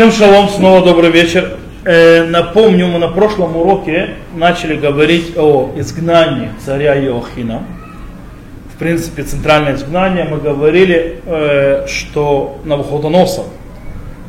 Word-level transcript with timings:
Всем 0.00 0.12
шалом, 0.12 0.48
снова 0.48 0.82
добрый 0.82 1.10
вечер. 1.10 1.58
Э, 1.84 2.24
напомню, 2.24 2.86
мы 2.86 2.98
на 2.98 3.08
прошлом 3.08 3.54
уроке 3.54 4.14
начали 4.34 4.74
говорить 4.74 5.36
о 5.36 5.72
изгнании 5.76 6.52
царя 6.64 6.98
Иохина. 6.98 7.64
В 8.74 8.78
принципе, 8.78 9.24
центральное 9.24 9.74
изгнание 9.74 10.24
мы 10.24 10.38
говорили, 10.38 11.20
э, 11.26 11.86
что 11.86 12.60
Навуходоносор, 12.64 13.44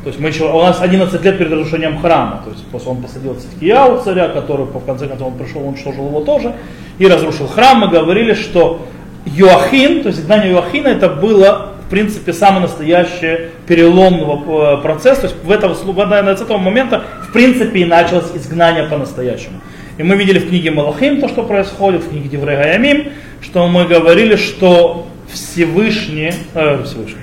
то 0.04 0.10
есть 0.10 0.20
мы 0.20 0.28
у 0.46 0.60
нас 0.60 0.82
11 0.82 1.24
лет 1.24 1.38
перед 1.38 1.50
разрушением 1.50 2.02
храма, 2.02 2.42
то 2.44 2.50
есть 2.50 2.66
после 2.66 2.90
он 2.90 3.00
посадил 3.00 3.34
Циткияу 3.34 4.02
царя, 4.04 4.28
который 4.28 4.66
в 4.66 4.84
конце 4.84 5.06
концов 5.06 5.28
он 5.28 5.38
пришел, 5.38 5.66
уничтожил 5.66 6.06
его 6.06 6.20
тоже, 6.20 6.52
и 6.98 7.06
разрушил 7.06 7.46
храм. 7.46 7.78
Мы 7.78 7.88
говорили, 7.88 8.34
что 8.34 8.82
Йоахин, 9.24 10.02
то 10.02 10.08
есть 10.08 10.20
изгнание 10.20 10.50
Йоахина, 10.50 10.88
это 10.88 11.08
было 11.08 11.71
принципе, 11.92 12.32
самый 12.32 12.62
настоящий 12.62 13.50
переломный 13.66 14.24
э, 14.24 14.82
процесс. 14.82 15.18
То 15.18 15.26
есть 15.26 15.36
в 15.44 15.50
этом, 15.50 15.74
с 15.74 16.40
этого 16.40 16.56
момента, 16.56 17.04
в 17.28 17.32
принципе, 17.32 17.80
и 17.80 17.84
началось 17.84 18.32
изгнание 18.34 18.84
по-настоящему. 18.84 19.60
И 19.98 20.02
мы 20.02 20.16
видели 20.16 20.38
в 20.38 20.48
книге 20.48 20.70
Малахим 20.70 21.20
то, 21.20 21.28
что 21.28 21.42
происходит, 21.42 22.02
в 22.02 22.08
книге 22.08 22.30
Деврей 22.30 22.56
Гаямим, 22.56 23.12
что 23.42 23.68
мы 23.68 23.84
говорили, 23.84 24.36
что 24.36 25.06
Всевышний, 25.30 26.32
э, 26.54 26.82
Всевышний, 26.82 27.20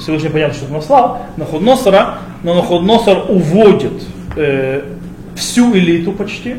Всевышний 0.00 0.30
понятно, 0.30 0.54
что 0.54 0.72
наслал, 0.72 1.22
Нахудносора, 1.36 2.18
но 2.42 2.54
Нахудносор 2.54 3.26
уводит 3.28 4.02
э, 4.36 4.82
всю 5.36 5.76
элиту 5.76 6.10
почти, 6.10 6.56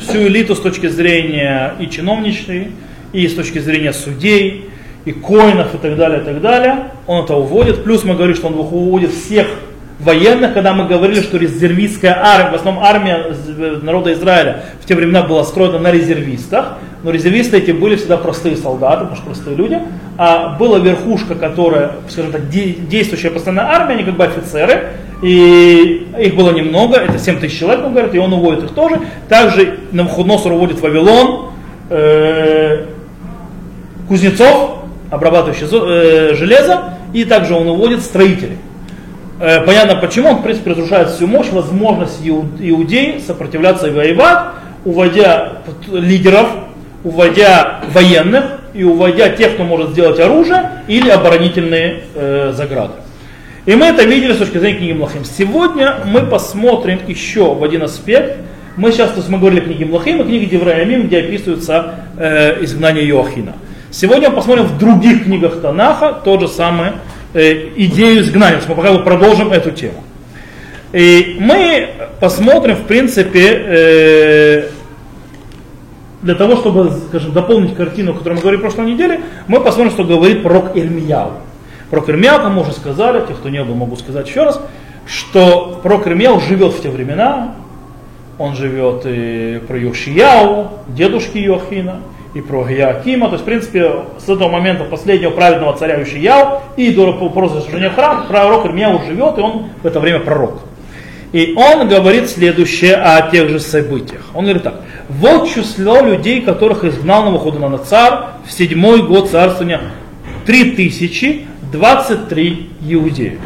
всю 0.00 0.26
элиту 0.26 0.56
с 0.56 0.60
точки 0.60 0.88
зрения 0.88 1.74
и 1.78 1.88
чиновничной, 1.88 2.72
и 3.12 3.28
с 3.28 3.34
точки 3.34 3.60
зрения 3.60 3.92
судей, 3.92 4.69
и 5.04 5.12
коинов 5.12 5.74
и 5.74 5.78
так 5.78 5.96
далее, 5.96 6.20
и 6.20 6.24
так 6.24 6.40
далее, 6.40 6.90
он 7.06 7.24
это 7.24 7.34
уводит. 7.36 7.84
Плюс 7.84 8.04
мы 8.04 8.14
говорим, 8.14 8.36
что 8.36 8.48
он 8.48 8.54
уводит 8.54 9.12
всех 9.12 9.46
военных, 10.00 10.54
когда 10.54 10.72
мы 10.72 10.86
говорили, 10.86 11.20
что 11.20 11.36
резервистская 11.36 12.16
армия, 12.18 12.52
в 12.52 12.54
основном 12.54 12.82
армия 12.82 13.34
народа 13.82 14.12
Израиля 14.14 14.64
в 14.80 14.86
те 14.86 14.94
времена 14.94 15.22
была 15.22 15.44
строена 15.44 15.78
на 15.78 15.90
резервистах, 15.90 16.78
но 17.02 17.10
резервисты 17.10 17.58
эти 17.58 17.70
были 17.70 17.96
всегда 17.96 18.16
простые 18.16 18.56
солдаты, 18.56 19.00
потому 19.00 19.16
что 19.16 19.26
простые 19.26 19.56
люди, 19.56 19.78
а 20.16 20.56
была 20.58 20.78
верхушка, 20.78 21.34
которая, 21.34 21.92
скажем 22.08 22.32
так, 22.32 22.48
действующая 22.48 23.30
постоянная 23.30 23.66
армия, 23.66 23.94
они 23.94 24.04
как 24.04 24.16
бы 24.16 24.24
офицеры, 24.24 24.88
и 25.22 26.08
их 26.18 26.34
было 26.34 26.52
немного, 26.52 26.96
это 26.96 27.18
7 27.18 27.40
тысяч 27.40 27.58
человек, 27.58 27.84
он 27.84 27.92
говорит, 27.92 28.14
и 28.14 28.18
он 28.18 28.32
уводит 28.32 28.64
их 28.64 28.70
тоже. 28.70 29.00
Также 29.28 29.80
Навуходоносор 29.92 30.52
уводит 30.52 30.80
Вавилон, 30.80 31.50
э, 31.90 32.86
кузнецов, 34.08 34.79
обрабатывающий 35.10 35.66
э, 35.70 36.34
железо, 36.34 36.94
и 37.12 37.24
также 37.24 37.54
он 37.54 37.68
уводит 37.68 38.00
строителей. 38.02 38.58
Э, 39.40 39.64
понятно 39.64 39.96
почему, 39.96 40.30
он 40.30 40.36
в 40.36 40.42
принципе 40.42 40.70
разрушает 40.70 41.10
всю 41.10 41.26
мощь, 41.26 41.48
возможность 41.50 42.20
иудей 42.24 43.20
сопротивляться 43.20 43.88
и 43.88 43.90
воевать, 43.90 44.38
уводя 44.84 45.62
лидеров, 45.90 46.48
уводя 47.04 47.80
военных 47.92 48.44
и 48.74 48.84
уводя 48.84 49.30
тех, 49.30 49.54
кто 49.54 49.64
может 49.64 49.90
сделать 49.90 50.20
оружие 50.20 50.82
или 50.88 51.08
оборонительные 51.08 52.02
э, 52.14 52.52
заграды. 52.54 52.94
И 53.66 53.74
мы 53.74 53.86
это 53.86 54.04
видели 54.04 54.32
с 54.32 54.38
точки 54.38 54.58
зрения 54.58 54.78
книги 54.78 54.92
Млахим. 54.92 55.24
Сегодня 55.24 55.96
мы 56.06 56.22
посмотрим 56.22 57.00
еще 57.06 57.54
в 57.54 57.62
один 57.62 57.82
аспект. 57.82 58.38
Мы 58.76 58.92
сейчас, 58.92 59.10
то 59.10 59.18
есть 59.18 59.28
мы 59.28 59.38
говорили 59.38 59.60
о 59.60 59.64
книге 59.64 59.84
Млахим 59.84 60.20
и 60.20 60.24
книге 60.24 60.46
Девраямим, 60.46 61.06
где 61.06 61.18
описывается 61.18 61.94
э, 62.16 62.62
изгнание 62.64 63.06
Иоахина. 63.06 63.54
Сегодня 63.92 64.30
мы 64.30 64.36
посмотрим 64.36 64.66
в 64.66 64.78
других 64.78 65.24
книгах 65.24 65.60
Танаха 65.60 66.12
тот 66.12 66.40
же 66.40 66.48
самый 66.48 66.92
э, 67.34 67.70
идею 67.74 68.22
изгнания. 68.22 68.60
Мы 68.68 68.74
пока 68.76 68.96
продолжим 68.98 69.50
эту 69.52 69.72
тему. 69.72 70.04
И 70.92 71.36
мы 71.40 71.88
посмотрим, 72.20 72.76
в 72.76 72.84
принципе, 72.84 73.48
э, 73.48 74.68
для 76.22 76.34
того, 76.36 76.56
чтобы, 76.56 76.92
скажем, 77.08 77.32
дополнить 77.32 77.74
картину, 77.74 78.12
о 78.12 78.14
которой 78.14 78.34
мы 78.34 78.40
говорили 78.40 78.58
в 78.58 78.62
прошлой 78.62 78.92
неделе, 78.92 79.22
мы 79.48 79.60
посмотрим, 79.60 79.90
что 79.90 80.04
говорит 80.04 80.44
пророк 80.44 80.76
Ирмияу. 80.76 81.32
Пророк 81.90 82.08
Ирмияу, 82.10 82.48
мы 82.48 82.62
уже 82.62 82.72
сказали, 82.72 83.26
те, 83.26 83.34
кто 83.34 83.48
не 83.48 83.62
был, 83.64 83.74
могу 83.74 83.96
сказать 83.96 84.28
еще 84.28 84.44
раз, 84.44 84.60
что 85.04 85.80
пророк 85.82 86.06
Ирмияу 86.06 86.40
живет 86.40 86.74
в 86.74 86.80
те 86.80 86.90
времена, 86.90 87.56
он 88.38 88.54
живет 88.54 89.02
и 89.04 89.60
про 89.66 89.76
Йошияу, 89.76 90.68
дедушки 90.88 91.38
Йохина, 91.38 92.02
и 92.34 92.40
про 92.40 92.64
Гиакима. 92.64 93.26
То 93.26 93.32
есть, 93.32 93.42
в 93.42 93.46
принципе, 93.46 93.90
с 94.18 94.28
этого 94.28 94.48
момента 94.48 94.84
последнего 94.84 95.30
праведного 95.30 95.76
царя 95.76 96.00
Ишияу 96.02 96.60
и 96.76 96.92
до 96.92 97.18
разрушения 97.34 97.90
храма 97.90 98.26
пророк 98.28 98.66
Ирмияу 98.66 99.02
живет, 99.04 99.38
и 99.38 99.40
он 99.40 99.70
в 99.82 99.86
это 99.86 99.98
время 100.00 100.20
пророк. 100.20 100.60
И 101.32 101.54
он 101.56 101.88
говорит 101.88 102.28
следующее 102.28 102.96
о 102.96 103.30
тех 103.30 103.48
же 103.48 103.60
событиях. 103.60 104.22
Он 104.34 104.44
говорит 104.44 104.64
так. 104.64 104.82
Вот 105.08 105.48
число 105.48 106.00
людей, 106.00 106.40
которых 106.40 106.82
изгнал 106.84 107.24
Навуходоносор 107.24 108.26
в 108.44 108.52
седьмой 108.52 109.02
год 109.02 109.30
царствования 109.30 109.80
3023 110.46 112.70
иудеи. 112.88 113.38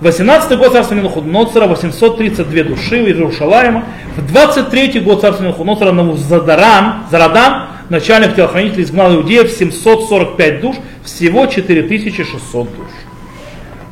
В 0.00 0.04
18 0.04 0.58
год 0.58 0.72
царствования 0.72 1.04
Навуходоносора 1.04 1.66
832 1.68 2.64
души 2.64 3.02
в 3.02 3.06
Иерушалаема. 3.06 3.84
В 4.16 4.30
23 4.30 5.00
год 5.00 5.22
царствования 5.22 5.56
Навуходоносора 5.56 5.92
Навузадаран, 5.92 7.04
Зарадан 7.10 7.75
начальник 7.88 8.36
телохранителей 8.36 8.84
изгнал 8.84 9.14
иудеев 9.14 9.50
745 9.50 10.60
душ, 10.60 10.76
всего 11.04 11.46
4600 11.46 12.68
душ. 12.76 12.90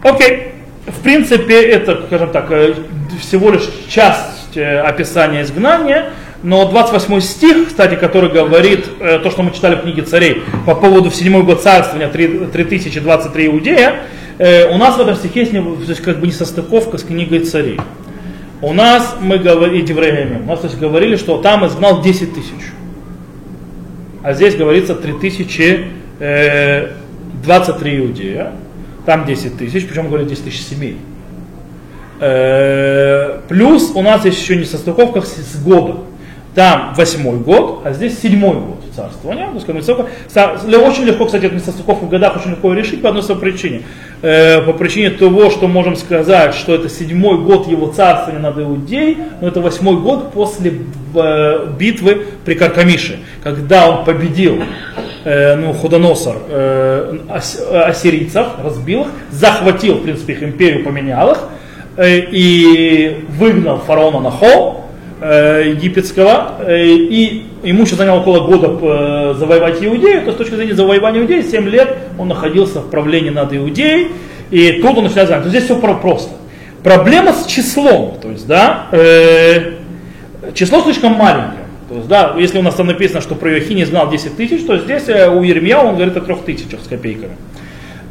Окей, 0.03 0.55
в 0.87 1.03
принципе, 1.03 1.62
это, 1.62 2.03
скажем 2.06 2.31
так, 2.31 2.50
э, 2.50 2.75
всего 3.21 3.50
лишь 3.50 3.69
часть 3.88 4.56
э, 4.56 4.81
описания 4.81 5.43
изгнания, 5.43 6.10
но 6.43 6.69
28 6.69 7.21
стих, 7.21 7.69
кстати, 7.69 7.94
который 7.94 8.31
говорит 8.31 8.87
э, 9.00 9.19
то, 9.21 9.31
что 9.31 9.43
мы 9.43 9.50
читали 9.53 9.77
в 9.77 9.83
книге 9.83 10.03
царей 10.03 10.43
по 10.66 10.75
поводу 10.75 11.10
в 11.10 11.16
седьмой 11.16 11.43
год 11.43 11.62
царствования 11.62 12.09
3023 12.09 13.47
иудея, 13.47 13.94
у 14.37 14.78
нас 14.78 14.97
в 14.97 15.00
этом 15.00 15.15
стихе 15.15 15.41
есть, 15.43 16.03
как 16.03 16.19
бы 16.19 16.27
несостыковка 16.27 16.99
с 16.99 17.04
книгой 17.04 17.41
царей. 17.41 17.78
У 18.62 18.72
нас 18.72 19.16
мы 19.21 19.38
говорили, 19.38 19.93
у 20.43 20.49
нас 20.49 20.59
то 20.59 20.66
есть, 20.66 20.77
говорили, 20.77 21.15
что 21.15 21.38
там 21.38 21.65
изгнал 21.65 22.03
10 22.03 22.34
тысяч 22.34 22.72
а 24.24 24.32
здесь 24.32 24.56
говорится 24.56 24.94
3023 24.94 25.90
э, 26.20 26.88
иудея, 27.98 28.52
там 29.04 29.26
10 29.26 29.58
тысяч, 29.58 29.86
причем 29.86 30.08
говорят 30.08 30.28
10 30.28 30.44
тысяч 30.44 30.62
семей. 30.62 30.96
Э, 32.20 33.40
плюс 33.48 33.92
у 33.94 34.00
нас 34.00 34.24
есть 34.24 34.40
еще 34.40 34.56
несостыковка 34.56 35.20
с 35.20 35.62
года. 35.62 35.98
Там 36.54 36.94
восьмой 36.96 37.36
год, 37.38 37.82
а 37.84 37.92
здесь 37.92 38.18
седьмой 38.18 38.54
год 38.54 38.78
царствования. 38.94 39.48
Очень 39.48 41.04
легко, 41.04 41.26
кстати, 41.26 41.44
эту 41.44 41.56
несостыковку 41.56 42.06
в 42.06 42.08
годах 42.08 42.36
очень 42.36 42.52
легко 42.52 42.72
решить 42.72 43.02
по 43.02 43.10
одной 43.10 43.24
причине. 43.36 43.82
Э, 44.26 44.62
по 44.62 44.72
причине 44.72 45.10
того, 45.10 45.50
что 45.50 45.68
можем 45.68 45.96
сказать, 45.96 46.54
что 46.54 46.74
это 46.74 46.88
седьмой 46.88 47.36
год 47.36 47.68
его 47.68 47.88
царствования 47.92 48.40
над 48.40 48.58
Иудеей, 48.58 49.18
но 49.42 49.48
это 49.48 49.60
восьмой 49.60 49.96
год 49.96 50.32
после 50.32 50.72
э, 51.14 51.66
битвы 51.78 52.24
при 52.42 52.54
Каркамише, 52.54 53.18
когда 53.42 53.90
он 53.90 54.06
победил 54.06 54.62
э, 55.24 55.56
ну, 55.56 55.74
Худоносор 55.74 56.38
ассирийцев, 57.28 58.46
разбил 58.64 59.02
их, 59.02 59.08
захватил, 59.30 59.96
в 59.96 60.04
принципе, 60.04 60.32
их 60.32 60.42
империю, 60.42 60.84
поменял 60.84 61.32
их, 61.32 61.38
и 61.98 63.26
выгнал 63.28 63.76
фараона 63.76 64.20
на 64.20 64.30
холм, 64.30 64.84
Э, 65.26 65.62
египетского, 65.68 66.60
и 66.68 67.44
ему 67.64 67.84
еще 67.84 67.97
заняло 67.97 68.20
около 68.20 68.47
года 68.47 68.69
э, 68.80 69.34
завоевать 69.38 69.82
Иудею, 69.82 70.25
то 70.25 70.32
с 70.32 70.36
точки 70.36 70.54
зрения 70.54 70.75
завоевания 70.75 71.20
Иудеи, 71.20 71.42
7 71.42 71.69
лет 71.69 71.97
он 72.19 72.28
находился 72.28 72.80
в 72.80 72.91
правлении 72.91 73.30
над 73.30 73.52
Иудеей, 73.54 74.08
и 74.50 74.80
тут 74.82 74.98
он 74.98 75.04
начинает 75.04 75.28
занять. 75.28 75.47
Здесь 75.47 75.64
все 75.64 75.78
просто. 75.78 76.30
Проблема 76.82 77.32
с 77.32 77.47
числом, 77.47 78.18
то 78.21 78.30
есть, 78.30 78.47
да, 78.47 78.86
э, 78.92 79.72
число 80.54 80.83
слишком 80.83 81.12
маленькое. 81.12 81.65
То 81.89 81.97
есть, 81.97 82.09
да, 82.09 82.34
если 82.39 82.59
у 82.59 82.62
нас 82.62 82.74
там 82.74 82.86
написано, 82.86 83.21
что 83.21 83.34
про 83.34 83.53
Иохини 83.53 83.84
знал 83.84 84.10
10 84.10 84.36
тысяч, 84.36 84.66
то 84.66 84.77
здесь 84.78 85.09
у 85.09 85.42
Еремья 85.42 85.78
он 85.78 85.94
говорит 85.94 86.16
о 86.16 86.21
трех 86.21 86.42
тысячах 86.42 86.80
с 86.83 86.89
копейками. 86.89 87.36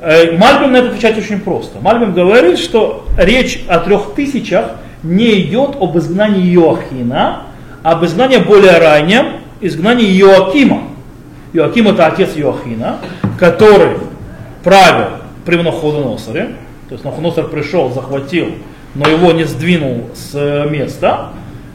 Мальбим 0.01 0.73
на 0.73 0.77
это 0.77 0.89
отвечает 0.89 1.17
очень 1.17 1.39
просто. 1.39 1.79
Мальбим 1.79 2.13
говорит, 2.13 2.59
что 2.59 3.05
речь 3.17 3.63
о 3.67 3.79
трех 3.79 4.13
тысячах 4.15 4.71
не 5.03 5.41
идет 5.41 5.75
об 5.79 5.97
изгнании 5.97 6.53
Иоахина, 6.55 7.43
а 7.83 7.91
об 7.91 8.05
изгнании 8.05 8.37
более 8.37 8.79
раннем, 8.79 9.42
изгнании 9.65 10.19
Иоакима. 10.19 10.83
Иоаким 11.53 11.87
это 11.87 12.07
отец 12.07 12.31
Иоахина, 12.35 12.97
который 13.39 13.97
правил 14.63 15.17
при 15.45 15.55
Навуходоносоре. 15.55 16.55
То 16.89 16.93
есть 16.93 17.03
Навуходоносор 17.03 17.47
пришел, 17.47 17.91
захватил, 17.91 18.55
но 18.95 19.07
его 19.07 19.31
не 19.31 19.45
сдвинул 19.45 20.09
с 20.13 20.33
места. 20.69 21.29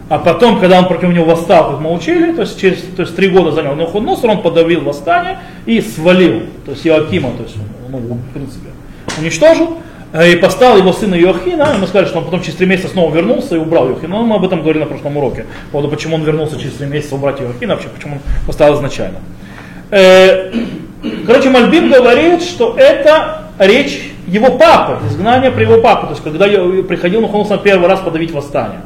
А 0.09 0.19
потом, 0.19 0.59
когда 0.59 0.79
он 0.79 0.89
против 0.89 1.11
него 1.11 1.27
восстал, 1.27 1.73
как 1.73 1.81
мы 1.81 1.93
учили, 1.93 2.33
то 2.33 2.43
есть 2.43 2.59
через 2.59 2.81
то 2.97 3.03
есть, 3.03 3.15
три 3.15 3.29
года 3.29 3.53
занял 3.53 3.75
Навуходоносор, 3.75 4.31
он 4.31 4.43
подавил 4.43 4.83
восстание 4.83 5.39
и 5.67 5.81
свалил, 5.81 6.45
то 6.65 6.73
есть 6.73 6.87
Иоакима, 6.87 7.33
то 7.33 7.43
есть, 7.43 7.57
ну, 7.91 7.99
в 7.99 8.33
принципе, 8.33 8.71
уничтожил. 9.19 9.79
Э, 10.13 10.33
и 10.33 10.37
поставил 10.37 10.79
его 10.79 10.93
сына 10.93 11.15
Иохина, 11.15 11.75
и 11.75 11.79
мы 11.79 11.87
сказали, 11.87 12.07
что 12.07 12.19
он 12.19 12.25
потом 12.25 12.41
через 12.41 12.57
три 12.57 12.67
месяца 12.67 12.89
снова 12.89 13.15
вернулся 13.15 13.57
и 13.57 13.59
убрал 13.59 13.91
Иохина. 13.91 14.17
Но 14.17 14.23
мы 14.23 14.37
об 14.37 14.45
этом 14.45 14.63
говорили 14.63 14.85
на 14.85 14.89
прошлом 14.89 15.17
уроке. 15.17 15.47
По 15.67 15.73
поводу, 15.73 15.95
почему 15.95 16.17
он 16.17 16.25
вернулся 16.25 16.59
через 16.59 16.75
три 16.75 16.87
месяца 16.87 17.15
убрать 17.15 17.41
Иохина, 17.41 17.75
вообще 17.75 17.89
почему 17.89 18.15
он 18.15 18.21
поставил 18.47 18.77
изначально. 18.77 19.19
Э, 19.91 20.51
короче, 21.27 21.51
Мальбим 21.51 21.91
говорит, 21.91 22.43
что 22.43 22.75
это 22.79 23.49
речь 23.59 24.13
его 24.27 24.57
папы, 24.57 25.07
изгнание 25.09 25.51
при 25.51 25.63
его 25.65 25.79
папе, 25.79 26.07
то 26.07 26.13
есть 26.13 26.23
когда 26.23 26.47
приходил 26.83 27.21
на 27.21 27.59
первый 27.59 27.89
раз 27.89 28.01
подавить 28.01 28.31
восстание. 28.31 28.81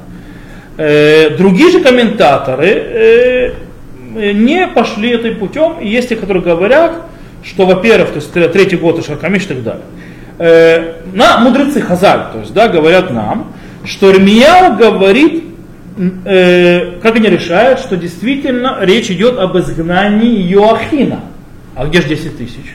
Э, 0.76 1.30
другие 1.36 1.70
же 1.70 1.80
комментаторы 1.80 3.54
не 4.14 4.66
пошли 4.69 5.12
этим 5.12 5.38
путем, 5.38 5.78
и 5.80 5.88
есть 5.88 6.08
те, 6.08 6.16
которые 6.16 6.42
говорят, 6.42 7.06
что, 7.42 7.64
во-первых, 7.64 8.10
то 8.10 8.16
есть 8.16 8.32
третий 8.32 8.76
год 8.76 8.98
и 8.98 9.02
Шаркамиш 9.02 9.44
и 9.44 9.48
так 9.48 9.62
далее 9.62 9.82
э, 10.43 10.94
на 11.12 11.39
мудрецы 11.39 11.81
Хазаль, 11.81 12.33
то 12.33 12.41
есть, 12.41 12.53
да, 12.53 12.69
говорят 12.69 13.12
нам, 13.12 13.53
что 13.85 14.11
Ирмияу 14.11 14.77
говорит, 14.77 15.44
э, 16.25 16.99
как 17.00 17.17
они 17.17 17.29
решают, 17.29 17.79
что 17.79 17.97
действительно 17.97 18.79
речь 18.81 19.11
идет 19.11 19.39
об 19.39 19.56
изгнании 19.56 20.43
Йоахина. 20.43 21.21
А 21.77 21.87
где 21.87 22.00
же 22.00 22.09
10 22.09 22.39
тысяч? 22.39 22.75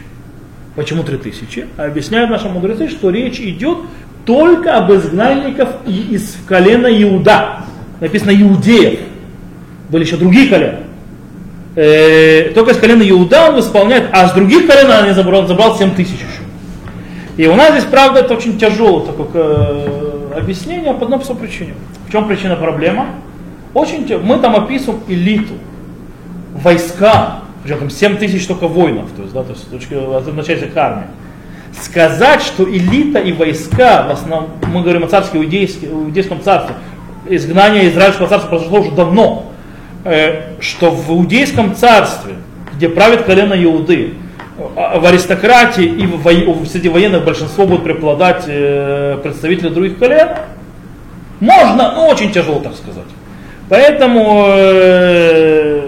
Почему 0.75 1.03
3 1.03 1.17
тысячи? 1.17 1.67
А 1.77 1.85
объясняют 1.85 2.29
наши 2.29 2.47
мудрецы, 2.47 2.87
что 2.87 3.09
речь 3.09 3.39
идет 3.39 3.79
только 4.25 4.77
об 4.77 4.91
изгнанников 4.93 5.69
из 5.85 6.37
колена 6.47 6.87
Иуда. 6.87 7.63
Написано 7.99 8.31
иудеев. 8.31 8.99
Были 9.89 10.03
еще 10.03 10.17
другие 10.17 10.49
колена. 10.49 10.79
Э, 11.75 12.51
только 12.53 12.71
из 12.71 12.77
колена 12.77 13.07
Иуда 13.09 13.49
он 13.49 13.59
исполняет, 13.59 14.05
а 14.11 14.27
с 14.27 14.33
других 14.33 14.67
колен 14.67 14.89
он 14.89 15.13
забрал, 15.13 15.47
забрал 15.47 15.77
7 15.77 15.95
тысяч 15.95 16.13
еще. 16.13 16.36
И 17.37 17.45
у 17.47 17.55
нас 17.55 17.71
здесь, 17.71 17.85
правда, 17.85 18.21
это 18.21 18.33
очень 18.33 18.57
тяжелое 18.57 19.05
такое 19.05 19.29
э, 19.33 20.31
объяснение 20.37 20.93
по 20.93 21.03
одной 21.03 21.19
простой 21.19 21.37
причине. 21.37 21.75
В 22.07 22.11
чем 22.11 22.27
причина 22.27 22.55
проблема? 22.55 23.09
Очень 23.75 24.07
мы 24.23 24.39
там 24.39 24.55
описываем 24.55 25.01
элиту, 25.07 25.53
войска, 26.55 27.41
причем 27.63 27.79
там 27.79 27.89
7 27.91 28.17
тысяч 28.17 28.47
только 28.47 28.67
воинов, 28.67 29.11
то 29.15 29.21
есть, 29.21 29.33
да, 29.33 29.43
то 29.43 29.51
есть 29.51 29.69
точки 29.69 29.93
означает 29.93 30.75
армии. 30.75 31.05
Сказать, 31.79 32.41
что 32.41 32.63
элита 32.63 33.19
и 33.19 33.31
войска, 33.33 34.07
в 34.07 34.11
основном, 34.11 34.49
мы 34.73 34.81
говорим 34.81 35.03
о 35.03 35.07
царстве 35.07 35.39
иудейском, 35.39 35.89
иудейском 35.89 36.41
царстве, 36.41 36.75
изгнание 37.29 37.89
израильского 37.89 38.27
царства 38.27 38.49
произошло 38.49 38.79
уже 38.79 38.91
давно, 38.91 39.51
э, 40.05 40.53
что 40.59 40.89
в 40.89 41.11
иудейском 41.11 41.75
царстве, 41.75 42.33
где 42.73 42.89
правит 42.89 43.23
колено 43.23 43.53
Иуды, 43.53 44.15
в 44.77 45.05
аристократии 45.07 45.85
и 45.85 46.05
в, 46.05 46.23
в, 46.23 46.67
среди 46.67 46.87
военных 46.87 47.25
большинство 47.25 47.65
будет 47.65 47.83
преобладать 47.83 48.43
э, 48.45 49.17
представители 49.23 49.69
других 49.69 49.97
колен, 49.97 50.29
можно, 51.39 51.93
но 51.95 52.07
очень 52.07 52.31
тяжело, 52.31 52.59
так 52.59 52.75
сказать. 52.75 53.07
Поэтому 53.69 54.45
э, 54.49 55.81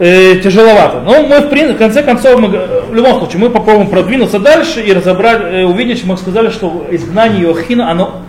э, 0.00 0.36
тяжеловато. 0.40 1.00
Но 1.00 1.22
мы 1.22 1.40
в, 1.40 1.50
в 1.50 1.78
конце 1.78 2.02
концов, 2.02 2.38
мы, 2.38 2.48
в 2.48 2.94
любом 2.94 3.18
случае, 3.20 3.40
мы 3.40 3.48
попробуем 3.48 3.88
продвинуться 3.88 4.38
дальше 4.38 4.82
и 4.82 4.92
разобрать, 4.92 5.40
э, 5.44 5.64
увидеть, 5.64 6.04
мы 6.04 6.18
сказали, 6.18 6.50
что 6.50 6.86
изгнание 6.90 7.44
Иохина, 7.44 7.90
оно 7.90 8.20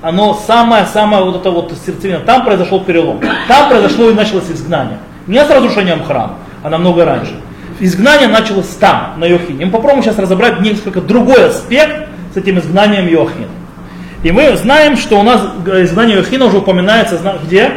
оно 0.00 0.32
самое-самое 0.32 1.24
вот 1.24 1.36
это 1.36 1.50
вот 1.50 1.74
сердцевина. 1.84 2.20
Там 2.20 2.44
произошел 2.44 2.82
перелом. 2.82 3.20
Там 3.48 3.68
произошло 3.68 4.08
и 4.08 4.14
началось 4.14 4.50
изгнание. 4.50 4.98
Не 5.30 5.44
с 5.44 5.48
разрушением 5.48 6.02
храма, 6.02 6.38
а 6.64 6.70
намного 6.70 7.04
раньше. 7.04 7.36
Изгнание 7.78 8.26
началось 8.26 8.66
там, 8.66 9.14
на 9.18 9.26
Йохине. 9.26 9.66
Мы 9.66 9.70
попробуем 9.70 10.02
сейчас 10.02 10.18
разобрать 10.18 10.60
несколько 10.60 11.00
другой 11.00 11.46
аспект 11.46 12.08
с 12.34 12.36
этим 12.36 12.58
изгнанием 12.58 13.06
Йохина. 13.06 13.46
И 14.24 14.32
мы 14.32 14.56
знаем, 14.56 14.96
что 14.96 15.20
у 15.20 15.22
нас 15.22 15.40
изгнание 15.84 16.16
Йохина 16.16 16.46
уже 16.46 16.58
упоминается 16.58 17.16
где? 17.44 17.74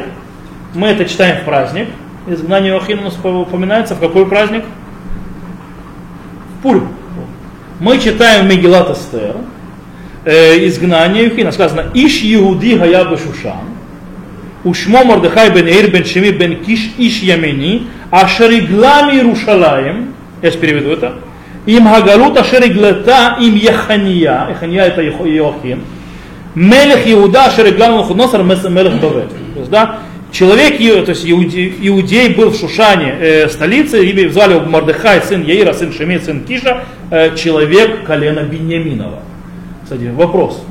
Мы 0.73 0.87
это 0.87 1.05
читаем 1.05 1.41
в 1.41 1.45
праздник. 1.45 1.89
Изгнание 2.25 2.73
Йохина 2.73 3.01
у 3.01 3.05
нас 3.05 3.19
упоминается 3.23 3.93
в 3.93 3.99
какой 3.99 4.25
праздник? 4.25 4.65
В 6.57 6.63
Пурим. 6.63 6.87
Мы 7.79 7.99
читаем 7.99 8.49
Мегилат 8.49 8.89
Эстер, 8.89 9.35
э, 10.25 10.67
изгнание 10.67 11.25
Йохина. 11.25 11.51
Сказано, 11.51 11.85
Иш 11.93 12.23
Иуди 12.23 12.77
Гаябы 12.77 13.15
Шушан. 13.15 13.72
ושמו 14.70 15.04
מרדכי 15.04 15.50
בן 15.54 15.66
עיר 15.66 15.90
בן 15.92 16.04
שמי 16.04 16.32
בן 16.32 16.54
קיש 16.54 16.90
איש 16.98 17.22
ימיני, 17.22 17.78
אשר 18.10 18.50
הגלה 18.50 19.00
מירושלים, 19.12 20.12
יש 20.42 20.56
переведу 20.56 20.92
это, 20.92 21.06
עם 21.66 21.86
הגלות 21.86 22.36
אשר 22.36 22.64
הגלתה 22.64 23.28
עם 23.40 23.54
יחניה, 23.56 24.46
יחניה 24.50 24.86
это 24.86 25.00
Иохим, 25.00 25.78
מלך 26.56 27.06
יהודה 27.06 27.46
אשר 27.46 27.66
הגלה 27.66 27.90
ממחודנוסר 27.90 28.42
מלך 28.42 28.94
בבל. 28.94 29.22
То 29.54 29.60
есть, 29.60 29.70
да, 29.70 29.98
человек, 30.30 30.78
то 31.04 31.10
есть 31.10 31.28
иудей, 31.28 31.74
иудей 31.80 32.34
был 32.34 32.50
в 32.50 32.56
Шушане, 32.56 33.14
э, 33.20 33.48
столице, 33.48 34.04
и 34.04 34.28
звали 34.28 34.54
его 34.54 34.64
Мордыхай, 34.66 35.22
сын 35.22 35.42
Яира, 35.42 35.72
сын 35.72 35.92
Шеми, 35.92 36.18
сын 36.18 36.44
Киша, 36.44 36.84
э, 37.10 37.34
человек 37.36 38.04
колена 38.04 38.40
Беньяминова. 38.40 39.20
Кстати, 39.84 40.10
вопрос 40.14 40.64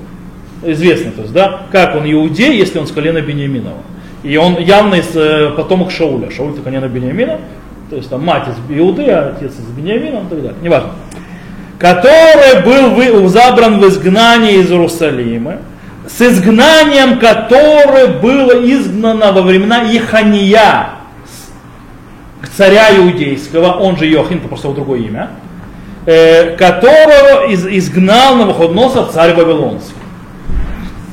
известно, 0.62 1.12
то 1.12 1.22
есть, 1.22 1.32
да, 1.32 1.62
как 1.70 1.96
он 1.96 2.10
иудей, 2.10 2.56
если 2.56 2.78
он 2.78 2.86
с 2.86 2.92
колена 2.92 3.20
Бениаминова. 3.20 3.82
И 4.22 4.36
он 4.36 4.58
явно 4.58 4.96
из 4.96 5.14
э, 5.14 5.50
потомок 5.56 5.90
Шауля. 5.90 6.30
Шауль 6.30 6.52
это 6.52 6.62
колено 6.62 6.86
Бениамина, 6.86 7.40
то 7.90 7.96
есть 7.96 8.08
там 8.08 8.24
мать 8.24 8.44
из 8.48 8.78
Иуды, 8.78 9.04
а 9.10 9.34
отец 9.36 9.52
из 9.52 9.66
Бениамина 9.76 10.18
и 10.18 10.30
так 10.30 10.42
далее, 10.42 10.54
неважно. 10.62 10.90
Который 11.78 12.62
был 12.64 13.28
забран 13.28 13.80
в 13.80 13.88
изгнание 13.88 14.60
из 14.60 14.70
Иерусалима, 14.70 15.56
с 16.08 16.20
изгнанием, 16.20 17.18
которое 17.18 18.06
было 18.06 18.52
изгнано 18.52 19.32
во 19.32 19.42
времена 19.42 19.82
Ихания, 19.92 20.90
царя 22.56 22.96
иудейского, 22.96 23.72
он 23.72 23.96
же 23.96 24.10
Иохин, 24.10 24.38
это 24.38 24.48
просто 24.48 24.68
его 24.68 24.76
другое 24.76 25.00
имя, 25.00 25.30
э, 26.06 26.56
которого 26.56 27.48
из, 27.48 27.66
изгнал 27.66 28.36
на 28.36 28.46
выходноса 28.46 29.08
царь 29.12 29.34
Вавилонский. 29.34 30.01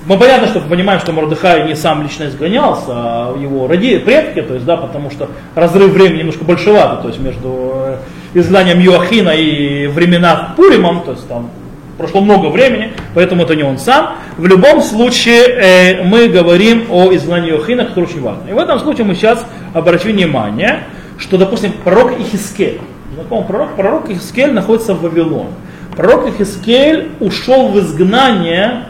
Мы 0.10 0.18
понятно, 0.18 0.48
что 0.48 0.60
понимаем, 0.62 1.00
что 1.00 1.12
Мордыхай 1.12 1.68
не 1.68 1.76
сам 1.76 2.02
лично 2.02 2.24
изгонялся, 2.24 2.88
а 2.88 3.38
его 3.40 3.68
роди, 3.68 4.00
предки, 4.00 4.42
то 4.42 4.56
есть, 4.56 4.66
да, 4.66 4.76
потому 4.76 5.12
что 5.12 5.30
разрыв 5.54 5.92
времени 5.92 6.22
немножко 6.22 6.44
большевато, 6.44 7.04
то 7.04 7.10
есть 7.10 7.20
между 7.20 7.74
э, 7.76 7.98
изгнанием 8.34 8.80
Йоахина 8.80 9.30
и 9.30 9.86
времена 9.86 10.56
Пуримом, 10.58 11.04
то 11.04 11.12
есть 11.12 11.28
там 11.28 11.52
прошло 12.00 12.22
много 12.22 12.48
времени, 12.48 12.92
поэтому 13.14 13.44
это 13.44 13.56
не 13.56 13.62
он 13.62 13.78
сам. 13.78 14.16
В 14.36 14.48
любом 14.48 14.82
случае 14.82 15.44
э, 15.44 16.04
мы 16.04 16.28
говорим 16.28 16.88
о 16.90 17.14
изгнании 17.14 17.52
Йоахина, 17.52 17.86
которое 17.86 18.08
очень 18.08 18.24
важно. 18.24 18.50
И 18.50 18.54
в 18.54 18.58
этом 18.58 18.80
случае 18.80 19.06
мы 19.06 19.14
сейчас 19.14 19.46
обратим 19.76 20.14
внимание, 20.14 20.86
что, 21.20 21.38
допустим, 21.38 21.72
пророк 21.84 22.20
Ихискель, 22.20 22.82
знакомый 23.14 23.46
пророк, 23.46 23.76
пророк 23.76 24.10
Ихискель 24.10 24.54
находится 24.54 24.96
в 24.96 25.04
Вавилоне. 25.04 25.52
Пророк 25.96 26.30
Ихискель 26.30 27.10
ушел 27.20 27.68
в 27.68 27.80
изгнание 27.80 28.86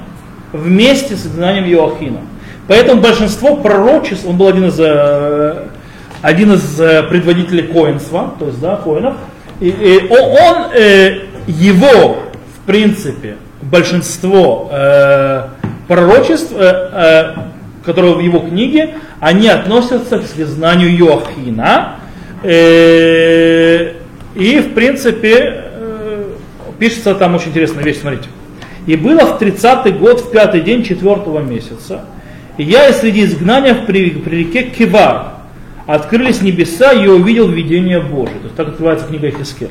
вместе 0.53 1.15
с 1.15 1.25
изгнанием 1.25 1.65
Иоахина. 1.65 2.19
Поэтому 2.67 3.01
большинство 3.01 3.55
пророчеств, 3.55 4.25
он 4.27 4.37
был 4.37 4.47
один 4.47 4.65
из, 4.67 4.79
э, 4.79 5.65
один 6.21 6.53
из 6.53 6.79
э, 6.79 7.01
предводителей 7.03 7.63
коинства, 7.63 8.35
то 8.37 8.45
есть 8.45 8.61
да, 8.61 8.75
коинов, 8.75 9.15
и, 9.59 9.69
и 9.69 10.07
он, 10.07 10.67
э, 10.75 11.21
его, 11.47 12.19
в 12.55 12.67
принципе, 12.67 13.37
большинство 13.61 14.71
пророчеств, 15.87 16.53
которые 17.83 18.13
в 18.15 18.19
его 18.19 18.39
книге, 18.39 18.95
они 19.19 19.49
относятся 19.49 20.19
к 20.19 20.23
знанию 20.23 20.89
Иоахина. 20.91 21.95
И, 24.35 24.59
в 24.59 24.73
принципе, 24.75 25.63
пишется 26.77 27.15
там 27.15 27.35
очень 27.35 27.49
интересная 27.49 27.83
вещь, 27.83 27.97
смотрите. 27.99 28.29
И 28.85 28.95
было 28.95 29.19
в 29.19 29.41
30-й 29.41 29.91
год, 29.91 30.21
в 30.21 30.31
пятый 30.31 30.61
день 30.61 30.83
четвертого 30.83 31.39
месяца, 31.39 32.05
и 32.57 32.63
я 32.63 32.89
и 32.89 32.93
среди 32.93 33.25
изгнания 33.25 33.73
при, 33.73 34.09
при 34.11 34.39
реке 34.39 34.63
Кивар 34.63 35.33
открылись 35.85 36.41
небеса, 36.41 36.91
и 36.91 37.03
я 37.03 37.11
увидел 37.11 37.47
видение 37.47 37.99
Божие. 37.99 38.37
То 38.39 38.43
есть 38.45 38.55
так 38.55 38.67
открывается 38.69 39.07
книга 39.07 39.31
Хискер. 39.31 39.69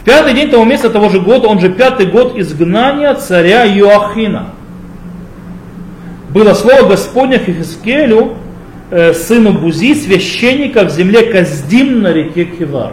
В 0.00 0.04
пятый 0.04 0.34
день 0.34 0.50
того 0.50 0.64
месяца 0.64 0.90
того 0.90 1.08
же 1.08 1.20
года, 1.20 1.48
он 1.48 1.60
же 1.60 1.68
пятый 1.68 2.06
год 2.06 2.38
изгнания 2.38 3.12
царя 3.14 3.66
Иоахина. 3.66 4.50
Было 6.30 6.54
слово 6.54 6.88
Господня 6.88 7.38
Хискелю, 7.38 8.34
э, 8.90 9.12
сыну 9.14 9.52
Бузи, 9.52 9.94
священника 9.94 10.84
в 10.84 10.90
земле 10.90 11.32
Каздим 11.32 12.02
на 12.02 12.12
реке 12.12 12.44
Кивар. 12.44 12.92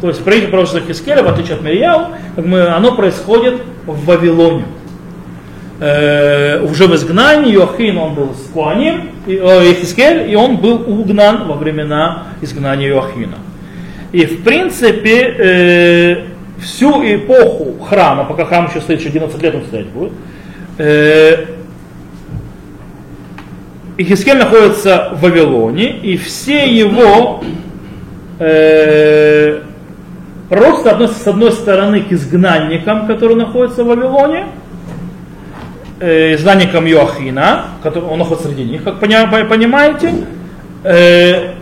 То 0.00 0.08
есть 0.08 0.22
правительство 0.22 0.50
пророчества 0.50 0.80
Хискеля, 0.80 1.22
в 1.22 1.28
отличие 1.28 1.56
от 1.56 1.62
Мирьяу, 1.62 2.06
оно 2.36 2.94
происходит 2.94 3.60
в 3.92 4.04
Вавилоне. 4.04 4.64
Э, 5.80 6.62
уже 6.62 6.86
в 6.86 6.94
изгнании 6.94 7.52
Йохин, 7.52 7.96
он 7.96 8.14
был 8.14 8.34
с 8.34 8.50
Куаним, 8.52 9.10
и, 9.26 9.40
э, 9.42 9.74
Хискель, 9.74 10.30
и 10.30 10.34
он 10.34 10.58
был 10.58 10.84
угнан 10.86 11.48
во 11.48 11.54
времена 11.54 12.24
изгнания 12.42 12.88
Йохина. 12.88 13.38
И 14.12 14.26
в 14.26 14.42
принципе, 14.42 15.34
э, 15.38 16.16
всю 16.60 17.02
эпоху 17.02 17.82
храма, 17.82 18.24
пока 18.24 18.44
храм 18.44 18.68
еще 18.68 18.80
стоит, 18.80 19.00
еще 19.00 19.08
11 19.08 19.42
лет 19.42 19.54
он 19.54 19.62
стоять 19.64 19.86
будет, 19.86 20.12
э, 20.78 21.46
Ихискель 23.96 24.38
находится 24.38 25.12
в 25.14 25.22
Вавилоне, 25.22 25.98
и 25.98 26.16
все 26.16 26.66
его 26.66 27.42
э, 28.38 29.60
пророчества 30.50 30.90
относятся 30.90 31.22
с 31.22 31.26
одной 31.28 31.52
стороны 31.52 32.02
к 32.02 32.12
изгнанникам, 32.12 33.06
которые 33.06 33.38
находятся 33.38 33.84
в 33.84 33.86
Вавилоне, 33.86 34.48
э, 36.00 36.34
изгнанникам 36.34 36.84
Йоахина, 36.84 37.66
который, 37.82 38.04
он 38.04 38.18
находится 38.18 38.48
среди 38.48 38.64
них, 38.64 38.82
как 38.82 38.98
понимаете, 38.98 40.12
э, 40.84 41.52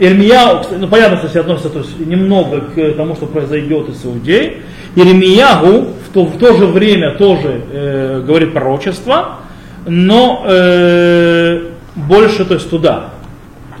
ну 0.00 0.88
понятно, 0.88 1.18
что 1.18 1.28
все 1.28 1.40
относится 1.40 1.68
то 1.68 1.80
есть, 1.80 2.00
немного 2.00 2.62
к 2.62 2.94
тому, 2.96 3.14
что 3.14 3.26
произойдет 3.26 3.90
из 3.90 4.04
Иудеи. 4.04 4.62
Ирмиягу 4.96 5.88
в 6.08 6.12
то, 6.12 6.24
в 6.24 6.38
то 6.38 6.54
же 6.54 6.66
время 6.66 7.16
тоже 7.16 7.60
э, 7.70 8.22
говорит 8.26 8.54
пророчество, 8.54 9.40
но 9.86 10.42
э, 10.48 11.66
больше 11.94 12.46
то 12.46 12.54
есть, 12.54 12.70
туда, 12.70 13.10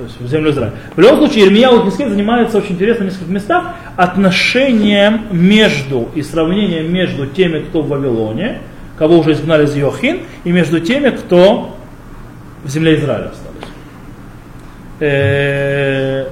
то 0.00 0.04
есть 0.06 0.20
в 0.20 0.26
землю 0.28 0.50
Израиля. 0.50 0.72
В 0.96 1.00
любом 1.00 1.18
случае, 1.18 1.46
Ирмияу 1.46 1.80
и 1.80 1.90
Хискель 1.90 2.08
занимаются 2.08 2.56
очень 2.58 2.72
интересно 2.72 3.04
в 3.04 3.08
нескольких 3.08 3.28
местах 3.28 3.74
отношением 3.96 5.26
между 5.30 6.08
и 6.14 6.22
сравнением 6.22 6.92
между 6.92 7.26
теми, 7.26 7.58
кто 7.60 7.82
в 7.82 7.88
Вавилоне, 7.88 8.62
кого 8.96 9.18
уже 9.18 9.32
изгнали 9.32 9.64
из 9.64 9.76
Йохин, 9.76 10.20
и 10.44 10.52
между 10.52 10.80
теми, 10.80 11.10
кто 11.10 11.76
в 12.64 12.68
земле 12.68 12.94
Израиля 12.94 13.30
остались. 13.30 13.68
Э, 15.00 16.28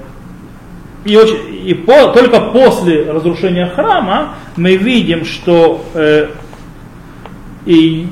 и, 1.05 1.17
очень, 1.17 1.67
и 1.67 1.75
по, 1.75 2.09
только 2.09 2.41
после 2.41 3.11
разрушения 3.11 3.67
храма 3.67 4.35
мы 4.57 4.77
видим, 4.77 5.27
что 5.27 5.85
э, 5.93 6.29
и 7.67 8.07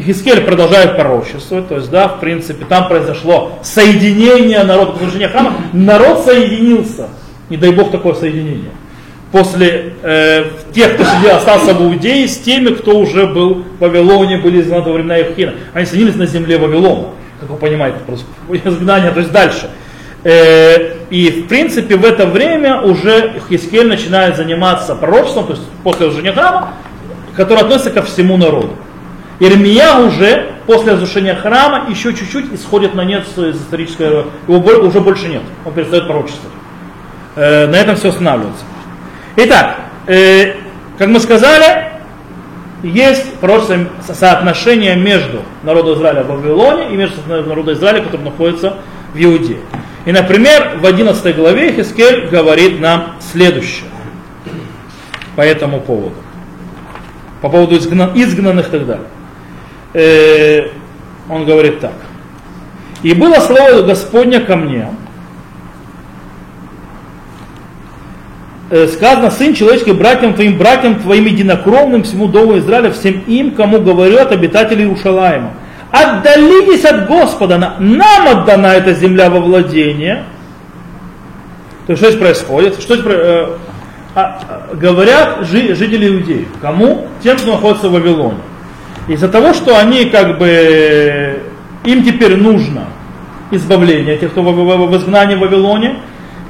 Хискель 0.00 0.40
продолжает 0.42 0.96
пророчествовать, 0.96 1.68
то 1.68 1.76
есть, 1.76 1.90
да, 1.90 2.08
в 2.08 2.20
принципе, 2.20 2.64
там 2.64 2.88
произошло 2.88 3.58
соединение 3.62 4.62
народа, 4.64 4.92
разрушение 4.92 5.28
храма, 5.28 5.54
народ 5.72 6.24
соединился, 6.24 7.08
не 7.48 7.56
дай 7.56 7.72
Бог 7.72 7.90
такое 7.90 8.14
соединение, 8.14 8.70
после 9.32 9.94
э, 10.02 10.44
тех, 10.72 10.94
кто 10.94 11.04
сидел, 11.04 11.36
остался 11.36 11.74
в 11.74 11.82
Иудее, 11.82 12.28
с 12.28 12.38
теми, 12.38 12.74
кто 12.74 12.98
уже 12.98 13.26
был 13.26 13.64
в 13.78 13.80
Вавилоне, 13.80 14.38
были 14.38 14.60
изгнаны 14.60 14.84
во 14.84 14.92
времена 14.92 15.16
Евхина. 15.16 15.54
Они 15.74 15.86
соединились 15.86 16.16
на 16.16 16.26
земле 16.26 16.58
Вавилона, 16.58 17.08
как 17.40 17.50
вы 17.50 17.56
понимаете, 17.56 17.98
просто 18.06 18.26
изгнание, 18.64 19.10
то 19.10 19.20
есть 19.20 19.32
дальше. 19.32 19.70
Э, 20.24 20.94
и 21.10 21.30
в 21.30 21.48
принципе 21.48 21.96
в 21.96 22.04
это 22.04 22.26
время 22.26 22.80
уже 22.80 23.40
Хискель 23.48 23.88
начинает 23.88 24.36
заниматься 24.36 24.94
пророчеством, 24.94 25.46
то 25.46 25.52
есть 25.52 25.64
после 25.84 26.06
разрушения 26.06 26.32
храма, 26.32 26.74
который 27.36 27.60
относится 27.60 27.90
ко 27.90 28.02
всему 28.02 28.36
народу. 28.36 28.70
Ирмия 29.40 29.94
уже 30.00 30.54
после 30.66 30.92
разрушения 30.92 31.34
храма 31.34 31.88
еще 31.88 32.12
чуть-чуть 32.12 32.52
исходит 32.52 32.94
на 32.94 33.04
нет 33.04 33.24
из 33.36 33.60
исторического, 33.60 34.26
его 34.48 34.58
уже 34.58 35.00
больше 35.00 35.28
нет, 35.28 35.42
он 35.64 35.72
перестает 35.72 36.08
пророчествовать. 36.08 36.52
Э, 37.36 37.66
на 37.68 37.76
этом 37.76 37.94
все 37.94 38.08
останавливается. 38.08 38.64
Итак, 39.36 39.76
э, 40.08 40.54
как 40.98 41.08
мы 41.08 41.20
сказали, 41.20 41.92
есть 42.82 43.34
пророчество 43.34 43.86
соотношение 44.12 44.96
между 44.96 45.42
народом 45.62 45.94
Израиля 45.94 46.24
в 46.24 46.28
Вавилоне 46.28 46.92
и 46.92 46.96
между 46.96 47.20
народом 47.28 47.74
Израиля, 47.74 48.02
который 48.02 48.22
находится 48.22 48.78
в 49.14 49.22
Иудее. 49.22 49.58
И, 50.04 50.10
например, 50.10 50.78
в 50.80 50.86
11 50.86 51.36
главе 51.36 51.72
Хискель 51.72 52.28
говорит 52.28 52.80
нам 52.80 53.16
следующее 53.20 53.88
по 55.36 55.42
этому 55.42 55.80
поводу. 55.80 56.14
По 57.40 57.48
поводу 57.48 57.76
изгнан, 57.76 58.10
изгнанных 58.16 58.68
и 58.68 58.70
так 58.70 58.86
далее 58.86 59.06
э, 59.94 60.68
он 61.28 61.44
говорит 61.44 61.80
так. 61.80 61.92
И 63.02 63.14
было 63.14 63.34
слово 63.34 63.82
Господня 63.82 64.40
ко 64.40 64.56
мне, 64.56 64.88
э, 68.70 68.88
сказано, 68.88 69.30
сын 69.30 69.54
человеческий, 69.54 69.92
братьям 69.92 70.34
твоим, 70.34 70.58
братьям 70.58 71.00
твоим 71.00 71.26
единокровным, 71.26 72.02
всему 72.02 72.26
дому 72.26 72.58
Израиля, 72.58 72.90
всем 72.90 73.20
им, 73.26 73.52
кому 73.52 73.80
говорят 73.80 74.32
обитатели 74.32 74.84
Ушалаема. 74.84 75.52
Отдалитесь 75.90 76.84
от 76.84 77.06
Господа, 77.06 77.56
нам 77.78 78.28
отдана 78.28 78.66
эта 78.66 78.92
земля 78.92 79.30
во 79.30 79.40
владение. 79.40 80.24
То 81.86 81.92
есть 81.92 82.02
что 82.02 82.10
здесь 82.10 82.20
происходит? 82.20 82.80
Что 82.80 82.96
здесь, 82.96 83.06
э, 83.06 83.56
а, 84.14 84.40
а, 84.70 84.74
говорят 84.74 85.46
жители 85.46 86.08
Иудеи. 86.08 86.46
Кому? 86.60 87.06
Тем, 87.22 87.38
кто 87.38 87.52
находится 87.52 87.88
в 87.88 87.92
Вавилоне. 87.92 88.36
Из-за 89.08 89.28
того, 89.28 89.54
что 89.54 89.78
они 89.78 90.04
как 90.06 90.38
бы, 90.38 91.40
им 91.84 92.04
теперь 92.04 92.36
нужно 92.36 92.84
избавление, 93.50 94.18
те, 94.18 94.28
кто 94.28 94.42
в, 94.42 94.96
изгнании 94.96 95.34
в 95.34 95.40
Вавилоне, 95.40 95.96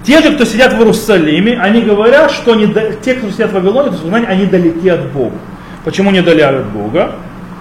те 0.02 0.20
же, 0.20 0.32
кто 0.34 0.44
сидят 0.44 0.72
в 0.72 0.78
Иерусалиме, 0.78 1.58
они 1.60 1.82
говорят, 1.82 2.32
что 2.32 2.52
они, 2.52 2.74
те, 3.02 3.14
кто 3.14 3.30
сидят 3.30 3.50
в 3.50 3.54
Вавилоне, 3.54 3.90
в 3.90 3.94
изгнании, 3.94 4.26
они 4.26 4.46
далеки 4.46 4.88
от 4.88 5.12
Бога. 5.12 5.36
Почему 5.84 6.10
не 6.10 6.20
далеки 6.20 6.42
от 6.42 6.66
Бога? 6.66 7.12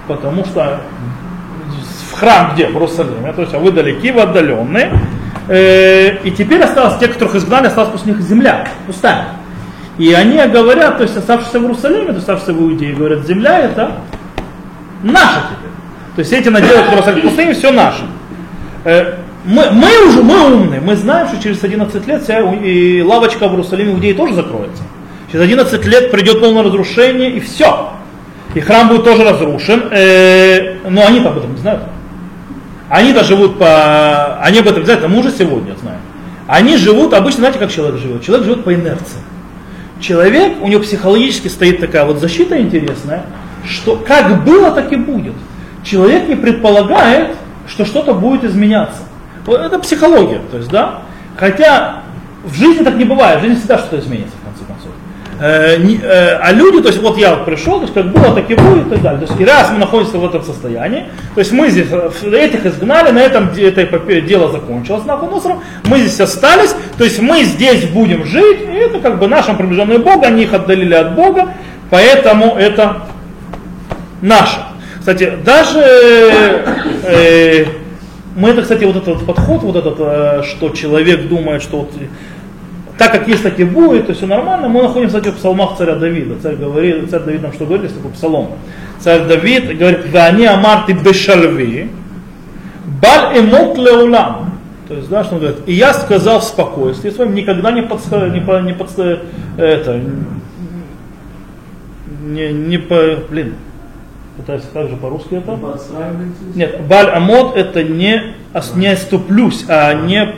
Потому 0.07 0.43
что 0.45 0.81
в 2.11 2.19
храм 2.19 2.53
где? 2.55 2.67
В 2.67 2.73
Иерусалиме. 2.73 3.33
То 3.33 3.41
есть, 3.41 3.53
а 3.53 3.59
вы 3.59 3.71
далеки, 3.71 4.11
вы 4.11 4.21
отдаленные. 4.21 4.91
Э, 5.47 6.17
и 6.23 6.31
теперь 6.31 6.61
осталось, 6.61 6.97
те, 6.99 7.07
которых 7.07 7.35
изгнали, 7.35 7.67
осталась 7.67 7.91
после 7.91 8.13
них 8.13 8.21
земля, 8.21 8.67
пустая. 8.87 9.27
И 9.97 10.11
они 10.13 10.39
говорят, 10.47 10.97
то 10.97 11.03
есть 11.03 11.17
оставшиеся 11.17 11.59
в 11.59 11.63
Иерусалиме, 11.63 12.07
то 12.07 12.13
есть 12.13 12.19
оставшиеся 12.19 12.53
в 12.53 12.61
Иудее, 12.61 12.95
говорят, 12.95 13.25
земля 13.25 13.59
это 13.59 13.91
наше 15.03 15.41
теперь. 15.49 15.71
То 16.15 16.19
есть 16.19 16.33
эти 16.33 16.49
наделы, 16.49 16.79
которые 16.79 16.99
остались 16.99 17.23
пустыми, 17.23 17.53
все 17.53 17.71
наше. 17.71 18.03
Э, 18.85 19.15
мы, 19.45 19.69
мы 19.71 20.07
уже, 20.07 20.23
мы 20.23 20.45
умные, 20.45 20.81
мы 20.81 20.95
знаем, 20.95 21.27
что 21.27 21.41
через 21.41 21.63
11 21.63 22.07
лет 22.07 22.23
вся 22.23 22.39
и 22.39 23.01
лавочка 23.01 23.47
в 23.47 23.51
Иерусалиме 23.51 23.93
Иудеи 23.93 24.13
тоже 24.13 24.33
закроется. 24.33 24.83
Через 25.31 25.45
11 25.45 25.85
лет 25.85 26.11
придет 26.11 26.39
полное 26.39 26.63
разрушение 26.63 27.31
и 27.31 27.39
все. 27.39 27.91
И 28.55 28.59
храм 28.59 28.87
будет 28.87 29.03
тоже 29.03 29.23
разрушен, 29.23 29.89
э, 29.91 30.77
но 30.89 31.05
они 31.05 31.19
об 31.19 31.37
этом 31.37 31.53
не 31.53 31.59
знают. 31.59 31.83
Они-то 32.89 33.23
живут 33.23 33.59
по... 33.59 34.37
Они 34.41 34.59
об 34.59 34.67
этом 34.67 34.85
знают, 34.85 35.03
а 35.03 35.07
мы 35.07 35.19
уже 35.19 35.31
сегодня 35.31 35.75
знаем. 35.81 35.99
Они 36.47 36.77
живут, 36.77 37.13
обычно 37.13 37.41
знаете, 37.41 37.59
как 37.59 37.71
человек 37.71 37.99
живет? 37.99 38.23
Человек 38.23 38.45
живет 38.45 38.63
по 38.63 38.73
инерции. 38.73 39.19
Человек, 39.99 40.57
у 40.61 40.67
него 40.67 40.81
психологически 40.81 41.49
стоит 41.49 41.79
такая 41.79 42.05
вот 42.05 42.19
защита 42.19 42.59
интересная, 42.59 43.25
что 43.67 43.97
как 43.97 44.43
было, 44.43 44.71
так 44.71 44.91
и 44.91 44.95
будет. 44.95 45.33
Человек 45.83 46.27
не 46.27 46.35
предполагает, 46.35 47.35
что 47.67 47.85
что-то 47.85 48.13
будет 48.13 48.43
изменяться. 48.43 49.01
Это 49.45 49.79
психология, 49.79 50.41
то 50.51 50.57
есть, 50.57 50.69
да. 50.69 51.01
Хотя 51.37 52.03
в 52.43 52.53
жизни 52.55 52.83
так 52.83 52.95
не 52.95 53.05
бывает, 53.05 53.39
в 53.39 53.41
жизни 53.43 53.55
всегда 53.55 53.77
что-то 53.77 53.99
изменится, 53.99 54.35
в 54.41 54.45
конце 54.45 54.65
концов. 54.65 54.91
Э, 55.39 55.77
не, 55.77 55.99
э, 56.01 56.37
а 56.41 56.51
люди, 56.51 56.81
то 56.81 56.87
есть 56.87 56.99
вот 57.01 57.17
я 57.17 57.35
вот 57.35 57.45
пришел, 57.45 57.75
то 57.75 57.83
есть 57.83 57.93
как 57.93 58.11
было, 58.11 58.33
так 58.33 58.49
и 58.49 58.55
будет, 58.55 58.87
и 58.87 58.89
так 58.89 59.01
далее. 59.01 59.19
То 59.19 59.31
есть 59.31 59.39
и 59.39 59.45
раз 59.45 59.69
мы 59.71 59.77
находимся 59.77 60.17
в 60.17 60.25
этом 60.25 60.41
состоянии, 60.41 61.05
то 61.35 61.39
есть 61.39 61.51
мы 61.51 61.69
здесь 61.69 61.87
э, 61.91 62.35
этих 62.35 62.65
изгнали, 62.65 63.11
на 63.11 63.19
этом 63.19 63.49
это 63.55 64.21
дело 64.21 64.51
закончилось 64.51 65.05
нахуй 65.05 65.29
мусором, 65.29 65.61
мы 65.85 65.99
здесь 65.99 66.19
остались, 66.19 66.75
то 66.97 67.03
есть 67.03 67.21
мы 67.21 67.43
здесь 67.43 67.85
будем 67.85 68.25
жить, 68.25 68.61
и 68.61 68.77
это 68.77 68.99
как 68.99 69.19
бы 69.19 69.27
нашим 69.27 69.57
приближенные 69.57 69.99
Бога, 69.99 70.27
они 70.27 70.43
их 70.43 70.53
отдалили 70.53 70.95
от 70.95 71.13
Бога, 71.13 71.53
поэтому 71.91 72.55
это 72.55 73.03
наше. 74.21 74.59
Кстати, 74.99 75.33
даже 75.43 75.79
э, 75.79 77.65
мы 78.35 78.49
это, 78.49 78.61
кстати, 78.61 78.83
вот 78.83 78.95
этот 78.97 79.25
подход, 79.25 79.63
вот 79.63 79.75
этот, 79.75 79.95
э, 79.99 80.43
что 80.43 80.69
человек 80.69 81.27
думает, 81.27 81.61
что 81.61 81.79
вот 81.79 81.91
так 82.97 83.11
как 83.11 83.27
есть, 83.27 83.43
так 83.43 83.59
и 83.59 83.63
будет, 83.63 84.07
то 84.07 84.13
все 84.13 84.25
нормально. 84.25 84.67
Мы 84.67 84.81
находимся, 84.81 85.17
кстати, 85.17 85.33
в 85.33 85.37
псалмах 85.37 85.77
царя 85.77 85.95
Давида. 85.95 86.39
Царь, 86.41 86.55
говорит, 86.55 87.09
царь 87.09 87.21
Давид 87.21 87.43
нам 87.43 87.53
что 87.53 87.65
говорит, 87.65 87.83
есть 87.83 87.95
такой 87.95 88.11
псалом. 88.11 88.53
Царь 88.99 89.25
Давид 89.27 89.77
говорит, 89.77 90.15
они 90.15 90.45
амарты 90.45 90.93
бешальви, 90.93 91.91
баль 93.01 93.39
эмот 93.39 93.77
леулам. 93.77 94.59
То 94.87 94.95
есть, 94.95 95.09
да, 95.09 95.23
что 95.23 95.35
он 95.35 95.41
говорит, 95.41 95.59
и 95.67 95.73
я 95.73 95.93
сказал 95.93 96.39
в 96.39 96.45
спокойствии 96.45 97.09
своем, 97.09 97.35
никогда 97.35 97.71
не 97.71 97.81
подставил, 97.81 98.31
не, 98.33 98.39
по, 98.39 98.61
не 98.61 98.73
подставил, 98.73 99.19
это, 99.57 100.01
не, 102.23 102.53
не 102.53 102.77
блин, 102.77 103.55
пытаюсь 104.37 104.63
как 104.71 104.89
же 104.89 104.95
по-русски 104.95 105.35
это? 105.35 105.59
Нет, 106.55 106.81
баль 106.87 107.09
амод 107.09 107.57
это 107.57 107.83
не, 107.83 108.35
не 108.75 108.87
оступлюсь, 108.87 109.65
а 109.67 109.93
не 109.93 110.35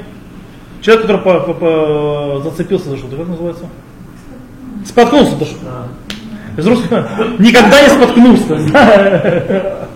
человек, 0.82 1.04
который 1.04 1.22
по, 1.22 1.40
по, 1.42 1.54
по, 1.54 2.42
зацепился 2.44 2.90
за 2.90 2.98
что-то, 2.98 3.18
как 3.18 3.28
называется? 3.28 3.66
Споткнулся 4.86 5.36
за 5.36 5.46
что-то. 5.46 5.88
Из 6.58 6.68
русского 6.68 7.08
никогда 7.38 7.82
не 7.82 7.90
споткнулся. 7.90 8.58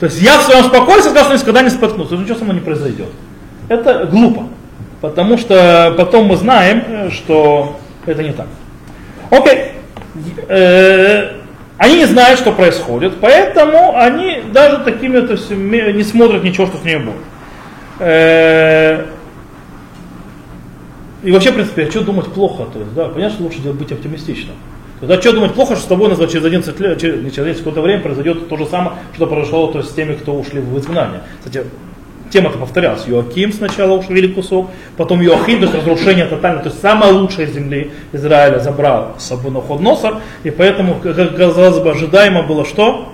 То 0.00 0.06
есть 0.06 0.20
я 0.20 0.38
в 0.38 0.42
своем 0.42 0.64
спокойствии 0.64 1.10
сказал, 1.10 1.24
что 1.24 1.38
никогда 1.38 1.62
не 1.62 1.70
споткнулся, 1.70 2.16
ничего 2.16 2.36
со 2.36 2.44
мной 2.44 2.56
не 2.56 2.62
произойдет. 2.62 3.08
Это 3.68 4.06
глупо, 4.10 4.44
потому 5.00 5.38
что 5.38 5.94
потом 5.96 6.26
мы 6.26 6.36
знаем, 6.36 7.10
что 7.10 7.76
это 8.04 8.22
не 8.22 8.32
так. 8.32 8.46
Окей. 9.30 9.72
Они 11.78 11.96
не 11.96 12.06
знают, 12.06 12.38
что 12.38 12.52
происходит, 12.52 13.14
поэтому 13.20 13.96
они 13.96 14.42
даже 14.52 14.78
такими 14.78 15.20
то 15.20 15.32
есть, 15.32 15.50
не 15.50 16.02
смотрят 16.02 16.42
ничего, 16.42 16.66
что 16.66 16.78
с 16.78 16.84
ними 16.84 17.04
будет. 17.04 17.16
И 21.22 21.30
вообще, 21.32 21.50
в 21.50 21.54
принципе, 21.54 21.86
а 21.86 21.90
что 21.90 22.02
думать 22.02 22.26
плохо? 22.32 22.66
То 22.72 22.78
есть, 22.78 22.94
да, 22.94 23.08
понятно, 23.08 23.34
что 23.34 23.44
лучше 23.44 23.60
быть 23.72 23.90
оптимистичным. 23.90 24.54
Тогда 25.00 25.20
что 25.20 25.32
думать 25.32 25.52
плохо, 25.52 25.74
что 25.74 25.84
с 25.84 25.88
тобой 25.88 26.14
через 26.28 26.44
11 26.44 26.80
лет, 26.80 27.00
через, 27.00 27.34
через 27.34 27.58
какое-то 27.58 27.82
время 27.82 28.02
произойдет 28.02 28.48
то 28.48 28.56
же 28.56 28.64
самое, 28.66 28.96
что 29.14 29.26
произошло 29.26 29.66
то 29.66 29.78
есть, 29.78 29.90
с 29.90 29.94
теми, 29.94 30.14
кто 30.14 30.34
ушли 30.34 30.60
в 30.60 30.78
изгнание. 30.78 31.20
Кстати, 31.38 31.66
тема-то 32.30 32.58
повторялась. 32.58 33.06
Йоаким 33.06 33.52
сначала 33.52 33.98
ушли 33.98 34.28
кусок, 34.28 34.70
потом 34.96 35.20
Йоахим, 35.20 35.58
то 35.60 35.64
есть 35.64 35.74
разрушение 35.74 36.26
тотальное, 36.26 36.62
то 36.62 36.68
есть 36.68 36.80
самая 36.80 37.12
лучшая 37.12 37.46
земли 37.46 37.90
Израиля 38.12 38.58
забрал 38.58 39.14
с 39.18 39.24
собой 39.24 39.52
Находносор, 39.52 40.20
и 40.44 40.50
поэтому, 40.50 40.96
как 41.02 41.36
казалось 41.36 41.78
бы, 41.78 41.90
ожидаемо 41.90 42.42
было 42.42 42.64
что? 42.64 43.12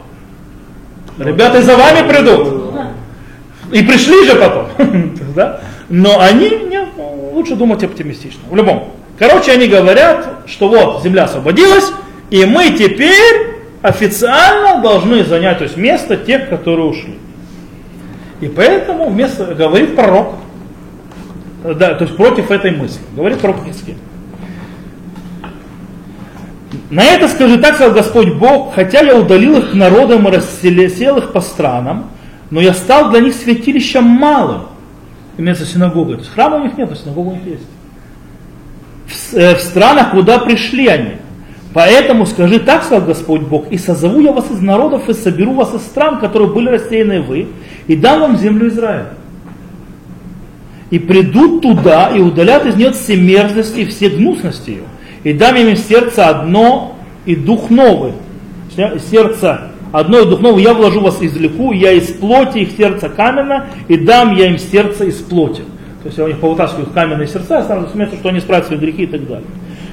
Ребята 1.18 1.62
за 1.62 1.76
вами 1.76 2.08
придут. 2.08 2.72
И 3.70 3.82
пришли 3.82 4.26
же 4.26 4.34
потом. 4.34 4.66
да? 5.34 5.60
Но 5.88 6.20
они 6.20 6.50
не, 6.50 6.86
лучше 7.32 7.56
думать 7.56 7.82
оптимистично. 7.82 8.40
В 8.50 8.56
любом. 8.56 8.92
Короче, 9.18 9.52
они 9.52 9.66
говорят, 9.66 10.28
что 10.46 10.68
вот 10.68 11.02
земля 11.02 11.24
освободилась, 11.24 11.90
и 12.30 12.44
мы 12.44 12.70
теперь 12.70 13.52
официально 13.82 14.80
должны 14.82 15.24
занять 15.24 15.58
то 15.58 15.64
есть, 15.64 15.76
место 15.76 16.16
тех, 16.16 16.48
которые 16.48 16.86
ушли. 16.86 17.18
И 18.42 18.48
поэтому 18.48 19.08
вместо, 19.08 19.54
говорит 19.54 19.94
пророк, 19.94 20.34
да, 21.62 21.94
то 21.94 22.04
есть 22.04 22.16
против 22.16 22.50
этой 22.50 22.72
мысли, 22.72 23.00
говорит 23.14 23.38
пророк 23.38 23.64
Хискель. 23.64 23.94
На 26.90 27.04
это 27.04 27.28
скажи 27.28 27.58
так, 27.58 27.76
сказал 27.76 27.94
Господь 27.94 28.34
Бог, 28.34 28.74
хотя 28.74 29.02
я 29.02 29.16
удалил 29.16 29.58
их 29.58 29.70
к 29.70 29.74
народам 29.74 30.26
и 30.26 30.32
расселил 30.32 31.18
их 31.18 31.30
по 31.30 31.40
странам, 31.40 32.06
но 32.50 32.60
я 32.60 32.74
стал 32.74 33.12
для 33.12 33.20
них 33.20 33.34
святилищем 33.36 34.02
малым. 34.02 34.62
Имеется 35.38 35.64
синагога. 35.64 36.14
То 36.14 36.18
есть 36.22 36.32
храма 36.32 36.56
у 36.56 36.64
них 36.64 36.76
нет, 36.76 36.90
а 36.90 36.96
синагога 36.96 37.28
у 37.28 37.34
них 37.34 37.46
есть. 37.46 37.66
В, 39.06 39.34
э, 39.34 39.54
в 39.54 39.60
странах, 39.60 40.10
куда 40.10 40.40
пришли 40.40 40.88
они. 40.88 41.12
Поэтому 41.72 42.26
скажи 42.26 42.58
так, 42.58 42.82
сказал 42.82 43.06
Господь 43.06 43.42
Бог, 43.42 43.70
и 43.70 43.78
созову 43.78 44.18
я 44.20 44.32
вас 44.32 44.50
из 44.50 44.60
народов, 44.60 45.08
и 45.08 45.14
соберу 45.14 45.54
вас 45.54 45.72
из 45.74 45.82
стран, 45.82 46.18
которые 46.18 46.52
были 46.52 46.68
рассеяны 46.68 47.22
вы, 47.22 47.48
и 47.86 47.96
дам 47.96 48.20
вам 48.20 48.36
землю 48.36 48.68
Израиля. 48.68 49.10
И 50.90 50.98
придут 50.98 51.62
туда, 51.62 52.10
и 52.14 52.20
удалят 52.20 52.66
из 52.66 52.76
нее 52.76 52.92
все 52.92 53.16
мерзости 53.16 53.80
и 53.80 53.84
все 53.86 54.10
гнусности 54.10 54.70
ее. 54.70 54.82
И 55.24 55.32
дам 55.32 55.56
им 55.56 55.76
сердце 55.76 56.28
одно, 56.28 56.96
и 57.24 57.34
дух 57.34 57.70
новый. 57.70 58.12
Сердце 59.10 59.70
одно 59.90 60.20
и 60.20 60.26
дух 60.26 60.40
новый, 60.40 60.62
я 60.62 60.74
вложу 60.74 61.00
вас 61.00 61.22
из 61.22 61.36
леку, 61.36 61.72
я 61.72 61.92
из 61.92 62.08
плоти 62.08 62.58
их 62.58 62.76
сердце 62.76 63.08
каменно, 63.08 63.66
и 63.88 63.96
дам 63.96 64.36
я 64.36 64.48
им 64.48 64.58
сердце 64.58 65.04
из 65.04 65.16
плоти. 65.16 65.62
То 66.02 66.06
есть 66.06 66.18
я 66.18 66.24
у 66.24 66.28
них 66.28 66.40
повытаскиваю 66.40 66.86
каменные 66.86 67.28
сердца, 67.28 67.62
сразу 67.62 67.88
смею, 67.88 68.10
что 68.12 68.28
они 68.28 68.38
исправят 68.38 68.66
свои 68.66 68.78
грехи 68.78 69.04
и 69.04 69.06
так 69.06 69.26
далее 69.26 69.46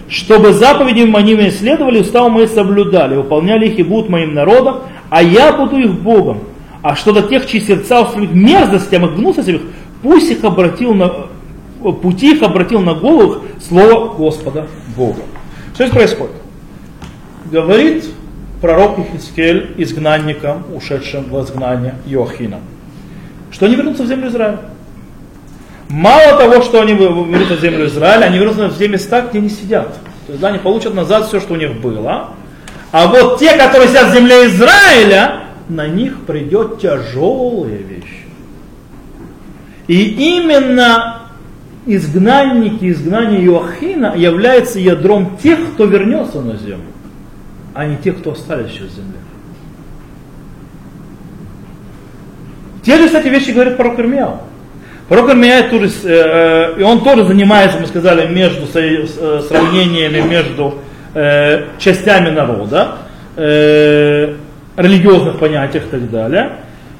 чтобы 0.10 0.54
заповеди 0.54 1.02
они 1.02 1.36
меня 1.36 1.50
исследовали, 1.50 2.00
уставы 2.00 2.30
мои 2.30 2.48
соблюдали, 2.48 3.16
выполняли 3.16 3.68
их 3.68 3.80
и 3.80 3.84
будут 3.84 4.10
моим 4.10 4.34
народом, 4.34 4.78
а 5.10 5.22
я 5.22 5.54
буду 5.54 5.78
их 5.78 5.92
Богом. 5.92 6.40
А 6.82 6.96
что 6.96 7.12
до 7.12 7.24
тех, 7.24 7.46
чьи 7.46 7.60
сердца 7.60 8.02
устремят 8.02 8.34
мерзостям 8.34 9.06
и 9.06 9.16
гнусностям 9.16 9.56
их, 9.56 9.62
пусть 10.02 10.32
их 10.32 10.44
обратил 10.44 10.94
на, 10.94 11.28
пути 12.02 12.36
их 12.36 12.42
обратил 12.42 12.82
на 12.82 12.94
голову 12.94 13.44
слово 13.68 14.14
Господа 14.16 14.68
Бога. 14.96 15.22
Что 15.74 15.86
здесь 15.86 15.96
происходит? 15.96 16.36
Говорит 17.52 18.06
пророк 18.62 19.00
Ихискель 19.00 19.74
изгнанникам, 19.78 20.64
ушедшим 20.76 21.26
в 21.26 21.42
изгнание 21.44 21.96
Йохина, 22.06 22.60
что 23.52 23.66
они 23.66 23.76
вернутся 23.76 24.04
в 24.04 24.08
землю 24.08 24.30
Израиля. 24.30 24.60
Мало 25.90 26.38
того, 26.38 26.62
что 26.62 26.82
они 26.82 26.94
вернутся 26.94 27.56
в 27.56 27.62
землю 27.62 27.88
Израиля, 27.88 28.26
они 28.26 28.38
вернутся 28.38 28.68
в 28.68 28.78
те 28.78 28.88
места, 28.88 29.22
где 29.22 29.40
они 29.40 29.50
сидят. 29.50 29.94
То 30.28 30.34
есть 30.34 30.40
да, 30.40 30.50
они 30.50 30.60
получат 30.60 30.94
назад 30.94 31.28
все, 31.28 31.40
что 31.40 31.54
у 31.54 31.58
них 31.58 31.82
было. 31.82 32.30
А 32.92 33.08
вот 33.08 33.40
те, 33.40 33.58
которые 33.58 33.88
сидят 33.88 34.12
в 34.12 34.14
земле 34.14 34.46
Израиля, 34.48 35.49
на 35.70 35.88
них 35.88 36.26
придет 36.26 36.80
тяжелая 36.80 37.78
вещь. 37.78 38.26
И 39.88 40.40
именно 40.40 41.22
изгнанники, 41.86 42.92
изгнание 42.92 43.44
Иоахина 43.46 44.14
является 44.16 44.80
ядром 44.80 45.38
тех, 45.42 45.60
кто 45.74 45.86
вернется 45.86 46.42
на 46.42 46.58
землю, 46.58 46.92
а 47.74 47.86
не 47.86 47.98
тех, 47.98 48.20
кто 48.20 48.34
остались 48.34 48.72
еще 48.72 48.84
в 48.84 48.92
земле. 48.92 49.20
Те 52.84 52.98
же, 52.98 53.08
кстати, 53.08 53.28
вещи 53.28 53.52
говорит 53.52 53.78
про 53.78 53.94
Ирмияу. 53.94 54.40
Пророк 55.10 55.34
меняет 55.34 55.72
тоже, 55.72 55.90
э, 56.04 56.80
и 56.80 56.84
он 56.84 57.04
тоже 57.04 57.26
занимается, 57.26 57.80
мы 57.80 57.88
сказали, 57.88 58.32
между 58.32 58.68
э, 58.76 59.42
сравнениями 59.48 60.22
между 60.22 60.76
э, 61.16 61.66
частями 61.80 62.30
народа, 62.30 62.98
э, 63.36 64.36
религиозных 64.82 65.40
понятиях 65.40 65.86
и 65.86 65.90
так 65.90 66.10
далее. 66.10 66.52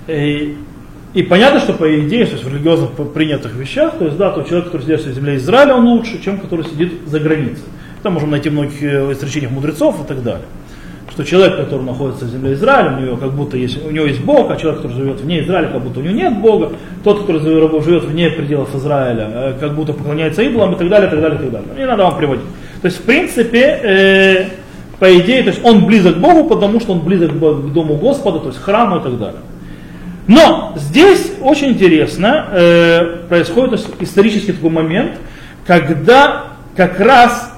И, 0.08 0.58
и 1.14 1.24
понятно, 1.24 1.60
что 1.60 1.74
по 1.74 2.00
идее, 2.00 2.26
то 2.26 2.34
есть 2.34 2.44
в 2.44 2.54
религиозных 2.54 2.92
принятых 3.14 3.56
вещах, 3.56 3.98
то 3.98 4.06
есть 4.06 4.18
да, 4.18 4.32
то 4.32 4.44
человек, 4.44 4.66
который 4.66 4.84
сидит 4.84 5.00
в 5.00 5.14
земле 5.14 5.36
Израиля, 5.38 5.76
он 5.76 5.88
лучше, 5.88 6.22
чем 6.24 6.40
который 6.40 6.66
сидит 6.66 6.94
за 7.06 7.20
границей. 7.20 7.64
Там 8.04 8.14
можем 8.14 8.32
найти 8.32 8.50
многих 8.50 8.82
э, 8.82 9.12
изречениях 9.12 9.52
мудрецов 9.52 10.04
и 10.04 10.08
так 10.08 10.24
далее 10.24 10.46
что 11.20 11.26
человек, 11.26 11.58
который 11.58 11.82
находится 11.82 12.24
в 12.24 12.30
земле 12.30 12.54
Израиля, 12.54 12.96
у 12.96 13.02
него 13.02 13.18
как 13.18 13.34
будто 13.34 13.58
есть, 13.58 13.86
у 13.86 13.92
него 13.92 14.06
есть 14.06 14.22
Бог, 14.22 14.50
а 14.52 14.56
человек, 14.56 14.82
который 14.82 14.96
живет 14.96 15.20
вне 15.20 15.42
Израиля, 15.44 15.68
как 15.68 15.82
будто 15.82 16.00
у 16.00 16.04
него 16.04 16.14
нет 16.14 16.38
Бога, 16.40 16.72
тот, 17.04 17.22
который 17.22 17.42
живет 17.42 18.04
вне 18.06 18.30
пределов 18.30 18.74
Израиля, 18.74 19.30
э, 19.34 19.54
как 19.60 19.76
будто 19.76 19.92
поклоняется 19.92 20.42
идолам 20.44 20.76
и 20.76 20.78
так 20.78 20.88
далее, 20.88 21.10
и 21.10 21.12
так 21.12 21.20
далее, 21.20 21.38
и 21.38 21.42
так 21.42 21.52
далее. 21.52 21.70
Не 21.78 21.86
надо 21.86 22.04
вам 22.04 22.18
приводить. 22.18 22.46
То 22.82 22.86
есть, 22.86 23.00
в 23.00 23.04
принципе, 23.04 23.60
э, 23.60 24.46
по 25.00 25.18
идее, 25.18 25.44
то 25.44 25.50
есть 25.50 25.64
он 25.64 25.86
близок 25.86 26.16
к 26.16 26.20
Богу, 26.20 26.50
потому 26.50 26.80
что 26.80 26.94
он 26.94 27.00
близок 27.00 27.32
к 27.32 27.74
дому 27.74 27.96
Господа, 27.96 28.40
то 28.40 28.48
есть 28.48 28.62
храму 28.62 28.98
и 28.98 29.04
так 29.04 29.18
далее. 29.18 29.42
Но 30.28 30.74
здесь 30.76 31.32
очень 31.42 31.70
интересно 31.70 32.48
э, 32.52 33.06
происходит 33.30 33.72
есть, 33.74 33.88
исторический 34.00 34.52
такой 34.52 34.70
момент, 34.70 35.14
когда 35.66 36.44
как 36.76 37.00
раз 37.00 37.52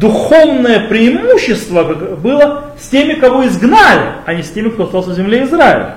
духовное 0.00 0.88
преимущество 0.88 1.84
было 2.16 2.72
с 2.80 2.88
теми, 2.88 3.14
кого 3.14 3.46
изгнали, 3.46 4.14
а 4.26 4.34
не 4.34 4.42
с 4.42 4.50
теми, 4.50 4.70
кто 4.70 4.84
остался 4.84 5.10
в 5.10 5.14
земле 5.14 5.44
Израиля. 5.44 5.96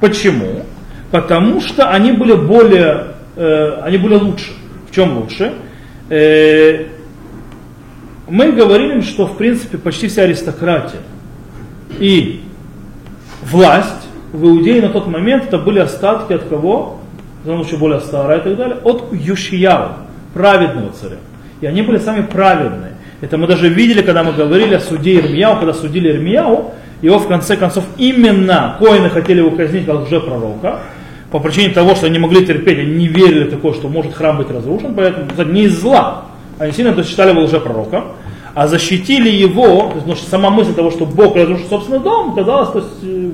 Почему? 0.00 0.64
Потому 1.10 1.60
что 1.60 1.90
они 1.90 2.12
были 2.12 2.34
более, 2.34 3.14
э, 3.36 3.80
они 3.82 3.96
были 3.96 4.16
лучше. 4.16 4.52
В 4.90 4.94
чем 4.94 5.18
лучше? 5.18 5.54
Э, 6.10 6.84
мы 8.28 8.52
говорили, 8.52 9.00
что 9.00 9.26
в 9.26 9.36
принципе 9.36 9.78
почти 9.78 10.08
вся 10.08 10.22
аристократия 10.22 11.00
и 11.98 12.42
власть 13.42 14.08
в 14.32 14.44
Иудее 14.44 14.82
на 14.82 14.90
тот 14.90 15.06
момент 15.06 15.44
это 15.44 15.58
были 15.58 15.78
остатки 15.78 16.32
от 16.32 16.44
кого? 16.44 17.00
Потому 17.42 17.64
что 17.64 17.76
более 17.78 18.00
старая 18.00 18.40
и 18.40 18.42
так 18.42 18.56
далее, 18.56 18.76
от 18.84 19.12
Юшияу, 19.12 19.92
праведного 20.34 20.92
царя. 20.92 21.16
И 21.60 21.66
они 21.66 21.82
были 21.82 21.98
самые 21.98 22.24
праведные. 22.24 22.92
Это 23.20 23.36
мы 23.36 23.46
даже 23.46 23.68
видели, 23.68 24.02
когда 24.02 24.22
мы 24.22 24.32
говорили 24.32 24.74
о 24.74 24.80
суде 24.80 25.18
Ирмияу, 25.18 25.56
когда 25.56 25.72
судили 25.72 26.10
Ирмияу, 26.10 26.72
его 27.02 27.18
в 27.18 27.26
конце 27.26 27.56
концов 27.56 27.84
именно 27.96 28.76
коины 28.78 29.08
хотели 29.08 29.38
его 29.38 29.50
казнить 29.52 29.86
как 29.86 30.02
лжепророка, 30.02 30.80
по 31.30 31.40
причине 31.40 31.70
того, 31.70 31.94
что 31.94 32.06
они 32.06 32.18
могли 32.18 32.44
терпеть, 32.46 32.78
они 32.78 32.94
не 32.94 33.08
верили 33.08 33.50
такое, 33.50 33.74
что 33.74 33.88
может 33.88 34.14
храм 34.14 34.38
быть 34.38 34.50
разрушен, 34.50 34.94
поэтому 34.94 35.52
не 35.52 35.64
из 35.64 35.80
зла, 35.80 36.24
они 36.58 36.72
сильно 36.72 36.92
то 36.92 37.04
считали 37.04 37.30
его 37.30 37.42
лжепророком, 37.42 38.12
а 38.58 38.66
защитили 38.66 39.30
его, 39.30 39.88
потому 39.94 40.16
что 40.16 40.28
сама 40.28 40.50
мысль 40.50 40.74
того, 40.74 40.90
что 40.90 41.06
Бог 41.06 41.36
разрушил 41.36 41.68
собственный 41.68 42.00
дом, 42.00 42.34
казалось, 42.34 42.70
то 42.70 42.78
есть, 42.80 42.90
э, 43.04 43.30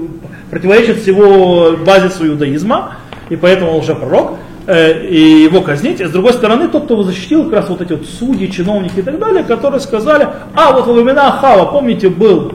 противоречит 0.51 0.99
всего 0.99 1.79
базису 1.79 2.29
иудаизма, 2.29 2.97
и 3.31 3.37
поэтому 3.37 3.71
он 3.71 3.79
лжепророк. 3.79 4.33
Э, 4.67 5.03
и 5.03 5.45
его 5.45 5.63
казнить. 5.63 6.03
А 6.03 6.09
с 6.09 6.11
другой 6.11 6.35
стороны, 6.35 6.69
тот, 6.69 6.85
кто 6.85 6.93
его 6.93 7.05
защитил, 7.05 7.45
как 7.45 7.53
раз 7.55 7.69
вот 7.71 7.81
эти 7.81 7.95
вот 7.95 8.05
судьи, 8.05 8.51
чиновники 8.51 8.99
и 8.99 9.03
так 9.03 9.19
далее, 9.19 9.45
которые 9.45 9.81
сказали, 9.81 10.29
а 10.55 10.73
вот 10.73 10.87
во 10.87 10.93
времена 10.93 11.29
Ахава, 11.29 11.73
помните, 11.73 12.11
был 12.11 12.53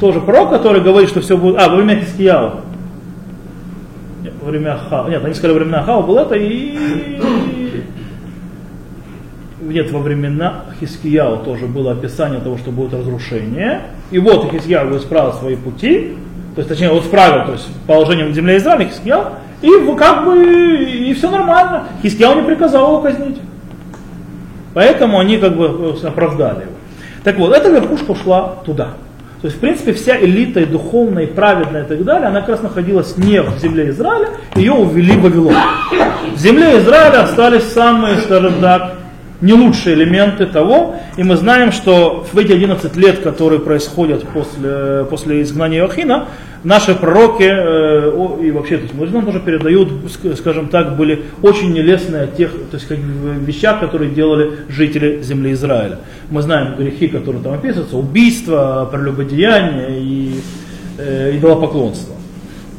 тоже 0.00 0.22
пророк, 0.22 0.48
который 0.48 0.80
говорит, 0.80 1.10
что 1.10 1.20
все 1.20 1.36
будет, 1.36 1.60
а, 1.60 1.68
во 1.68 1.76
время 1.76 2.00
Хискияу. 2.00 2.60
Нет, 4.22 4.32
во 4.40 4.50
время 4.50 4.76
Ахава, 4.76 5.10
нет, 5.10 5.22
они 5.22 5.34
сказали, 5.34 5.52
во 5.52 5.58
времена 5.58 5.80
Ахава 5.80 6.00
был 6.00 6.16
это, 6.16 6.34
и 6.34 7.65
нет, 9.68 9.90
во 9.90 10.00
времена 10.00 10.64
Хискияу 10.80 11.38
тоже 11.38 11.66
было 11.66 11.92
описание 11.92 12.40
того, 12.40 12.56
что 12.58 12.70
будет 12.70 12.94
разрушение. 12.94 13.82
И 14.10 14.18
вот 14.18 14.50
Хискияу 14.50 14.96
исправил 14.96 15.32
свои 15.34 15.56
пути, 15.56 16.16
то 16.54 16.60
есть, 16.60 16.68
точнее, 16.68 16.90
он 16.90 17.02
то 17.02 17.52
есть, 17.52 17.68
положение 17.86 18.26
в 18.26 18.32
земле 18.32 18.56
Израиля, 18.56 18.86
Хискияу, 18.86 19.24
и 19.62 19.70
как 19.98 20.24
бы 20.24 20.84
и 20.84 21.12
все 21.14 21.30
нормально. 21.30 21.84
Хискияу 22.02 22.36
не 22.36 22.46
приказал 22.46 22.88
его 22.88 23.02
казнить. 23.02 23.36
Поэтому 24.72 25.18
они 25.18 25.38
как 25.38 25.56
бы 25.56 25.96
оправдали 26.02 26.62
его. 26.62 26.72
Так 27.24 27.38
вот, 27.38 27.54
эта 27.54 27.70
верхушка 27.70 28.12
ушла 28.12 28.56
туда. 28.64 28.90
То 29.40 29.48
есть, 29.48 29.58
в 29.58 29.60
принципе, 29.60 29.92
вся 29.92 30.18
элита 30.18 30.60
и 30.60 30.64
духовная, 30.64 31.24
и 31.24 31.26
праведная, 31.26 31.84
и 31.84 31.86
так 31.86 32.04
далее, 32.04 32.28
она 32.28 32.40
как 32.40 32.50
раз 32.50 32.62
находилась 32.62 33.16
не 33.16 33.40
в 33.42 33.58
земле 33.58 33.90
Израиля, 33.90 34.30
ее 34.54 34.72
увели 34.72 35.12
в 35.12 35.22
Вавилон. 35.22 35.54
В 36.34 36.38
земле 36.38 36.78
Израиля 36.78 37.24
остались 37.24 37.64
самые, 37.64 38.16
скажем 38.18 38.54
так, 38.60 38.95
не 39.40 39.52
лучшие 39.52 39.94
элементы 39.94 40.46
того, 40.46 40.96
и 41.16 41.22
мы 41.22 41.36
знаем, 41.36 41.72
что 41.72 42.26
в 42.32 42.38
эти 42.38 42.52
11 42.52 42.96
лет, 42.96 43.20
которые 43.20 43.60
происходят 43.60 44.26
после, 44.28 45.06
после 45.10 45.42
изгнания 45.42 45.80
Иохина, 45.80 46.28
наши 46.64 46.94
пророки 46.94 47.44
э, 47.48 48.42
и 48.42 48.50
вообще 48.50 48.78
то 48.78 48.82
есть, 48.82 48.94
мудрецам 48.94 49.24
тоже 49.24 49.40
передают, 49.40 49.88
скажем 50.36 50.68
так, 50.68 50.96
были 50.96 51.24
очень 51.42 51.72
нелестные 51.72 52.24
о 52.24 52.26
тех 52.26 52.50
то 52.70 52.76
есть, 52.76 52.88
как, 52.88 52.98
вещах, 52.98 53.80
которые 53.80 54.10
делали 54.10 54.52
жители 54.68 55.22
земли 55.22 55.52
Израиля. 55.52 55.98
Мы 56.30 56.42
знаем 56.42 56.76
грехи, 56.76 57.08
которые 57.08 57.42
там 57.42 57.52
описываются, 57.52 57.96
убийство, 57.96 58.88
прелюбодеяние 58.90 60.00
и 60.00 60.40
э, 60.98 61.36
идолопоклонство. 61.36 62.16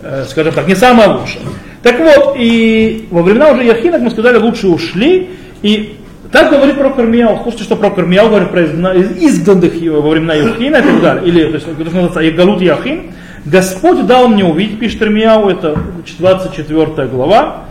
Э, 0.02 0.26
скажем 0.28 0.54
так, 0.54 0.68
не 0.68 0.76
самое 0.76 1.10
лучшее. 1.10 1.44
Так 1.84 2.00
вот, 2.00 2.36
и 2.38 3.08
во 3.12 3.22
времена 3.22 3.52
уже 3.52 3.64
Яхина, 3.64 3.94
как 3.94 4.02
мы 4.02 4.12
сказали, 4.12 4.38
лучше 4.38 4.68
ушли, 4.68 5.30
и 5.62 5.98
так 6.32 6.52
говорит 6.52 6.78
про 6.78 6.90
Кармияу. 6.90 7.40
Слушайте, 7.44 7.64
что 7.64 7.76
про 7.76 7.90
Кармияу 7.90 8.30
говорит 8.30 8.50
про 8.50 8.64
изгнанных 8.64 9.74
во 9.74 10.10
времена 10.10 10.34
Яхина 10.34 10.78
и 10.78 10.82
так 10.82 11.02
далее. 11.02 11.26
Или, 11.26 11.44
то 11.46 11.56
есть, 11.56 11.68
называется 11.78 12.20
Ягалут 12.20 12.62
Яхин. 12.62 13.14
Господь 13.46 14.06
дал 14.06 14.28
мне 14.28 14.44
увидеть, 14.44 14.80
пишет 14.80 15.02
Ирмияу, 15.02 15.50
это 15.50 15.80
24 16.20 17.08
глава. 17.08 17.64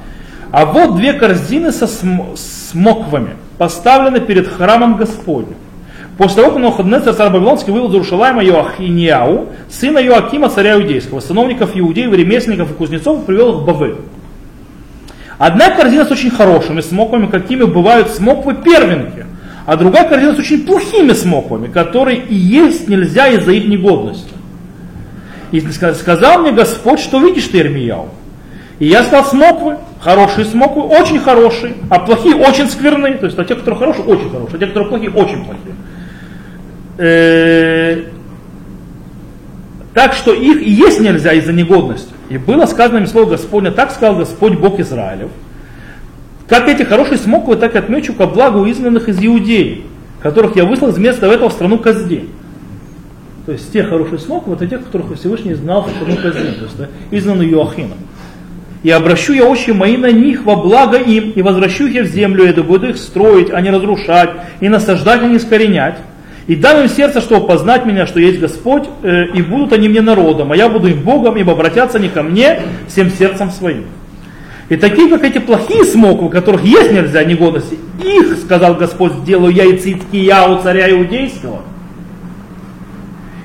А 0.51 0.65
вот 0.65 0.97
две 0.97 1.13
корзины 1.13 1.71
со 1.71 1.87
смоквами 1.87 3.33
поставлены 3.59 4.21
перед 4.21 4.49
храмом 4.49 4.97
Господним. 4.97 5.57
После 6.17 6.37
того, 6.37 6.53
как 6.53 6.63
Навуходоносор, 6.63 7.15
царь 7.15 7.31
Вавилонский, 7.31 7.73
вывел 7.73 7.89
из 7.89 7.93
Иерушалайма 7.95 8.43
Йоахиньяу, 8.43 9.49
сына 9.69 9.99
Йоакима, 9.99 10.49
царя 10.49 10.77
иудейского, 10.77 11.21
сановников 11.21 11.73
иудеев, 11.75 12.13
ремесленников 12.13 12.71
и 12.71 12.75
кузнецов, 12.75 13.27
привел 13.27 13.51
их 13.51 13.57
в 13.57 13.65
Бавель. 13.67 13.97
Одна 15.39 15.71
корзина 15.71 16.05
с 16.07 16.11
очень 16.11 16.31
хорошими 16.31 16.81
смоквами, 16.81 17.27
какими 17.27 17.65
бывают 17.65 18.11
смоквы 18.11 18.55
первенки, 18.55 19.27
а 19.67 19.77
другая 19.77 20.09
корзина 20.09 20.35
с 20.35 20.39
очень 20.39 20.65
плохими 20.65 21.13
смоквами, 21.13 21.69
которые 21.69 22.19
и 22.21 22.35
есть 22.35 22.89
нельзя 22.89 23.29
из-за 23.29 23.53
их 23.53 23.67
негодности. 23.67 24.33
И 25.53 25.61
сказал 25.61 26.41
мне 26.41 26.53
Господь, 26.53 27.01
что 27.01 27.21
видишь 27.21 27.49
ты, 27.49 27.59
Ирмияу. 27.59 28.09
И 28.79 28.87
я 28.87 29.05
сказал 29.05 29.25
смоквы, 29.27 29.77
хорошие 30.01 30.45
смоквы, 30.45 30.83
очень 30.83 31.19
хорошие, 31.19 31.75
а 31.91 31.99
плохие 31.99 32.35
очень 32.35 32.69
скверные. 32.69 33.15
То 33.15 33.27
есть 33.27 33.39
а 33.39 33.45
те, 33.45 33.55
которые 33.55 33.79
хорошие, 33.79 34.05
очень 34.05 34.31
хорошие, 34.31 34.57
а 34.57 34.59
те, 34.59 34.67
которые 34.67 34.89
плохие, 34.89 35.11
очень 35.11 35.45
плохие. 35.45 35.75
Так 39.97 40.13
что 40.13 40.35
их 40.35 40.61
и 40.61 40.71
есть 40.71 41.01
нельзя 41.01 41.33
из-за 41.33 41.55
негодности. 41.55 42.11
И 42.29 42.37
было 42.37 42.67
сказано 42.67 42.99
им 42.99 43.07
слово 43.07 43.31
Господня, 43.31 43.71
так 43.71 43.91
сказал 43.91 44.17
Господь 44.17 44.59
Бог 44.59 44.79
Израилев. 44.79 45.31
Как 46.47 46.69
эти 46.69 46.83
хорошие 46.83 47.17
смоквы, 47.17 47.57
так 47.57 47.75
и 47.75 47.79
отмечу 47.79 48.13
ко 48.13 48.27
благу 48.27 48.69
изгнанных 48.71 49.09
из 49.09 49.25
Иудеи, 49.25 49.85
которых 50.23 50.55
я 50.55 50.67
выслал 50.67 50.91
из 50.91 50.99
места 50.99 51.27
этого 51.27 51.49
в 51.49 51.55
страну 51.55 51.79
Казди. 51.79 52.29
То 53.47 53.53
есть 53.53 53.73
те 53.73 53.85
хорошие 53.85 54.19
смоквы, 54.19 54.53
это 54.53 54.67
те, 54.67 54.77
которых 54.77 55.19
Всевышний 55.19 55.55
знал 55.55 55.87
в 55.87 55.89
страну 55.89 56.17
Казди, 56.23 56.53
то 56.59 56.65
есть 56.65 56.77
да, 56.77 56.89
изгнанные 57.11 57.49
Иоахином. 57.53 57.97
И 58.83 58.91
обращу 58.91 59.33
я 59.33 59.47
очи 59.47 59.71
мои 59.71 59.97
на 59.97 60.13
них 60.13 60.45
во 60.45 60.57
благо 60.57 60.99
им, 60.99 61.31
и 61.31 61.41
возвращу 61.41 61.87
их 61.87 62.05
в 62.05 62.13
землю, 62.13 62.47
и 62.47 62.61
буду 62.61 62.91
их 62.91 62.99
строить, 62.99 63.49
а 63.51 63.63
не 63.63 63.71
разрушать, 63.71 64.29
и 64.61 64.69
насаждать, 64.69 65.23
а 65.23 65.27
не 65.27 65.39
искоренять. 65.39 65.97
И 66.47 66.55
дам 66.55 66.83
им 66.83 66.89
сердце, 66.89 67.21
чтобы 67.21 67.47
познать 67.47 67.85
меня, 67.87 68.07
что 68.07 68.21
есть 68.21 68.39
Господь, 68.39 68.85
э, 69.03 69.27
и 69.35 69.43
будут 69.43 69.73
они 69.73 69.89
мне 69.89 70.01
народом, 70.01 70.53
а 70.53 70.57
я 70.57 70.69
буду 70.69 70.89
им 70.89 71.01
Богом, 71.01 71.37
ибо 71.37 71.53
обратятся 71.53 71.99
они 71.99 72.09
ко 72.09 72.23
мне 72.23 72.63
всем 72.89 73.11
сердцем 73.11 73.51
своим. 73.51 73.87
И 74.69 74.77
такие, 74.77 75.09
как 75.09 75.25
эти 75.25 75.39
плохие 75.39 75.85
смоквы, 75.85 76.29
которых 76.29 76.65
есть 76.65 76.93
нельзя 76.93 77.25
негодности, 77.25 77.79
их, 78.03 78.37
сказал 78.39 78.75
Господь, 78.75 79.13
сделаю 79.23 79.53
я 79.53 79.65
и 79.65 79.77
Циткия 79.77 80.43
у 80.43 80.63
царя 80.63 80.91
Иудейского, 80.91 81.63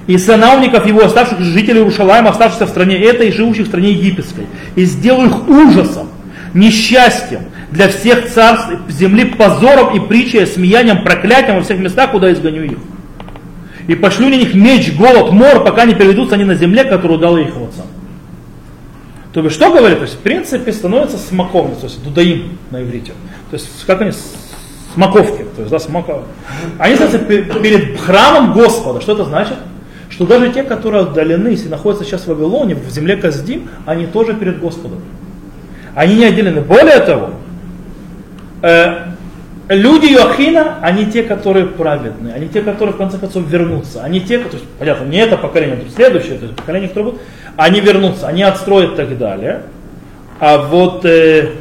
и 0.08 0.18
сановников 0.18 0.86
его, 0.86 1.04
оставшихся 1.04 1.44
жителей 1.44 1.82
Рушалаема, 1.82 2.30
оставшихся 2.30 2.66
в 2.66 2.70
стране 2.70 2.98
этой 2.98 3.32
живущих 3.32 3.66
в 3.66 3.70
стране 3.70 3.94
египетской, 3.94 4.46
и 4.76 4.86
сделаю 4.86 5.30
их 5.30 5.48
ужасом, 5.48 6.10
несчастьем 6.54 7.42
для 7.72 7.88
всех 7.88 8.30
царств 8.30 8.70
земли, 8.90 9.26
позором 9.26 9.96
и 9.96 10.08
притчей, 10.08 10.46
смеянием, 10.46 11.04
проклятием 11.04 11.58
во 11.58 11.64
всех 11.64 11.80
местах, 11.80 12.12
куда 12.12 12.32
изгоню 12.32 12.64
их. 12.64 12.78
И 13.88 13.96
пошлю 13.96 14.30
на 14.30 14.36
них 14.36 14.54
меч, 14.54 14.96
голод, 14.96 15.32
мор, 15.32 15.64
пока 15.64 15.86
не 15.86 15.96
переведутся 15.96 16.36
они 16.36 16.44
на 16.44 16.56
земле, 16.56 16.84
которую 16.84 17.20
дал 17.20 17.38
их 17.38 17.50
отцам. 17.50 17.88
То 19.34 19.42
есть, 19.42 19.56
что 19.56 19.72
говорит? 19.72 20.00
То 20.00 20.04
есть, 20.04 20.16
в 20.16 20.20
принципе, 20.20 20.74
становится 20.74 21.18
смоковница, 21.18 21.82
то 21.82 21.88
есть, 21.88 22.04
дудаим 22.04 22.58
на 22.70 22.82
иврите. 22.84 23.14
То 23.50 23.56
есть, 23.56 23.86
как 23.88 24.02
они, 24.02 24.12
смоковки, 24.94 25.46
то 25.56 25.62
есть, 25.62 25.72
да, 25.72 25.80
смока. 25.80 26.20
Они 26.78 26.96
становятся 26.96 27.20
перед 27.20 28.00
храмом 28.00 28.54
Господа. 28.54 29.00
Что 29.00 29.14
это 29.14 29.24
значит? 29.24 29.56
Что 30.10 30.26
даже 30.26 30.52
те, 30.52 30.64
которые 30.64 31.04
отдалены, 31.04 31.48
если 31.50 31.70
находятся 31.70 32.04
сейчас 32.04 32.24
в 32.24 32.28
Вавилоне, 32.28 32.76
в 32.76 32.90
земле 32.90 33.16
Каздим, 33.16 33.70
они 33.86 34.06
тоже 34.06 34.34
перед 34.34 34.60
Господом. 34.60 35.00
Они 35.96 36.16
не 36.16 36.26
отделены. 36.26 36.60
Более 36.60 37.00
того, 37.00 37.32
люди 39.69 40.06
Йохина, 40.08 40.78
они 40.82 41.06
те, 41.06 41.24
которые 41.24 41.65
праведные, 41.65 42.34
они 42.36 42.47
те, 42.47 42.62
которые 42.62 42.93
в 42.93 42.97
конце 42.97 43.17
концов 43.17 43.47
вернутся, 43.47 44.04
они 44.04 44.21
те, 44.21 44.39
то 44.39 44.58
есть, 44.58 44.67
понятно, 44.78 45.06
не 45.06 45.17
это 45.17 45.38
поколение, 45.38 45.80
есть 45.84 45.95
следующее, 45.95 46.38
то 46.38 46.45
есть 46.45 46.56
поколение, 46.56 46.89
которое 46.89 47.12
будет, 47.12 47.21
они 47.58 47.80
вернутся, 47.80 48.28
они 48.28 48.43
отстроят 48.43 48.93
и 48.93 48.95
так 48.95 49.17
далее. 49.17 49.63
А 50.39 50.58
вот 50.58 51.06
э, 51.06 51.52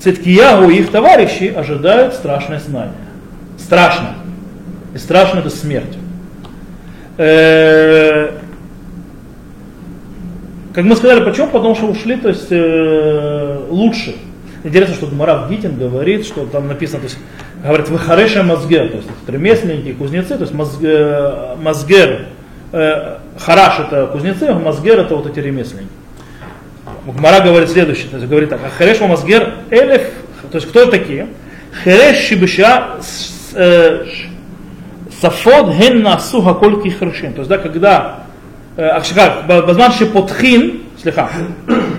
Циткиягу 0.00 0.70
и 0.70 0.78
их 0.78 0.90
товарищи 0.90 1.52
ожидают 1.54 2.14
страшное 2.14 2.60
знание. 2.60 2.94
Страшно. 3.56 4.14
И 4.94 4.98
страшно 4.98 5.40
это 5.40 5.50
смерть. 5.50 5.96
Э, 7.16 8.30
как 10.72 10.84
мы 10.84 10.94
сказали, 10.94 11.24
почему? 11.24 11.48
Потому 11.48 11.74
что 11.74 11.86
ушли, 11.86 12.16
то 12.16 12.28
есть 12.28 12.46
э, 12.50 13.60
лучше. 13.68 14.14
Интересно, 14.64 14.94
что 14.94 15.06
Гмара 15.06 15.46
Гитин 15.48 15.78
говорит, 15.78 16.26
что 16.26 16.46
там 16.46 16.68
написано, 16.68 17.00
то 17.00 17.06
есть, 17.06 17.18
говорит, 17.62 17.88
хорошие 18.00 18.42
мазгер, 18.42 18.88
то 18.88 18.96
есть 18.96 19.08
ремесленники, 19.26 19.92
кузнецы, 19.92 20.36
то 20.36 20.42
есть 20.42 20.52
мазгер, 20.52 20.90
э, 20.90 21.56
мазгер 21.60 22.26
э, 22.72 23.18
хараш 23.38 23.80
это 23.80 24.06
кузнецы, 24.08 24.44
а 24.44 24.58
мазгер 24.58 24.98
это 24.98 25.14
вот 25.14 25.26
эти 25.26 25.38
ремесленники. 25.38 25.92
Гмара 27.06 27.42
говорит 27.42 27.70
следующее, 27.70 28.08
то 28.08 28.16
есть 28.16 28.28
говорит 28.28 28.50
так, 28.50 28.60
а 28.62 28.66
Ахареш 28.66 29.00
Мазгер 29.00 29.54
Элев, 29.70 30.02
то 30.50 30.56
есть 30.56 30.68
кто 30.68 30.82
это 30.82 30.92
такие? 30.92 31.28
Хереш 31.84 32.26
Шибиша 32.26 32.98
э, 33.54 34.04
Сафод 35.20 35.74
Генна 35.74 36.18
Суха 36.18 36.54
Кольки 36.54 36.88
Хрышин. 36.88 37.32
То 37.32 37.40
есть, 37.40 37.48
да, 37.48 37.58
когда 37.58 38.24
э, 38.76 38.82
Ахшикар, 38.82 39.44
Базман 39.46 39.92
Шипотхин, 39.92 40.82
слегка, 41.00 41.30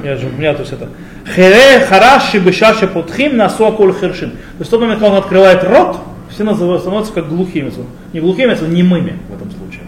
я 0.10 0.18
же 0.18 0.28
меня, 0.28 0.54
то 0.54 0.62
есть 0.62 0.74
это 0.74 0.90
хере 1.36 1.86
хараши 1.86 2.40
бешаши 2.40 2.88
потхим 2.88 3.38
насу 3.38 3.66
аколь 3.66 3.94
хершим. 3.94 4.32
То 4.32 4.38
есть 4.60 4.70
в 4.70 4.72
тот 4.72 4.82
момент, 4.82 5.00
когда 5.00 5.14
он 5.14 5.20
открывает 5.20 5.64
рот, 5.64 5.98
все 6.30 6.44
называют, 6.44 6.82
становятся 6.82 7.14
как 7.14 7.30
глухими. 7.30 7.72
Не 8.14 8.20
глухими, 8.20 8.58
а 8.60 8.66
немыми 8.66 9.18
в 9.30 9.36
этом 9.36 9.52
случае. 9.52 9.82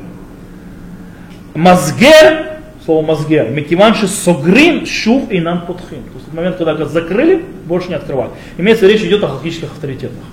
Мазгер, 1.54 2.60
слово 2.86 3.06
мазгер, 3.06 3.50
мекиванши 3.50 4.08
согрин 4.08 4.86
шух 4.86 5.32
и 5.32 5.40
нам 5.40 5.66
потхим. 5.66 6.04
То 6.04 6.18
есть 6.18 6.28
в 6.28 6.34
момент, 6.34 6.58
когда 6.58 6.86
закрыли, 6.86 7.44
больше 7.66 7.90
не 7.90 7.96
открывают. 7.96 8.34
Имеется 8.58 8.88
речь 8.88 9.02
идет 9.02 9.24
о 9.24 9.28
хакических 9.28 9.72
авторитетах. 9.72 10.24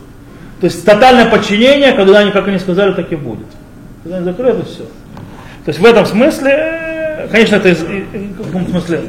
То 0.61 0.65
есть 0.65 0.85
тотальное 0.85 1.27
подчинение, 1.27 1.93
когда 1.93 2.19
они, 2.19 2.31
как 2.33 2.49
они 2.49 2.59
сказали, 2.59 2.93
так 2.93 3.13
и 3.13 3.17
будет. 3.17 3.47
Когда 4.03 4.17
они 4.17 4.25
закрыли, 4.25 4.53
это 4.53 4.65
все. 4.65 4.85
То 5.65 5.71
есть 5.71 5.79
в 5.81 5.85
этом 5.85 6.07
смысле, 6.07 6.51
э, 6.51 7.29
конечно, 7.31 7.57
это 7.57 7.69
из, 7.69 7.83
э, 7.83 8.05
э, 8.13 8.19
в 8.39 8.47
каком 8.47 8.67
смысле 8.69 9.03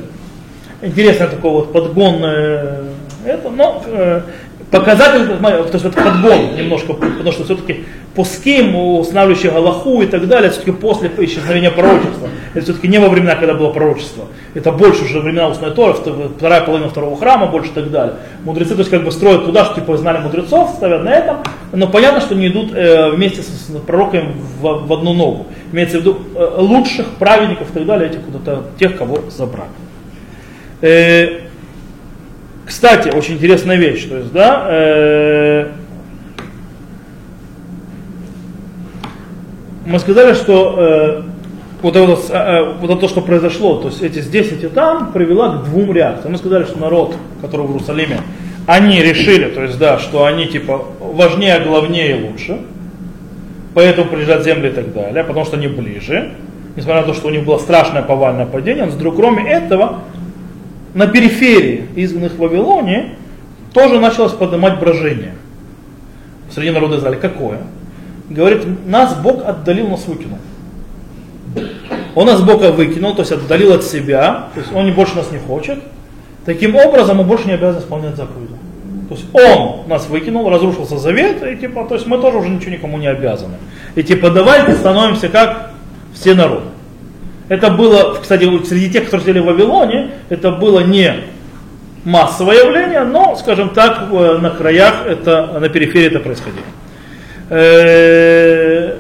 интересно 0.81 1.27
такой 1.27 1.51
вот 1.51 1.73
подгон 1.73 2.21
э, 2.23 2.83
это, 3.25 3.49
но 3.49 3.83
э, 3.85 4.21
показатель, 4.71 5.27
то 5.27 5.69
есть 5.73 5.83
вот 5.83 5.95
подгон 5.95 6.55
немножко, 6.55 6.93
потому 6.93 7.31
что 7.31 7.43
все-таки 7.43 7.85
пуским, 8.15 8.75
устанавливающий 8.75 9.49
Галаху 9.49 10.01
и 10.01 10.05
так 10.05 10.27
далее, 10.27 10.51
все-таки 10.51 10.71
после 10.71 11.11
исчезновения 11.19 11.71
пророчества. 11.71 12.29
Это 12.53 12.63
все-таки 12.65 12.87
не 12.87 12.99
во 12.99 13.09
времена, 13.09 13.35
когда 13.35 13.53
было 13.53 13.71
пророчество. 13.71 14.25
Это 14.53 14.71
больше 14.71 15.05
уже 15.05 15.19
времена 15.19 15.47
устной 15.47 15.71
Торы, 15.71 15.93
вторая 15.93 16.61
половина 16.61 16.89
второго 16.89 17.17
храма, 17.17 17.47
больше 17.47 17.71
и 17.71 17.73
так 17.73 17.91
далее. 17.91 18.15
Мудрецы, 18.43 18.73
то 18.73 18.79
есть 18.79 18.89
как 18.89 19.03
бы 19.03 19.11
строят 19.11 19.45
туда, 19.45 19.65
что 19.65 19.75
типа 19.75 19.97
знали 19.97 20.19
мудрецов, 20.19 20.71
ставят 20.71 21.03
на 21.03 21.09
этом, 21.09 21.37
но 21.71 21.87
понятно, 21.87 22.21
что 22.21 22.35
не 22.35 22.47
идут 22.47 22.73
э, 22.73 23.11
вместе 23.11 23.41
с, 23.41 23.71
пророками 23.85 24.33
в, 24.59 24.87
в 24.87 24.93
одну 24.93 25.13
ногу. 25.13 25.47
Имеется 25.71 25.97
в 25.97 26.01
виду 26.01 26.17
лучших 26.57 27.07
праведников 27.19 27.69
и 27.71 27.73
так 27.73 27.85
далее, 27.85 28.09
этих 28.09 28.21
куда-то, 28.21 28.63
тех, 28.79 28.97
кого 28.97 29.19
забрали. 29.29 29.69
Э, 30.81 31.39
кстати, 32.65 33.09
очень 33.09 33.35
интересная 33.35 33.77
вещь, 33.77 34.05
то 34.05 34.17
есть, 34.17 34.31
да, 34.31 34.67
э, 34.69 35.67
мы 39.85 39.97
сказали, 39.97 40.33
что 40.33 40.75
э, 40.77 41.21
вот, 41.81 41.95
это, 41.95 42.11
э, 42.11 42.73
вот 42.79 42.91
это 42.91 42.99
то, 43.01 43.07
что 43.07 43.21
произошло, 43.21 43.77
то 43.77 43.87
есть 43.87 44.03
эти 44.03 44.19
здесь, 44.19 44.51
эти 44.51 44.69
там, 44.69 45.11
привело 45.11 45.51
к 45.51 45.63
двум 45.65 45.91
реакциям. 45.91 46.33
Мы 46.33 46.37
сказали, 46.37 46.63
что 46.65 46.79
народ, 46.79 47.15
который 47.41 47.65
в 47.65 47.71
Иерусалиме, 47.71 48.21
они 48.67 49.01
решили, 49.01 49.45
то 49.49 49.63
есть 49.63 49.79
да, 49.79 49.97
что 49.97 50.25
они 50.25 50.45
типа 50.45 50.85
важнее, 50.99 51.59
главнее 51.61 52.19
и 52.19 52.29
лучше, 52.29 52.59
поэтому 53.73 54.09
приезжать 54.09 54.43
земли 54.43 54.69
и 54.69 54.73
так 54.73 54.93
далее, 54.93 55.23
потому 55.23 55.43
что 55.43 55.57
они 55.57 55.67
ближе, 55.67 56.33
несмотря 56.75 57.01
на 57.01 57.07
то, 57.07 57.13
что 57.15 57.29
у 57.29 57.31
них 57.31 57.43
было 57.43 57.57
страшное 57.57 58.03
повальное 58.03 58.45
падение, 58.45 58.85
но 58.85 58.91
вдруг 58.91 59.15
кроме 59.15 59.49
этого, 59.49 60.01
на 60.93 61.07
периферии 61.07 61.87
изгнанных 61.95 62.33
в 62.33 62.39
Вавилоне 62.39 63.15
тоже 63.73 63.99
началось 63.99 64.33
поднимать 64.33 64.79
брожение 64.79 65.33
среди 66.51 66.71
народа 66.71 66.97
Израиля. 66.97 67.17
Какое? 67.17 67.59
Говорит, 68.29 68.65
нас 68.87 69.15
Бог 69.15 69.43
отдалил, 69.45 69.87
нас 69.87 70.05
выкинул. 70.07 70.39
Он 72.15 72.25
нас 72.25 72.41
Бога 72.41 72.71
выкинул, 72.71 73.13
то 73.15 73.21
есть 73.21 73.31
отдалил 73.31 73.73
от 73.73 73.83
себя, 73.83 74.49
то 74.53 74.59
есть 74.59 74.73
он 74.73 74.91
больше 74.93 75.15
нас 75.15 75.31
не 75.31 75.37
хочет. 75.37 75.79
Таким 76.45 76.75
образом, 76.75 77.17
мы 77.17 77.23
больше 77.23 77.47
не 77.47 77.53
обязаны 77.53 77.81
исполнять 77.81 78.15
заповеди. 78.15 78.53
То 79.09 79.15
есть 79.15 79.25
он 79.33 79.87
нас 79.87 80.07
выкинул, 80.07 80.49
разрушился 80.49 80.97
завет, 80.97 81.43
и 81.43 81.55
типа, 81.55 81.85
то 81.85 81.95
есть 81.95 82.05
мы 82.05 82.19
тоже 82.19 82.37
уже 82.37 82.49
ничего 82.49 82.71
никому 82.71 82.97
не 82.97 83.07
обязаны. 83.07 83.55
И 83.95 84.03
типа 84.03 84.29
давайте 84.29 84.75
становимся 84.75 85.29
как 85.29 85.71
все 86.13 86.35
народы. 86.35 86.67
Это 87.49 87.71
было, 87.71 88.19
кстати, 88.21 88.47
среди 88.65 88.91
тех, 88.91 89.07
кто 89.07 89.19
сидели 89.19 89.39
в 89.39 89.45
Вавилоне, 89.45 90.11
это 90.29 90.51
было 90.51 90.81
не 90.81 91.15
массовое 92.05 92.63
явление, 92.63 93.03
но, 93.03 93.35
скажем 93.35 93.69
так, 93.69 94.09
на 94.11 94.51
краях, 94.51 95.05
это, 95.07 95.59
на 95.59 95.67
периферии 95.67 96.07
это 96.07 96.19
происходило. 96.19 96.63
Э, 97.49 98.97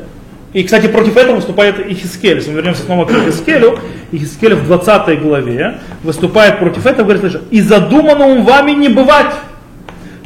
и, 0.53 0.63
кстати, 0.63 0.87
против 0.87 1.15
этого 1.15 1.35
выступает 1.35 1.79
Ихискель. 1.79 2.37
Если 2.37 2.49
мы 2.49 2.57
вернемся 2.57 2.81
снова 2.81 3.05
к 3.05 3.11
Ихискелю, 3.11 3.79
Ихискель 4.11 4.55
в 4.55 4.65
20 4.65 5.21
главе 5.21 5.77
выступает 6.03 6.57
против 6.57 6.87
этого, 6.87 7.05
говорит, 7.05 7.31
что 7.31 7.41
и 7.51 7.61
задуманному 7.61 8.41
вами 8.41 8.71
не 8.71 8.89
бывать. 8.89 9.31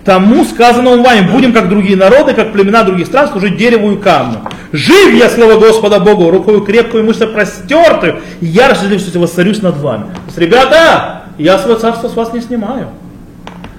Тому 0.05 0.43
сказанному 0.43 1.01
вами, 1.01 1.31
будем 1.31 1.53
как 1.53 1.69
другие 1.69 1.95
народы, 1.95 2.33
как 2.33 2.51
племена 2.51 2.83
других 2.83 3.07
стран, 3.07 3.29
служить 3.29 3.55
дереву 3.55 3.93
и 3.93 3.97
камню. 3.97 4.39
Жив 4.73 5.13
я, 5.13 5.29
слово 5.29 5.57
Господа 5.59 5.99
Богу, 5.99 6.29
рукою 6.29 6.61
крепкую, 6.61 7.05
мышцы 7.05 7.25
простертую, 7.25 8.19
и 8.41 8.45
яростью 8.45 9.21
воцарюсь 9.21 9.61
над 9.61 9.77
вами. 9.77 10.03
То 10.03 10.21
есть, 10.27 10.37
ребята, 10.37 11.23
я 11.37 11.57
свое 11.57 11.77
царство 11.77 12.09
с 12.09 12.15
вас 12.15 12.33
не 12.33 12.41
снимаю. 12.41 12.89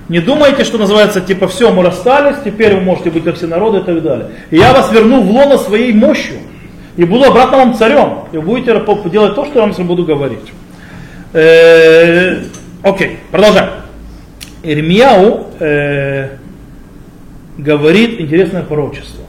Не 0.08 0.20
думайте, 0.20 0.64
что 0.64 0.78
называется, 0.78 1.20
типа, 1.20 1.46
все, 1.48 1.70
мы 1.72 1.82
расстались, 1.82 2.36
теперь 2.44 2.74
вы 2.74 2.80
можете 2.80 3.10
быть 3.10 3.24
как 3.24 3.36
все 3.36 3.46
народы 3.46 3.78
и 3.78 3.82
так 3.82 4.02
далее. 4.02 4.28
И 4.50 4.56
я 4.56 4.72
вас 4.72 4.90
верну 4.92 5.22
в 5.22 5.30
лоно 5.30 5.58
своей 5.58 5.92
мощью. 5.92 6.36
И 6.96 7.04
буду 7.04 7.24
обратно 7.24 7.58
вам 7.58 7.74
царем. 7.74 8.20
И 8.32 8.38
будете 8.38 8.72
делать 9.10 9.34
то, 9.34 9.44
что 9.44 9.60
я 9.60 9.66
вам 9.66 9.86
буду 9.86 10.04
говорить. 10.04 10.52
Э, 11.32 12.42
окей, 12.82 13.18
продолжаем. 13.30 13.83
Ирмияу 14.64 15.46
э, 15.60 16.30
говорит 17.58 18.20
интересное 18.20 18.62
пророчество. 18.62 19.24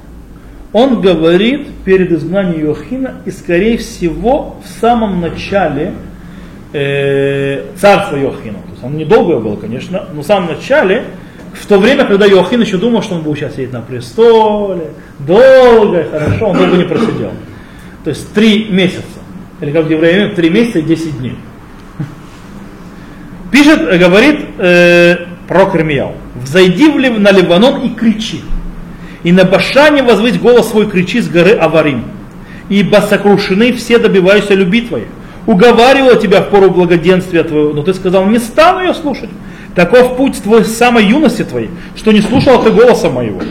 Он 0.74 1.00
говорит 1.02 1.68
перед 1.86 2.12
изгнанием 2.12 2.66
Иохина, 2.66 3.16
и 3.26 3.32
скорее 3.32 3.78
всего 3.78 4.58
в 4.64 4.82
самом 4.82 5.22
начале 5.22 5.94
э, 6.74 7.64
царства 7.78 8.18
Иохина. 8.18 8.58
То 8.60 8.72
есть 8.72 8.84
оно 8.84 8.98
недолгое 8.98 9.40
было, 9.40 9.56
конечно, 9.56 10.08
но 10.14 10.22
в 10.22 10.26
самом 10.26 10.50
начале, 10.50 11.06
в 11.54 11.66
то 11.66 11.80
время, 11.80 12.06
когда 12.06 12.28
Иохин 12.28 12.62
еще 12.62 12.78
думал, 12.78 13.02
что 13.04 13.16
он 13.16 13.22
будет 13.22 13.40
сейчас 13.40 13.54
сидеть 13.54 13.72
на 13.72 13.82
престоле, 13.82 14.88
долго 15.20 16.02
и 16.02 16.10
хорошо, 16.10 16.48
он 16.48 16.58
долго 16.58 16.76
не 16.78 16.84
просидел. 16.84 17.32
То 18.04 18.10
есть 18.10 18.34
три 18.34 18.66
месяца. 18.70 19.04
Или 19.62 19.72
как 19.72 19.86
в 19.86 19.90
евреи, 19.90 20.34
три 20.36 20.50
месяца 20.50 20.80
и 20.80 20.82
десять 20.82 21.18
дней. 21.18 21.38
Пишет, 23.52 23.80
э, 23.80 23.98
говорит 23.98 24.42
э, 24.58 25.25
пророк 25.48 25.76
Ирмияу, 25.76 26.14
взойди 26.36 26.90
в, 26.90 27.20
на 27.20 27.32
Ливанон 27.32 27.82
и 27.82 27.90
кричи, 27.90 28.42
и 29.24 29.32
на 29.32 29.44
Башане 29.44 30.04
возвыть 30.04 30.42
голос 30.42 30.70
свой 30.70 30.90
кричи 30.90 31.22
с 31.22 31.28
горы 31.28 31.52
Аварим, 31.52 32.06
ибо 32.70 32.98
сокрушены 32.98 33.74
все 33.74 33.98
добивающиеся 33.98 34.54
люби 34.54 34.82
твоей 34.82 35.08
уговаривала 35.46 36.16
тебя 36.16 36.42
в 36.42 36.50
пору 36.50 36.72
благоденствия 36.72 37.44
твоего, 37.44 37.74
но 37.74 37.84
ты 37.84 37.94
сказал, 37.94 38.26
не 38.28 38.40
стану 38.40 38.82
ее 38.82 38.94
слушать. 38.94 39.30
Таков 39.76 40.16
путь 40.16 40.42
твой 40.42 40.64
с 40.64 40.76
самой 40.76 41.06
юности 41.06 41.44
твоей, 41.44 41.70
что 41.96 42.12
не 42.12 42.22
слушал 42.22 42.64
ты 42.64 42.72
голоса 42.72 43.10
моего. 43.10 43.42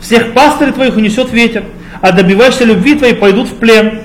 Всех 0.00 0.32
пастырей 0.32 0.72
твоих 0.72 0.96
унесет 0.96 1.32
ветер, 1.32 1.64
а 2.00 2.12
добиваешься 2.12 2.64
любви 2.64 2.96
твоей 2.96 3.14
пойдут 3.14 3.48
в 3.48 3.54
плен. 3.54 4.00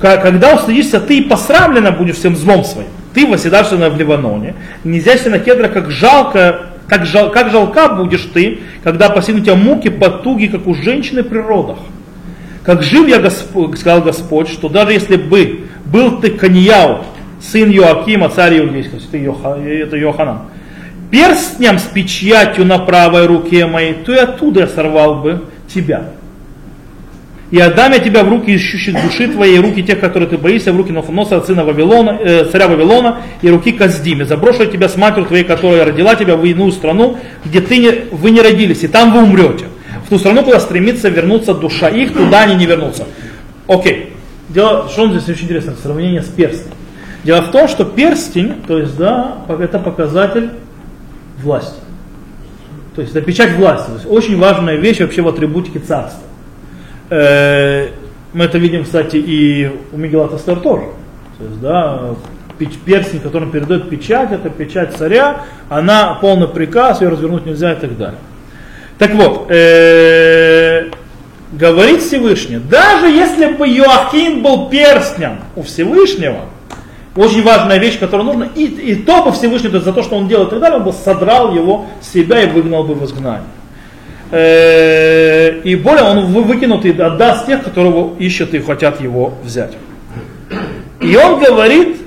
Когда 0.00 0.54
устыдишься, 0.54 1.00
ты 1.00 1.18
и 1.18 1.22
посрамлена 1.22 1.90
будешь 1.90 2.16
всем 2.16 2.36
злом 2.36 2.64
своим. 2.64 2.88
Ты 3.14 3.26
восседавшая 3.26 3.90
в 3.90 3.96
Ливаноне, 3.96 4.54
нельзяся 4.82 5.30
на 5.30 5.38
кедра, 5.38 5.68
как 5.68 5.90
жалко, 5.90 6.66
как, 6.88 7.06
жал, 7.06 7.30
как 7.30 7.50
жалка 7.50 7.88
будешь 7.88 8.28
ты, 8.34 8.58
когда 8.82 9.08
постигнут 9.08 9.44
тебя 9.44 9.54
муки, 9.54 9.88
потуги, 9.88 10.46
как 10.46 10.66
у 10.66 10.74
женщины 10.74 11.22
при 11.22 11.38
родах. 11.38 11.78
Как 12.64 12.82
жив 12.82 13.06
я, 13.06 13.20
Господь, 13.20 13.78
сказал 13.78 14.02
Господь, 14.02 14.48
что 14.48 14.68
даже 14.68 14.92
если 14.92 15.16
бы 15.16 15.66
был 15.84 16.20
ты 16.20 16.30
Каньяу, 16.30 17.04
сын 17.40 17.70
Йоакима, 17.70 18.30
царь 18.30 18.54
Йоха, 18.54 19.58
это 19.60 19.96
Йоханан, 19.96 20.40
перстнем 21.10 21.78
с 21.78 21.82
печатью 21.82 22.64
на 22.64 22.78
правой 22.78 23.26
руке 23.26 23.66
моей, 23.66 23.94
то 23.94 24.12
и 24.12 24.16
оттуда 24.16 24.60
я 24.60 24.66
сорвал 24.66 25.16
бы 25.16 25.44
тебя. 25.72 26.10
И 27.54 27.60
отдам 27.60 27.92
я 27.92 28.00
тебя 28.00 28.24
в 28.24 28.28
руки 28.28 28.50
ищущих 28.50 29.00
души 29.00 29.28
твоей, 29.28 29.60
руки 29.60 29.80
тех, 29.80 30.00
которые 30.00 30.28
ты 30.28 30.36
боишься, 30.36 30.72
в 30.72 30.76
руки 30.76 30.90
Носа, 30.90 31.40
сына 31.40 31.64
Вавилона, 31.64 32.18
э, 32.20 32.46
царя 32.50 32.66
Вавилона, 32.66 33.18
и 33.42 33.48
руки 33.48 33.70
Каздиме. 33.70 34.24
Заброшу 34.24 34.64
я 34.64 34.66
тебя 34.66 34.88
с 34.88 34.96
матерью 34.96 35.26
твоей, 35.26 35.44
которая 35.44 35.84
родила 35.84 36.16
тебя 36.16 36.34
в 36.34 36.44
иную 36.44 36.72
страну, 36.72 37.16
где 37.44 37.60
ты 37.60 37.78
не, 37.78 37.92
вы 38.10 38.32
не 38.32 38.40
родились, 38.40 38.82
и 38.82 38.88
там 38.88 39.12
вы 39.12 39.22
умрете. 39.22 39.66
В 40.04 40.08
ту 40.08 40.18
страну, 40.18 40.42
куда 40.42 40.58
стремится 40.58 41.08
вернуться 41.08 41.54
душа 41.54 41.90
их, 41.90 42.12
туда 42.12 42.40
они 42.40 42.56
не 42.56 42.66
вернутся. 42.66 43.06
Окей. 43.68 44.14
Дело, 44.48 44.88
что 44.88 45.08
здесь 45.10 45.28
очень 45.28 45.44
интересно, 45.44 45.74
сравнение 45.80 46.22
с 46.22 46.28
перстнем. 46.28 46.74
Дело 47.22 47.42
в 47.42 47.52
том, 47.52 47.68
что 47.68 47.84
перстень, 47.84 48.54
то 48.66 48.80
есть, 48.80 48.96
да, 48.96 49.44
это 49.48 49.78
показатель 49.78 50.50
власти. 51.40 51.78
То 52.96 53.00
есть 53.00 53.14
это 53.14 53.24
печать 53.24 53.52
власти. 53.52 53.86
То 53.86 53.94
есть 53.94 54.06
очень 54.10 54.40
важная 54.40 54.74
вещь 54.74 54.98
вообще 54.98 55.22
в 55.22 55.28
атрибутике 55.28 55.78
царства. 55.78 56.24
Э, 57.14 57.90
мы 58.32 58.46
это 58.46 58.58
видим, 58.58 58.82
кстати, 58.82 59.16
и 59.16 59.70
у 59.92 59.96
Мигела 59.96 60.28
Тастер 60.28 60.56
тоже. 60.56 60.86
То 61.38 61.44
есть, 61.44 61.60
да, 61.60 62.14
перстень, 62.84 63.20
которым 63.20 63.52
передает 63.52 63.88
печать, 63.88 64.32
это 64.32 64.50
печать 64.50 64.96
царя, 64.96 65.42
она 65.68 66.18
полный 66.20 66.48
приказ, 66.48 67.00
ее 67.00 67.10
развернуть 67.10 67.46
нельзя 67.46 67.72
и 67.72 67.76
так 67.76 67.96
далее. 67.96 68.18
Так 68.98 69.14
вот, 69.14 69.46
э, 69.50 70.90
говорит 71.52 72.02
Всевышний, 72.02 72.58
даже 72.58 73.06
если 73.06 73.52
бы 73.52 73.68
Иоахим 73.68 74.42
был 74.42 74.68
перстнем 74.68 75.38
у 75.54 75.62
Всевышнего, 75.62 76.46
очень 77.14 77.44
важная 77.44 77.78
вещь, 77.78 78.00
которую 78.00 78.26
нужно, 78.26 78.48
и, 78.56 78.64
и 78.64 78.94
то 78.96 79.22
бы 79.22 79.30
Всевышний 79.30 79.68
то 79.68 79.76
есть 79.76 79.86
за 79.86 79.92
то, 79.92 80.02
что 80.02 80.16
он 80.16 80.26
делал 80.26 80.46
и 80.46 80.50
так 80.50 80.58
далее, 80.58 80.78
он 80.78 80.84
бы 80.84 80.92
содрал 80.92 81.54
его 81.54 81.86
с 82.00 82.12
себя 82.12 82.42
и 82.42 82.48
выгнал 82.48 82.82
бы 82.82 82.94
в 82.94 83.04
изгнание. 83.04 83.46
Э, 84.34 85.60
и 85.62 85.76
более 85.76 86.04
он 86.04 86.32
выкинут 86.32 86.84
и 86.84 86.90
отдаст 86.90 87.46
тех, 87.46 87.62
которые 87.62 87.92
его 87.92 88.14
ищут 88.18 88.52
и 88.54 88.58
хотят 88.60 89.00
его 89.00 89.34
взять. 89.42 89.76
И 91.00 91.16
он 91.16 91.40
говорит, 91.40 91.98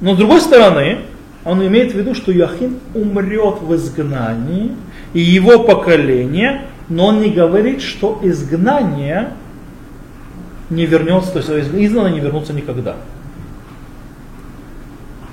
но 0.00 0.14
с 0.14 0.18
другой 0.18 0.40
стороны, 0.40 0.98
он 1.44 1.64
имеет 1.66 1.92
в 1.92 1.94
виду, 1.96 2.14
что 2.14 2.32
Яхин 2.32 2.78
умрет 2.94 3.60
в 3.60 3.74
изгнании, 3.74 4.72
и 5.14 5.20
его 5.20 5.60
поколение 5.60 6.62
но 6.88 7.06
он 7.06 7.20
не 7.20 7.30
говорит, 7.30 7.82
что 7.82 8.20
изгнание 8.22 9.30
не 10.70 10.86
вернется, 10.86 11.32
то 11.32 11.56
есть 11.56 11.70
изгнанные 11.72 12.14
не 12.14 12.20
вернутся 12.20 12.52
никогда. 12.52 12.96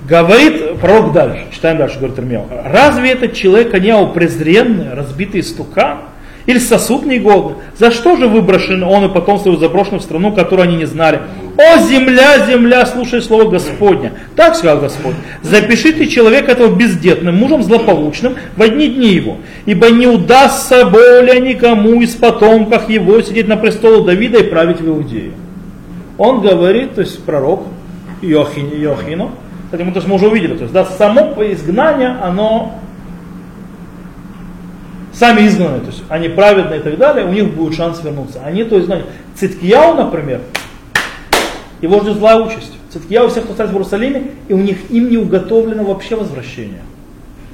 Говорит 0.08 0.78
пророк 0.80 1.12
дальше, 1.12 1.46
читаем 1.50 1.78
дальше, 1.78 1.98
говорит 1.98 2.18
Ирмияу, 2.18 2.46
разве 2.64 3.12
этот 3.12 3.32
человек, 3.32 3.72
Аняу, 3.72 4.12
презренный, 4.12 4.92
разбитый 4.92 5.42
стукан, 5.42 6.00
или 6.46 6.58
сосуд 6.58 7.06
негодный. 7.06 7.56
За 7.78 7.90
что 7.90 8.16
же 8.16 8.28
выброшен 8.28 8.82
он 8.82 9.04
и 9.04 9.08
потомство 9.08 9.50
его 9.50 9.58
заброшено 9.58 9.98
в 9.98 10.02
страну, 10.02 10.32
которую 10.32 10.68
они 10.68 10.76
не 10.76 10.84
знали? 10.84 11.20
О, 11.56 11.78
земля, 11.82 12.46
земля, 12.46 12.84
слушай 12.86 13.22
слово 13.22 13.48
Господня. 13.48 14.12
Так 14.36 14.56
сказал 14.56 14.80
Господь. 14.80 15.14
Запишите 15.42 16.06
человека 16.06 16.52
этого 16.52 16.74
бездетным, 16.74 17.36
мужем 17.36 17.62
злополучным 17.62 18.36
в 18.56 18.62
одни 18.62 18.88
дни 18.88 19.08
его. 19.08 19.38
Ибо 19.66 19.90
не 19.90 20.06
удастся 20.06 20.84
более 20.86 21.40
никому 21.40 22.00
из 22.02 22.14
потомков 22.14 22.88
его 22.90 23.20
сидеть 23.22 23.48
на 23.48 23.56
престоле 23.56 24.04
Давида 24.04 24.38
и 24.38 24.42
править 24.44 24.80
в 24.80 24.88
Иудее. 24.88 25.32
Он 26.18 26.40
говорит, 26.40 26.94
то 26.94 27.00
есть 27.00 27.24
пророк 27.24 27.64
Иохин, 28.22 28.68
Иохину, 28.68 29.32
кстати, 29.74 29.90
то 29.90 29.96
есть, 29.96 30.06
мы 30.06 30.14
уже 30.16 30.28
увидели, 30.28 30.54
то 30.54 30.62
есть 30.62 30.72
да, 30.72 30.84
само 30.84 31.34
изгнание, 31.42 32.16
оно 32.22 32.74
сами 35.14 35.46
изгнанные, 35.46 35.80
то 35.80 35.86
есть 35.86 36.02
они 36.08 36.28
праведные 36.28 36.80
и 36.80 36.82
так 36.82 36.98
далее, 36.98 37.24
у 37.26 37.32
них 37.32 37.54
будет 37.54 37.74
шанс 37.74 38.02
вернуться. 38.02 38.40
Они, 38.44 38.64
то 38.64 38.76
есть, 38.76 38.86
знаете, 38.86 39.06
Циткияу, 39.36 39.94
например, 39.94 40.40
его 41.80 42.00
ждет 42.00 42.16
злая 42.16 42.40
участь. 42.40 42.72
Циткияу 42.90 43.28
всех, 43.28 43.44
кто 43.44 43.52
остались 43.52 43.70
в 43.70 43.74
Иерусалиме, 43.74 44.30
и 44.48 44.52
у 44.52 44.58
них 44.58 44.90
им 44.90 45.10
не 45.10 45.18
уготовлено 45.18 45.84
вообще 45.84 46.16
возвращение. 46.16 46.82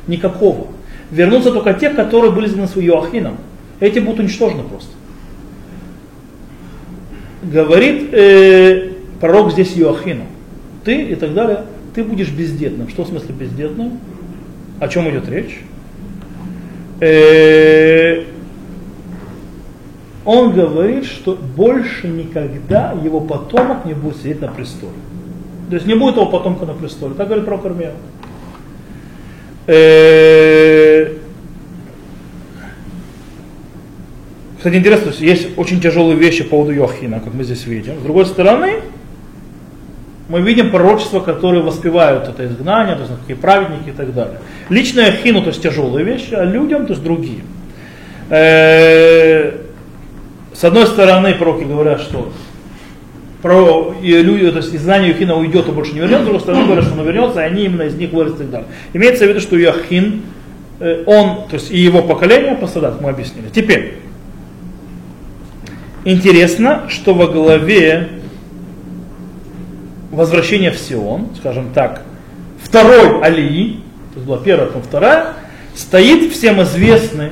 Никакого. 0.07 0.69
Вернутся 1.11 1.51
только 1.51 1.75
те, 1.75 1.91
которые 1.91 2.31
были 2.31 2.47
изгнаны 2.47 2.69
с 2.69 2.77
Йоахином. 2.77 3.39
Эти 3.81 3.99
будут 3.99 4.21
уничтожены 4.21 4.63
просто. 4.63 4.91
Говорит 7.43 8.13
э, 8.13 8.91
пророк 9.21 9.53
здесь 9.53 9.73
Йоахину. 9.75 10.25
Ты 10.85 11.03
и 11.03 11.15
так 11.15 11.33
далее, 11.33 11.65
ты 11.95 12.05
будешь 12.05 12.31
бездетным. 12.31 12.89
Что 12.89 13.05
в 13.05 13.09
смысле 13.09 13.35
бездетным? 13.35 13.99
О 14.79 14.89
чем 14.89 15.09
идет 15.11 15.29
речь? 15.29 15.61
Э, 17.01 18.25
он 20.25 20.53
говорит, 20.53 21.07
что 21.07 21.35
больше 21.35 22.09
никогда 22.09 22.93
его 22.93 23.21
потомок 23.21 23.85
не 23.87 23.95
будет 23.95 24.19
сидеть 24.19 24.41
на 24.41 24.49
престоле. 24.49 24.93
То 25.71 25.77
есть 25.77 25.87
не 25.87 25.95
будет 25.95 26.17
его 26.17 26.27
потомка 26.27 26.67
на 26.67 26.75
престоле. 26.75 27.15
Так 27.15 27.29
говорит 27.29 27.47
пророк 27.47 27.65
Армия. 27.67 27.95
Э, 29.67 31.15
кстати, 34.57 34.75
интересно, 34.75 35.13
есть 35.19 35.57
очень 35.57 35.81
тяжелые 35.81 36.19
вещи 36.19 36.45
по 36.45 36.51
поводу 36.51 36.73
Йохина, 36.73 37.21
как 37.21 37.33
мы 37.33 37.45
здесь 37.45 37.67
видим. 37.67 37.99
С 37.99 38.03
другой 38.03 38.27
стороны, 38.27 38.81
мы 40.31 40.43
видим 40.43 40.71
пророчества, 40.71 41.19
которые 41.19 41.61
воспевают 41.61 42.29
это 42.29 42.47
изгнание, 42.47 42.95
то 42.95 43.03
есть 43.03 43.13
какие 43.21 43.37
праведники 43.37 43.89
и 43.89 43.93
так 43.93 44.15
далее. 44.15 44.39
Лично 44.69 45.01
Йохину, 45.01 45.43
то 45.43 45.49
есть 45.49 45.61
тяжелые 45.61 46.05
вещи, 46.05 46.35
а 46.35 46.45
людям, 46.45 46.87
то 46.87 46.93
есть 46.93 47.03
другие. 47.03 47.41
Э, 48.29 49.59
с 50.55 50.63
одной 50.63 50.87
стороны, 50.87 51.35
пророки 51.35 51.65
говорят, 51.65 52.01
что 52.01 52.33
про 53.43 53.93
и 54.01 54.23
люди, 54.23 54.49
то 54.53 54.59
есть 54.59 54.73
из 54.73 54.83
знания 54.83 55.09
Юхина 55.09 55.35
уйдет 55.35 55.67
и 55.67 55.73
больше 55.73 55.95
не 55.95 55.99
вернется, 55.99 56.23
с 56.23 56.27
другой 56.27 56.41
стороны 56.43 56.65
говорят, 56.65 56.85
что 56.85 56.97
он 56.97 57.05
вернется, 57.05 57.41
и 57.41 57.45
они 57.45 57.65
именно 57.65 57.83
из 57.83 57.97
них 57.97 58.13
вырастут 58.13 58.41
и 58.41 58.43
так 58.45 58.51
далее. 58.51 58.69
Имеется 58.93 59.25
в 59.25 59.29
виду, 59.29 59.41
что 59.41 59.59
Яхин, 59.59 60.23
э, 60.79 61.03
он, 61.07 61.49
то 61.49 61.55
есть 61.55 61.73
и 61.73 61.79
его 61.79 62.03
поколение 62.03 62.55
пострадает, 62.55 63.01
мы 63.01 63.11
объяснили. 63.11 63.49
Теперь, 63.53 63.95
интересно, 66.05 66.85
что 66.89 67.15
во 67.15 67.27
главе 67.27 68.20
возвращения 70.11 70.71
в 70.71 70.79
Сион, 70.79 71.29
скажем 71.39 71.73
так, 71.73 72.03
второй 72.63 73.23
Алии, 73.23 73.81
то 74.13 74.17
есть 74.17 74.27
была 74.27 74.39
первая, 74.39 74.67
потом 74.67 74.83
вторая, 74.83 75.27
стоит 75.75 76.33
всем 76.33 76.63
известный 76.63 77.31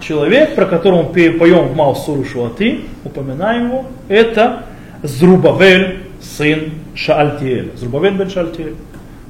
человек, 0.00 0.54
про 0.54 0.66
которого 0.66 1.02
мы 1.02 1.30
поем 1.32 1.68
в 1.68 1.76
Маусуру 1.76 2.24
Шуаты, 2.24 2.80
упоминаем 3.04 3.66
его, 3.66 3.86
это 4.08 4.64
Зрубавель, 5.02 6.00
сын 6.20 6.72
Шаальтиэля. 6.94 7.76
Зрубавель 7.76 8.14
бен 8.14 8.30
Шаальтиэль. 8.30 8.74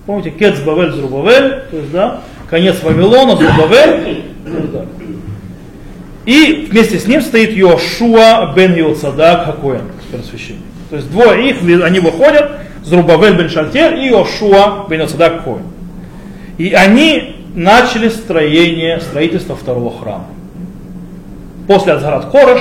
Помните, 0.06 0.30
Кец 0.30 0.60
Бавель 0.60 0.92
Зрубавель, 0.92 1.62
то 1.70 1.76
есть, 1.76 1.90
да, 1.90 2.20
конец 2.48 2.82
Вавилона, 2.82 3.36
Зрубавель, 3.36 4.22
и 6.26 6.68
вместе 6.70 6.98
с 6.98 7.06
ним 7.06 7.20
стоит 7.20 7.50
Йошуа 7.50 8.52
бен 8.54 8.74
Йоцадак 8.74 9.46
Хакоэн, 9.46 9.82
первосвященник. 10.10 10.62
То 10.90 10.96
есть 10.96 11.10
двое 11.10 11.50
их, 11.50 11.82
они 11.82 12.00
выходят, 12.00 12.52
Зрубавель 12.84 13.36
бен 13.36 13.48
Шальтер 13.48 13.94
и 13.94 14.08
Йошуа 14.08 14.86
бен 14.88 15.00
Йоцадак 15.00 15.38
Хакоэн. 15.38 15.62
И 16.58 16.72
они 16.72 17.36
начали 17.54 18.08
строение, 18.08 19.00
строительство 19.00 19.56
второго 19.56 19.90
храма. 19.98 20.26
После 21.66 21.94
Азгарат 21.94 22.30
Корыш, 22.30 22.60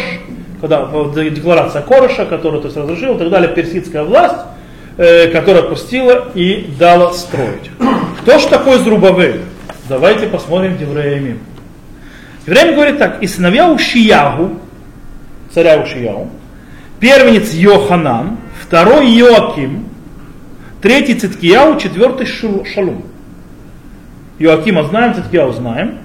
когда 0.61 0.87
декларация 1.29 1.81
Короша, 1.81 2.25
которую 2.25 2.61
то 2.61 2.67
есть, 2.67 2.77
разрешил, 2.77 3.15
и 3.15 3.17
так 3.17 3.29
далее, 3.29 3.49
персидская 3.49 4.03
власть, 4.03 4.45
э, 4.97 5.27
которая 5.27 5.63
пустила 5.63 6.29
и 6.33 6.69
дала 6.79 7.11
строить. 7.13 7.69
Кто 8.21 8.39
же 8.39 8.47
такой 8.47 8.77
Зрубавель? 8.79 9.41
Давайте 9.89 10.27
посмотрим 10.27 10.77
Девреямим. 10.77 11.39
Евреям 12.47 12.75
говорит 12.75 12.97
так, 12.97 13.21
и 13.21 13.27
сыновья 13.27 13.69
Ушиягу, 13.69 14.51
царя 15.53 15.81
Ушиягу, 15.81 16.29
первенец 16.99 17.53
Йоханан, 17.53 18.37
второй 18.61 19.09
Йоаким, 19.09 19.87
третий 20.83 21.15
Циткияу, 21.15 21.79
четвертый 21.79 22.27
Шалум. 22.27 23.05
Йоакима 24.37 24.83
знаем, 24.83 25.15
Циткияу 25.15 25.53
знаем. 25.53 25.99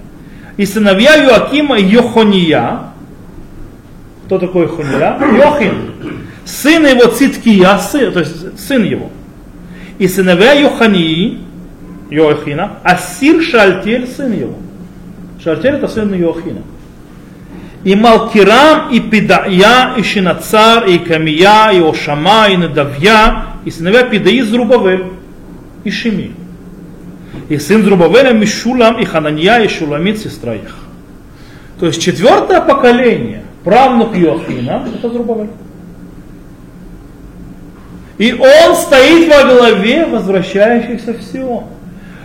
И 0.56 0.64
сыновья 0.64 1.16
Йоакима 1.16 1.78
Йохония, 1.78 2.92
кто 4.26 4.38
такой 4.38 4.68
Хония? 4.68 5.18
Йохин. 5.36 5.92
Сын 6.44 6.86
его 6.86 7.10
Циткия, 7.10 7.76
сын, 7.78 8.12
то 8.12 8.20
есть 8.20 8.58
сын 8.58 8.84
его. 8.84 9.10
И 9.98 10.06
сыновья 10.06 10.52
Йохании, 10.52 11.40
Йохина, 12.08 12.78
Асир 12.84 13.42
Шальтель, 13.42 14.06
сын 14.06 14.32
его. 14.32 14.54
Шальтель 15.42 15.74
это 15.74 15.88
сын 15.88 16.14
Йохина. 16.14 16.62
И 17.84 17.94
Малкирам, 17.94 18.90
и 18.90 19.00
Пидая, 19.00 19.94
и 19.96 20.02
Шинацар, 20.02 20.86
и 20.86 20.98
Камия, 20.98 21.70
и 21.72 21.80
Ошама, 21.80 22.48
и 22.48 22.56
Надавья, 22.56 23.46
и 23.64 23.70
сыновья 23.70 24.02
Пидаи 24.02 24.40
Зрубавель, 24.40 25.06
и 25.84 25.90
Шими. 25.90 26.32
И 27.48 27.56
сын 27.58 27.82
Зрубавеля 27.84 28.32
Мишулам, 28.32 29.00
и 29.00 29.04
Хананья, 29.04 29.60
и 29.60 29.68
Шуламит, 29.68 30.18
сестра 30.18 30.54
их. 30.54 30.74
То 31.78 31.86
есть 31.86 32.02
четвертое 32.02 32.60
поколение 32.60 33.44
правнук 33.64 34.16
Йохина, 34.16 34.86
это 34.92 35.08
Зрубавель. 35.08 35.50
И 38.18 38.32
он 38.32 38.74
стоит 38.74 39.32
во 39.32 39.44
главе 39.44 40.04
возвращающихся 40.04 41.12
в 41.12 41.22
Сион. 41.22 41.64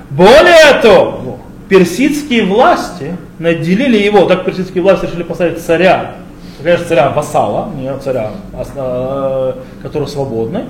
Более 0.09 0.81
того, 0.81 1.39
персидские 1.69 2.45
власти 2.45 3.15
наделили 3.39 3.97
его, 3.97 4.25
так 4.25 4.45
персидские 4.45 4.83
власти 4.83 5.05
решили 5.05 5.23
поставить 5.23 5.59
царя, 5.59 6.15
конечно, 6.61 6.85
царя 6.85 7.09
вассала, 7.09 7.69
не 7.75 7.95
царя, 7.99 8.31
а, 8.75 9.57
который 9.81 10.07
свободный, 10.07 10.63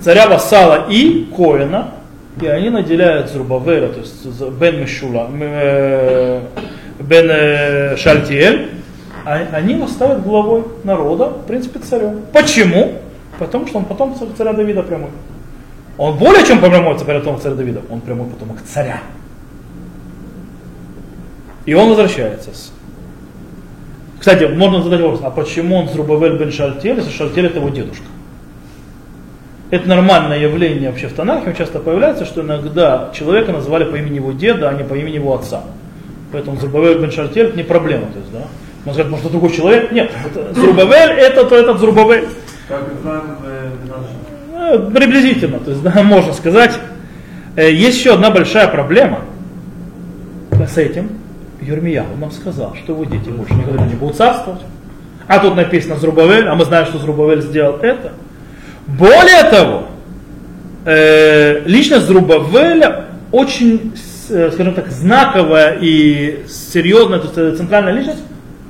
царя 0.00 0.28
вассала 0.28 0.86
и 0.88 1.26
Коина, 1.36 1.94
и 2.40 2.46
они 2.46 2.70
наделяют 2.70 3.30
Зрубавеля, 3.30 3.88
то 3.88 4.00
есть 4.00 4.40
Бен 4.60 4.80
Мишула, 4.80 5.28
э, 5.40 6.40
Бен 7.00 7.26
э, 7.30 7.96
Шальтиэль, 7.96 8.70
а 9.24 9.40
они 9.52 9.74
его 9.74 9.86
ставят 9.88 10.22
главой 10.22 10.64
народа, 10.84 11.30
в 11.30 11.46
принципе, 11.46 11.80
царем. 11.80 12.20
Почему? 12.32 12.94
Потому 13.38 13.66
что 13.66 13.78
он 13.78 13.84
потом 13.84 14.14
царя 14.36 14.52
Давида 14.52 14.82
прямой. 14.82 15.10
Он 15.96 16.16
более 16.16 16.44
чем 16.46 16.60
прямой 16.60 16.96
потомок 16.96 17.42
царя 17.42 17.54
Давида, 17.54 17.82
он 17.90 18.00
прямой 18.00 18.28
потомок 18.28 18.58
царя. 18.62 19.00
И 21.68 21.74
он 21.74 21.90
возвращается. 21.90 22.48
Кстати, 24.18 24.44
можно 24.44 24.82
задать 24.82 25.02
вопрос, 25.02 25.20
а 25.22 25.28
почему 25.28 25.76
он 25.76 25.88
Зрубавель 25.90 26.38
бен 26.38 26.50
Шальтель, 26.50 26.96
если 26.96 27.10
Шальтель 27.10 27.44
это 27.44 27.58
его 27.58 27.68
дедушка? 27.68 28.06
Это 29.70 29.86
нормальное 29.86 30.38
явление 30.38 30.88
вообще 30.88 31.08
в 31.08 31.12
Танахе, 31.12 31.54
часто 31.58 31.78
появляется, 31.78 32.24
что 32.24 32.40
иногда 32.40 33.10
человека 33.14 33.52
называли 33.52 33.84
по 33.84 33.96
имени 33.96 34.14
его 34.14 34.32
деда, 34.32 34.70
а 34.70 34.72
не 34.72 34.82
по 34.82 34.94
имени 34.94 35.16
его 35.16 35.34
отца. 35.34 35.62
Поэтому 36.32 36.56
Зрубавель 36.56 37.02
бен 37.02 37.12
Шальтель 37.12 37.54
не 37.54 37.64
проблема. 37.64 38.06
То 38.06 38.18
есть, 38.18 38.32
да? 38.32 38.46
Он 38.86 38.94
скажет, 38.94 39.10
может, 39.10 39.26
это 39.26 39.32
другой 39.32 39.54
человек? 39.54 39.92
Нет, 39.92 40.10
это 40.24 40.54
Зрубавель, 40.54 41.18
это 41.18 41.44
то 41.44 41.54
этот 41.54 41.80
Зрубавель. 41.80 42.28
Как 42.66 42.80
э, 44.54 44.90
Приблизительно, 44.94 45.58
то 45.58 45.72
есть, 45.72 45.82
да, 45.82 46.02
можно 46.02 46.32
сказать. 46.32 46.80
Э, 47.56 47.70
есть 47.70 47.98
еще 47.98 48.14
одна 48.14 48.30
большая 48.30 48.68
проблема 48.68 49.20
с 50.66 50.78
этим. 50.78 51.17
Юрмияу 51.60 52.16
нам 52.20 52.30
сказал, 52.30 52.74
что 52.74 52.92
его 52.92 53.04
дети 53.04 53.28
больше 53.28 53.54
никогда 53.54 53.86
не 53.86 53.94
будут 53.94 54.16
царствовать. 54.16 54.60
А 55.26 55.38
тут 55.40 55.56
написано 55.56 55.96
Зрубавель, 55.96 56.46
а 56.48 56.54
мы 56.54 56.64
знаем, 56.64 56.86
что 56.86 56.98
Зрубавель 56.98 57.42
сделал 57.42 57.76
это. 57.76 58.12
Более 58.86 59.44
того, 59.50 59.84
э, 60.84 61.60
личность 61.66 62.06
Зрубавеля 62.06 63.06
очень, 63.30 63.92
скажем 64.26 64.74
так, 64.74 64.88
знаковая 64.88 65.78
и 65.80 66.44
серьезная, 66.48 67.18
то 67.18 67.42
есть 67.42 67.58
центральная 67.58 67.92
личность, 67.92 68.22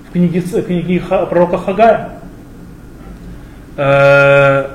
в 0.08 0.12
книге, 0.12 0.40
книге 0.40 1.02
пророка 1.30 1.58
Хагая. 1.58 2.10
Э, 3.76 4.70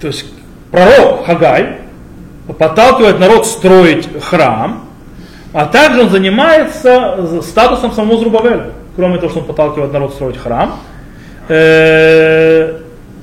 то 0.00 0.06
есть 0.06 0.26
пророк 0.70 1.26
Хагай 1.26 1.78
подталкивает 2.58 3.18
народ 3.18 3.46
строить 3.46 4.08
храм, 4.22 4.85
а 5.56 5.64
также 5.64 6.02
он 6.02 6.10
занимается 6.10 7.40
статусом 7.40 7.90
самого 7.92 8.18
Зрубавеля, 8.18 8.72
кроме 8.94 9.16
того, 9.16 9.30
что 9.30 9.40
он 9.40 9.46
подталкивает 9.46 9.90
народ 9.90 10.12
строить 10.12 10.36
храм. 10.36 10.78
Э, 11.48 12.80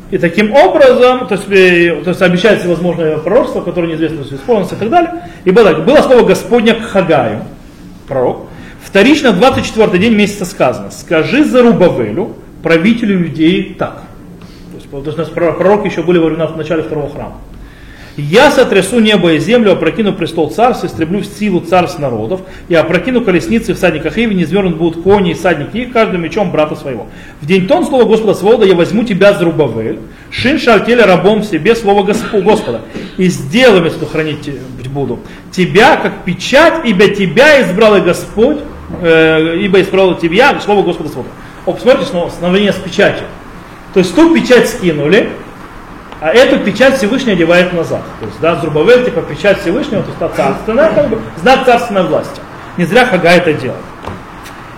и 0.10 0.18
таким 0.18 0.52
образом, 0.52 1.28
то 1.28 1.36
есть, 1.36 1.46
э, 1.52 2.02
то 2.04 2.10
есть 2.10 2.22
обещает 2.24 2.62
всевозможные 2.62 3.20
пророчества, 3.20 3.62
которые 3.62 3.92
неизвестно, 3.92 4.36
исполнятся 4.36 4.74
и 4.74 4.80
так 4.80 4.90
далее. 4.90 5.30
И 5.46 5.52
было, 5.52 5.74
было 5.74 5.98
слово 5.98 6.24
Господня 6.24 6.74
к 6.74 6.82
Хагаю, 6.82 7.42
пророк, 8.08 8.48
Вторично, 8.84 9.32
24 9.32 9.96
день 10.00 10.16
месяца 10.16 10.46
сказано, 10.46 10.90
скажи 10.90 11.46
Зарубавелю, 11.46 12.34
правителю 12.64 13.28
Иудеи, 13.28 13.76
так. 13.78 14.02
То 14.72 14.98
есть 14.98 15.16
то 15.16 15.22
есть 15.22 15.34
пророки 15.34 15.86
еще 15.86 16.02
были 16.02 16.18
во 16.18 16.26
времена 16.26 16.48
в 16.48 16.58
начале 16.58 16.82
второго 16.82 17.12
храма. 17.12 17.36
Я 18.16 18.52
сотрясу 18.52 19.00
небо 19.00 19.34
и 19.34 19.40
землю, 19.40 19.72
опрокину 19.72 20.14
престол 20.14 20.52
царства, 20.52 20.86
истреблю 20.86 21.24
силу 21.24 21.62
царств 21.62 21.98
народов, 21.98 22.42
и 22.70 22.76
опрокину 22.76 23.22
колесницы 23.22 23.74
в 23.74 23.78
садниках 23.78 24.20
Иви, 24.20 24.36
не 24.36 24.46
звернут 24.46 24.78
будут 24.78 25.04
кони 25.04 25.32
и 25.32 25.36
садники 25.36 25.78
их, 25.78 25.94
каждым 25.94 26.22
мечом 26.22 26.52
брата 26.52 26.76
своего. 26.76 27.08
В 27.42 27.48
день 27.48 27.68
тон 27.68 27.86
слова 27.86 28.04
Господа 28.04 28.36
Свобода 28.36 28.66
я 28.66 28.76
возьму 28.76 29.04
тебя, 29.04 29.34
Зрубавель, 29.34 30.00
шин 30.30 30.60
шальтеля 30.60 31.08
рабом 31.08 31.42
себе 31.42 31.76
слово 31.76 32.04
Господа, 32.04 32.82
и 33.18 33.28
сделаю, 33.30 33.84
если 33.84 34.06
хранить 34.06 34.50
буду, 34.94 35.20
тебя 35.52 35.98
как 35.98 36.24
печать, 36.24 36.86
ибо 36.86 37.08
тебя 37.08 37.64
избрал 37.64 37.98
и 37.98 38.02
Господь, 38.02 38.60
э, 39.02 39.58
ибо 39.60 39.82
избрал 39.82 40.16
тебя, 40.20 40.60
слово 40.60 40.84
Господа 40.84 41.10
Свобода. 41.10 41.34
О, 41.66 41.74
посмотрите, 41.74 42.12
снова 42.12 42.30
становление 42.30 42.74
с 42.74 42.76
печатью. 42.76 43.26
То 43.94 44.00
есть 44.00 44.14
ту 44.16 44.36
печать 44.36 44.70
скинули, 44.70 45.30
а 46.24 46.30
эту 46.30 46.58
печать 46.60 46.96
Всевышний 46.96 47.34
одевает 47.34 47.74
назад. 47.74 48.00
То 48.22 48.26
есть, 48.26 48.40
да, 48.40 48.56
Зрубавель, 48.56 49.04
типа 49.04 49.22
печать 49.24 49.60
Всевышнего, 49.60 50.04
то 50.04 50.10
есть 50.10 50.38
царственная, 50.38 50.90
как 50.96 51.10
бы, 51.10 51.20
знак 51.42 51.66
царственной 51.66 52.04
власти. 52.04 52.40
Не 52.78 52.86
зря 52.86 53.06
Хага 53.06 53.28
это 53.28 53.52
делает. 53.52 53.82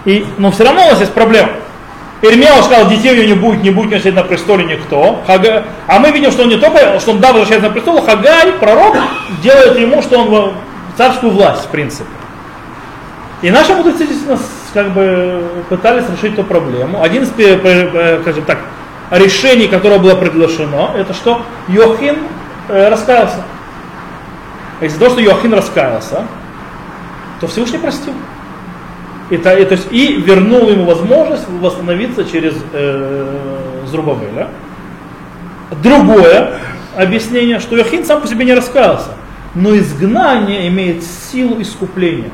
И, 0.05 0.25
но 0.39 0.49
все 0.49 0.63
равно 0.63 0.87
у 0.87 0.89
нас 0.89 0.99
есть 1.01 1.13
проблема. 1.13 1.49
Ирмео 2.23 2.63
сказал, 2.63 2.89
детей 2.89 3.11
у 3.11 3.15
него 3.15 3.27
не 3.27 3.33
будет, 3.35 3.63
не 3.63 3.69
будет 3.69 3.91
не 3.91 3.99
сидеть 3.99 4.15
на 4.15 4.23
престоле 4.23 4.65
никто. 4.65 5.21
Хага... 5.27 5.65
А 5.85 5.99
мы 5.99 6.09
видим, 6.09 6.31
что 6.31 6.41
он 6.41 6.49
не 6.49 6.57
только, 6.57 6.99
что 6.99 7.11
он 7.11 7.19
да, 7.19 7.27
возвращается 7.27 7.67
на 7.67 7.73
престол, 7.73 8.01
Хагай, 8.01 8.53
пророк, 8.53 8.97
делает 9.43 9.77
ему, 9.77 10.01
что 10.01 10.17
он 10.17 10.53
царскую 10.97 11.31
власть, 11.31 11.65
в 11.65 11.67
принципе. 11.67 12.09
И 13.43 13.51
наши 13.51 13.71
мудрецы 13.75 14.07
действительно 14.07 14.39
как 14.73 14.93
бы 14.93 15.43
пытались 15.69 16.05
решить 16.09 16.33
эту 16.33 16.43
проблему. 16.43 17.03
Один 17.03 17.21
из, 17.21 17.29
скажем 17.29 18.45
так, 18.45 18.57
решений, 19.11 19.67
которое 19.67 19.99
было 19.99 20.15
предложено, 20.15 20.91
это 20.95 21.13
что 21.13 21.41
Йохин 21.67 22.17
э, 22.69 22.89
раскаялся. 22.89 23.43
Из-за 24.81 24.99
того, 24.99 25.11
что 25.11 25.21
Йохин 25.21 25.53
раскаялся, 25.53 26.25
то 27.39 27.47
Всевышний 27.47 27.79
простил. 27.79 28.13
И, 29.29 29.37
то, 29.37 29.55
и, 29.57 29.65
то 29.65 29.73
есть, 29.73 29.87
и 29.91 30.21
вернул 30.21 30.69
ему 30.69 30.85
возможность 30.85 31.47
восстановиться 31.49 32.25
через 32.25 32.53
э, 32.73 33.83
Зрубавеля. 33.85 34.49
Другое 35.81 36.59
объяснение, 36.95 37.59
что 37.59 37.75
Йохин 37.75 38.05
сам 38.05 38.21
по 38.21 38.27
себе 38.27 38.45
не 38.45 38.53
раскаялся, 38.53 39.09
но 39.55 39.75
изгнание 39.77 40.67
имеет 40.67 41.03
силу 41.03 41.59
искупления. 41.61 42.31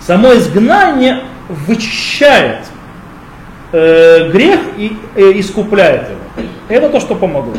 Само 0.00 0.34
изгнание 0.34 1.24
вычищает 1.48 2.66
э, 3.72 4.30
грех 4.30 4.60
и 4.76 4.96
э, 5.16 5.32
искупляет 5.34 6.10
его. 6.10 6.46
Это 6.68 6.88
то, 6.88 7.00
что 7.00 7.14
помогло. 7.14 7.54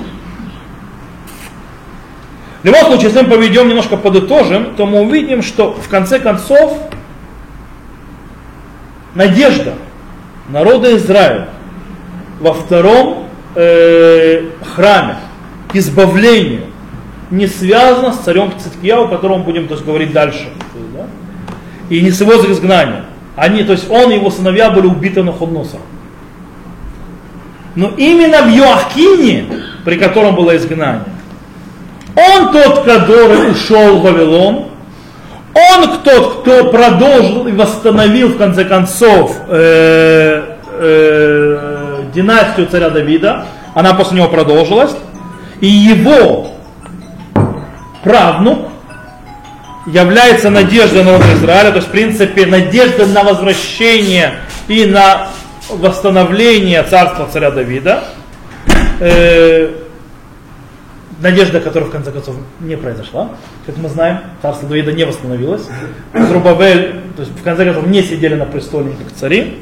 В 2.61 2.66
любом 2.66 2.86
случае, 2.86 3.09
если 3.09 3.22
мы 3.24 3.30
поведем 3.30 3.68
немножко 3.68 3.97
подытожим, 3.97 4.76
то 4.76 4.86
мы 4.86 5.01
увидим, 5.01 5.41
что 5.41 5.74
в 5.74 5.89
конце 5.89 6.20
концов 6.20 6.78
надежда 9.16 9.74
народа 10.49 10.95
Израиля 10.95 11.49
во 12.39 12.53
втором 12.53 13.28
э, 13.55 14.45
храме 14.64 15.18
к 15.70 15.76
избавлению 15.76 16.61
не 17.32 17.47
связана 17.47 18.14
с 18.14 18.20
царем 18.20 18.53
Циткияу, 18.57 19.05
о 19.05 19.07
котором 19.07 19.43
будем 19.43 19.68
то 19.68 19.74
есть, 19.74 19.86
говорить 19.86 20.14
дальше. 20.14 20.47
Да? 20.95 21.07
И 21.89 22.01
не 22.01 22.11
с 22.11 22.22
его 22.22 22.34
изгнанием. 22.34 23.05
Они, 23.36 23.64
то 23.64 23.72
есть 23.72 23.89
он 23.89 24.11
и 24.11 24.16
его 24.16 24.30
сыновья 24.30 24.70
были 24.70 24.86
убиты 24.86 25.24
на 25.24 25.34
Ходносах. 25.34 25.80
Но 27.76 27.92
именно 27.98 28.44
в 28.44 28.50
Йоахкине, 28.50 29.46
при 29.84 29.98
котором 29.98 30.36
было 30.36 30.56
изгнание, 30.56 31.04
он 32.16 32.52
тот, 32.52 32.84
который 32.84 33.52
ушел 33.52 33.98
в 33.98 34.04
Вавилон, 34.04 34.66
он 35.54 36.02
тот, 36.04 36.42
кто 36.42 36.66
продолжил 36.66 37.48
и 37.48 37.52
восстановил 37.52 38.30
в 38.30 38.38
конце 38.38 38.66
концов 38.66 39.36
э, 39.48 40.58
э, 40.68 42.04
династию 42.14 42.68
царя 42.68 42.90
Давида, 42.90 43.46
она 43.74 43.94
после 43.94 44.18
него 44.18 44.28
продолжилась, 44.30 44.96
и 45.60 45.68
его 45.68 46.52
правнук 48.04 48.70
является 49.88 50.50
надеждой 50.50 51.04
народа 51.04 51.34
Израиля, 51.34 51.72
то 51.72 51.78
есть 51.78 51.88
в 51.88 51.92
принципе 51.92 52.46
надежда 52.46 53.06
на 53.08 53.24
возвращение 53.24 54.36
и 54.68 54.86
на 54.86 55.30
восстановление 55.78 56.84
царства 56.84 57.28
царя 57.32 57.52
Давида, 57.52 58.04
э, 59.00 59.70
надежда, 61.20 61.60
которая 61.60 61.90
в 61.90 61.92
конце 61.92 62.12
концов 62.12 62.36
не 62.60 62.76
произошла, 62.76 63.30
как 63.66 63.78
мы 63.78 63.90
знаем, 63.90 64.20
царство 64.42 64.68
Давида 64.68 64.92
не 64.92 65.06
восстановилось, 65.06 65.68
Зрубавель, 66.14 67.02
то 67.16 67.22
есть 67.22 67.32
в 67.32 67.44
конце 67.44 67.66
концов 67.66 67.88
не 67.88 68.04
сидели 68.04 68.36
на 68.36 68.46
престоле 68.46 68.92
как 68.92 69.16
цари, 69.16 69.60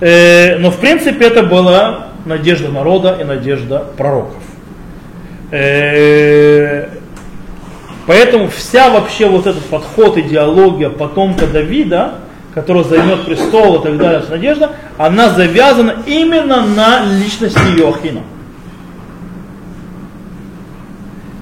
э, 0.00 0.56
но 0.58 0.70
в 0.70 0.78
принципе 0.78 1.26
это 1.26 1.42
была 1.42 2.08
надежда 2.24 2.68
народа 2.68 3.16
и 3.20 3.24
надежда 3.24 3.86
пророков. 3.96 4.42
Э, 5.50 6.88
поэтому 8.06 8.48
вся 8.48 8.90
вообще 8.90 9.28
вот 9.28 9.46
этот 9.46 9.64
подход, 9.66 10.18
идеология 10.18 10.90
потомка 10.90 11.46
Давида, 11.46 12.14
который 12.56 12.84
займет 12.84 13.26
престол 13.26 13.80
и 13.80 13.82
так 13.82 13.98
далее, 13.98 14.22
надежда, 14.30 14.70
она 14.96 15.28
завязана 15.28 15.96
именно 16.06 16.64
на 16.64 17.04
личности 17.04 17.58
Иоахина. 17.58 18.22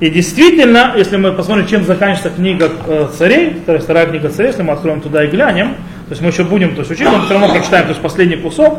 И 0.01 0.11
действительно, 0.11 0.95
если 0.97 1.17
мы 1.17 1.31
посмотрим, 1.31 1.69
чем 1.69 1.85
заканчивается 1.85 2.31
книга 2.31 2.69
э, 2.89 3.07
царей, 3.17 3.63
вторая, 3.65 4.07
книга 4.07 4.29
царей, 4.29 4.49
если 4.49 4.65
мы 4.65 4.73
откроем 4.73 5.01
туда 5.01 5.23
и 5.23 5.29
глянем, 5.29 5.77
то 6.09 6.11
есть 6.11 6.21
мы 6.21 6.31
еще 6.31 6.43
будем 6.43 6.75
то 6.75 6.81
есть, 6.81 6.91
учить, 6.91 7.07
но 7.07 7.23
все 7.23 7.35
равно 7.35 7.49
прочитаем 7.55 7.85
то 7.85 7.91
есть, 7.91 8.03
последний 8.03 8.37
кусок, 8.37 8.77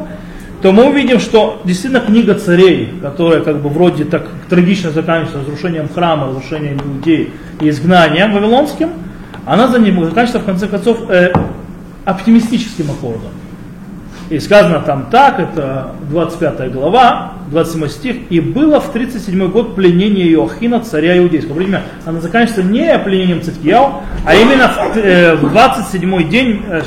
то 0.61 0.73
мы 0.73 0.89
увидим, 0.89 1.21
что 1.21 1.61
действительно 1.63 2.01
книга 2.01 2.35
царей, 2.35 2.95
которая 3.01 3.43
как 3.43 3.61
бы 3.61 3.69
вроде 3.69 4.03
так 4.03 4.27
трагично 4.49 4.91
заканчивается 4.91 5.39
разрушением 5.39 5.87
храма, 5.87 6.27
разрушением 6.27 6.81
людей 6.95 7.31
и 7.61 7.69
изгнанием 7.69 8.33
вавилонским, 8.33 8.89
она 9.45 9.69
за 9.69 9.79
ним 9.79 10.03
заканчивается 10.03 10.39
в 10.39 10.45
конце 10.45 10.67
концов 10.67 11.09
э, 11.09 11.31
оптимистическим 12.05 12.91
аккордом. 12.91 13.31
И 14.29 14.39
сказано 14.39 14.79
там 14.79 15.07
так, 15.11 15.39
это 15.39 15.91
25 16.09 16.71
глава, 16.71 17.33
27 17.51 17.87
стих, 17.89 18.15
и 18.31 18.39
было 18.39 18.79
в 18.79 18.91
37 18.91 19.51
год 19.51 19.75
пленение 19.75 20.31
Иохина, 20.31 20.79
царя 20.79 21.17
иудейского. 21.19 21.53
Время 21.53 21.83
она 22.05 22.19
заканчивается 22.21 22.63
не 22.63 22.97
пленением 22.99 23.43
Циткияу, 23.43 24.01
а 24.25 24.35
именно 24.35 24.67
в, 24.67 24.97
э, 24.97 25.35
в 25.35 25.49
27 25.51 26.29
день 26.29 26.63
э, 26.67 26.81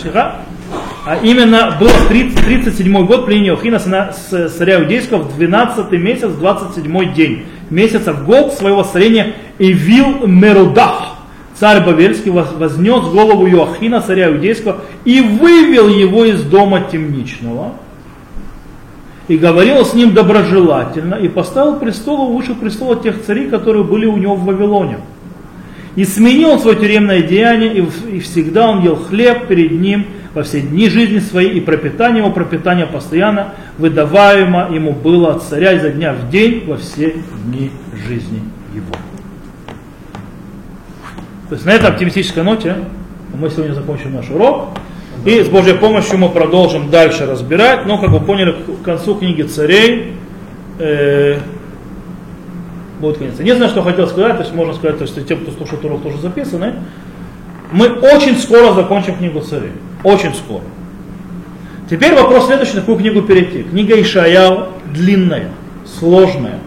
а 1.06 1.16
именно 1.22 1.76
было 1.78 1.88
в 1.88 2.08
30, 2.08 2.44
37 2.44 3.06
год 3.06 3.26
пленение 3.26 3.52
Иохина, 3.52 3.78
с 3.78 4.50
царя 4.50 4.80
иудейского, 4.80 5.22
в 5.22 5.36
12 5.36 5.92
месяц, 5.92 6.30
27 6.32 7.14
день 7.14 7.46
месяца 7.70 8.12
в 8.12 8.26
год 8.26 8.52
своего 8.52 8.82
царения 8.82 9.34
Ивил 9.58 10.26
Мерудах 10.26 11.17
царь 11.58 11.84
Бавельский 11.84 12.30
вознес 12.30 13.04
голову 13.06 13.48
Иоахина, 13.48 14.00
царя 14.00 14.30
иудейского, 14.30 14.82
и 15.04 15.20
вывел 15.20 15.88
его 15.88 16.24
из 16.24 16.42
дома 16.42 16.80
темничного, 16.80 17.72
и 19.26 19.36
говорил 19.36 19.84
с 19.84 19.92
ним 19.92 20.14
доброжелательно, 20.14 21.14
и 21.14 21.28
поставил 21.28 21.76
престол 21.76 22.32
выше 22.32 22.54
престола 22.54 22.96
тех 22.96 23.22
царей, 23.22 23.48
которые 23.48 23.84
были 23.84 24.06
у 24.06 24.16
него 24.16 24.36
в 24.36 24.44
Вавилоне. 24.44 24.98
И 25.96 26.04
сменил 26.04 26.58
свое 26.60 26.76
тюремное 26.76 27.22
деяние, 27.22 27.86
и 28.12 28.20
всегда 28.20 28.70
он 28.70 28.84
ел 28.84 28.96
хлеб 28.96 29.48
перед 29.48 29.72
ним 29.72 30.06
во 30.34 30.44
все 30.44 30.60
дни 30.60 30.88
жизни 30.88 31.18
своей, 31.18 31.58
и 31.58 31.60
пропитание 31.60 32.22
его, 32.22 32.30
пропитание 32.30 32.86
постоянно 32.86 33.54
выдаваемо 33.78 34.68
ему 34.72 34.92
было 34.92 35.34
от 35.34 35.42
царя 35.42 35.72
изо 35.72 35.90
дня 35.90 36.12
в 36.12 36.30
день 36.30 36.64
во 36.66 36.76
все 36.76 37.16
дни 37.46 37.72
жизни 38.06 38.42
его. 38.72 38.94
То 41.48 41.54
есть 41.54 41.64
на 41.64 41.70
этой 41.70 41.88
оптимистической 41.88 42.42
ноте 42.42 42.76
мы 43.34 43.48
сегодня 43.50 43.72
закончим 43.72 44.14
наш 44.14 44.28
урок. 44.30 44.70
И 45.24 45.42
с 45.42 45.48
Божьей 45.48 45.74
помощью 45.74 46.18
мы 46.18 46.28
продолжим 46.28 46.90
дальше 46.90 47.26
разбирать. 47.26 47.86
Но, 47.86 47.98
как 47.98 48.10
вы 48.10 48.20
поняли, 48.20 48.52
к 48.52 48.84
концу 48.84 49.14
книги 49.16 49.42
царей 49.42 50.14
э, 50.78 51.38
будет 53.00 53.18
конец. 53.18 53.38
Не 53.38 53.54
знаю, 53.54 53.70
что 53.70 53.82
хотел 53.82 54.06
сказать, 54.06 54.36
то 54.36 54.42
есть 54.42 54.54
можно 54.54 54.74
сказать, 54.74 54.98
то 54.98 55.04
есть 55.04 55.26
те, 55.26 55.36
кто 55.36 55.50
слушает 55.52 55.84
урок, 55.84 56.02
тоже 56.02 56.18
записаны. 56.18 56.74
Мы 57.72 57.88
очень 57.88 58.36
скоро 58.36 58.72
закончим 58.74 59.16
книгу 59.16 59.40
царей. 59.40 59.72
Очень 60.04 60.34
скоро. 60.34 60.62
Теперь 61.90 62.14
вопрос 62.14 62.46
следующий, 62.46 62.74
на 62.74 62.80
какую 62.80 62.98
книгу 62.98 63.22
перейти. 63.22 63.62
Книга 63.62 64.00
Ишаял 64.00 64.68
длинная, 64.94 65.48
сложная. 65.98 66.58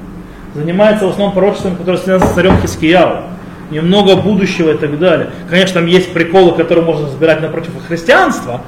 Занимается 0.56 1.06
в 1.06 1.10
основном 1.10 1.34
пророчеством, 1.34 1.76
которое 1.76 1.98
связано 1.98 2.30
с 2.30 2.34
царем 2.34 2.58
Хискияу 2.62 3.31
немного 3.72 4.16
будущего 4.16 4.72
и 4.72 4.78
так 4.78 5.00
далее. 5.00 5.32
Конечно, 5.50 5.76
там 5.76 5.88
есть 5.88 6.14
приколы, 6.14 6.52
которые 6.54 6.86
можно 6.86 7.08
разбирать 7.08 7.42
напротив 7.42 7.72
христианства, 7.88 8.62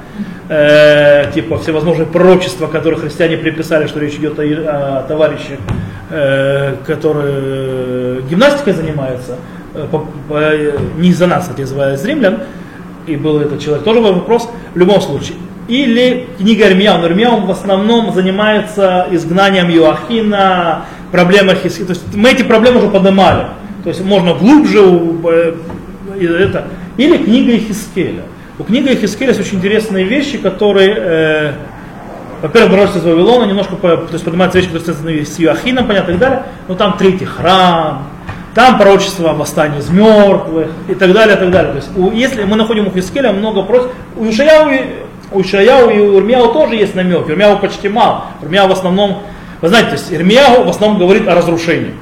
э, 0.48 1.30
типа 1.32 1.58
всевозможные 1.58 2.06
пророчества, 2.06 2.66
которые 2.66 3.00
христиане 3.00 3.36
приписали, 3.36 3.86
что 3.86 4.00
речь 4.00 4.14
идет 4.14 4.38
о, 4.38 4.42
о 4.42 5.02
товарищах 5.06 5.58
э, 6.10 6.76
который 6.86 8.22
гимнастикой 8.22 8.72
занимается, 8.72 9.36
э, 9.74 9.86
по, 9.90 10.06
по, 10.28 10.40
не 10.98 11.10
из-за 11.10 11.26
нас, 11.26 11.48
кстати, 11.48 11.62
из 11.62 12.04
римлян, 12.04 12.40
и 13.06 13.16
был 13.16 13.40
этот 13.40 13.60
человек, 13.60 13.84
тоже 13.84 14.00
вопрос, 14.00 14.48
в 14.74 14.78
любом 14.78 15.00
случае. 15.00 15.36
Или 15.68 16.28
книга 16.38 16.68
Ирмияу, 16.68 16.98
но 16.98 17.06
Ирмияу 17.06 17.40
в 17.46 17.50
основном 17.50 18.12
занимается 18.12 19.06
изгнанием 19.10 19.68
Юахина, 19.70 20.84
проблемах, 21.10 21.62
то 21.62 21.68
есть 21.68 22.14
мы 22.14 22.30
эти 22.30 22.42
проблемы 22.42 22.78
уже 22.78 22.88
поднимали, 22.88 23.46
то 23.84 23.90
есть 23.90 24.04
можно 24.04 24.34
глубже 24.34 24.80
это, 26.20 26.66
или 26.96 27.16
книга 27.18 27.56
Ихискеля. 27.56 28.22
У 28.58 28.64
книги 28.64 28.94
Ихискеля 28.94 29.28
есть 29.28 29.40
очень 29.40 29.58
интересные 29.58 30.04
вещи, 30.04 30.38
которые 30.38 30.96
э, 30.96 31.52
во-первых, 32.44 32.72
пророчество 32.72 32.98
из 32.98 33.04
Вавилона 33.04 33.44
немножко 33.44 33.76
то 33.76 34.08
есть 34.12 34.22
поднимается 34.22 34.58
вещи, 34.58 34.68
которые 34.68 34.84
связаны 34.84 35.24
с 35.24 35.40
Иоахином, 35.40 35.86
понятно, 35.86 36.10
и 36.10 36.12
так 36.12 36.20
далее, 36.20 36.42
но 36.68 36.74
там 36.74 36.98
третий 36.98 37.24
храм, 37.24 38.06
там 38.54 38.76
пророчество 38.78 39.30
о 39.30 39.32
восстании 39.32 39.78
из 39.78 39.88
мертвых 39.88 40.68
и 40.86 40.94
так 40.94 41.14
далее, 41.14 41.36
и 41.36 41.38
так 41.38 41.50
далее. 41.50 41.72
То 41.72 41.76
есть, 41.78 41.90
у, 41.96 42.10
если 42.10 42.44
мы 42.44 42.56
находим 42.56 42.86
у 42.86 42.90
Хискеля 42.90 43.32
много 43.32 43.62
просьб, 43.62 43.88
у 44.16 44.28
Ишаяу, 44.28 44.70
у 45.32 45.40
Ишаяу 45.40 45.88
и 45.88 45.98
у 45.98 46.18
Ирмияу 46.18 46.52
тоже 46.52 46.76
есть 46.76 46.94
намек, 46.94 47.30
Ирмияу 47.30 47.58
почти 47.58 47.88
мало, 47.88 48.26
Ирмияу 48.42 48.68
в 48.68 48.72
основном, 48.72 49.22
вы 49.62 49.68
знаете, 49.68 49.88
то 49.88 49.96
есть 49.96 50.12
Ирмияу 50.12 50.64
в 50.64 50.68
основном 50.68 50.98
говорит 50.98 51.26
о 51.26 51.34
разрушении. 51.34 51.94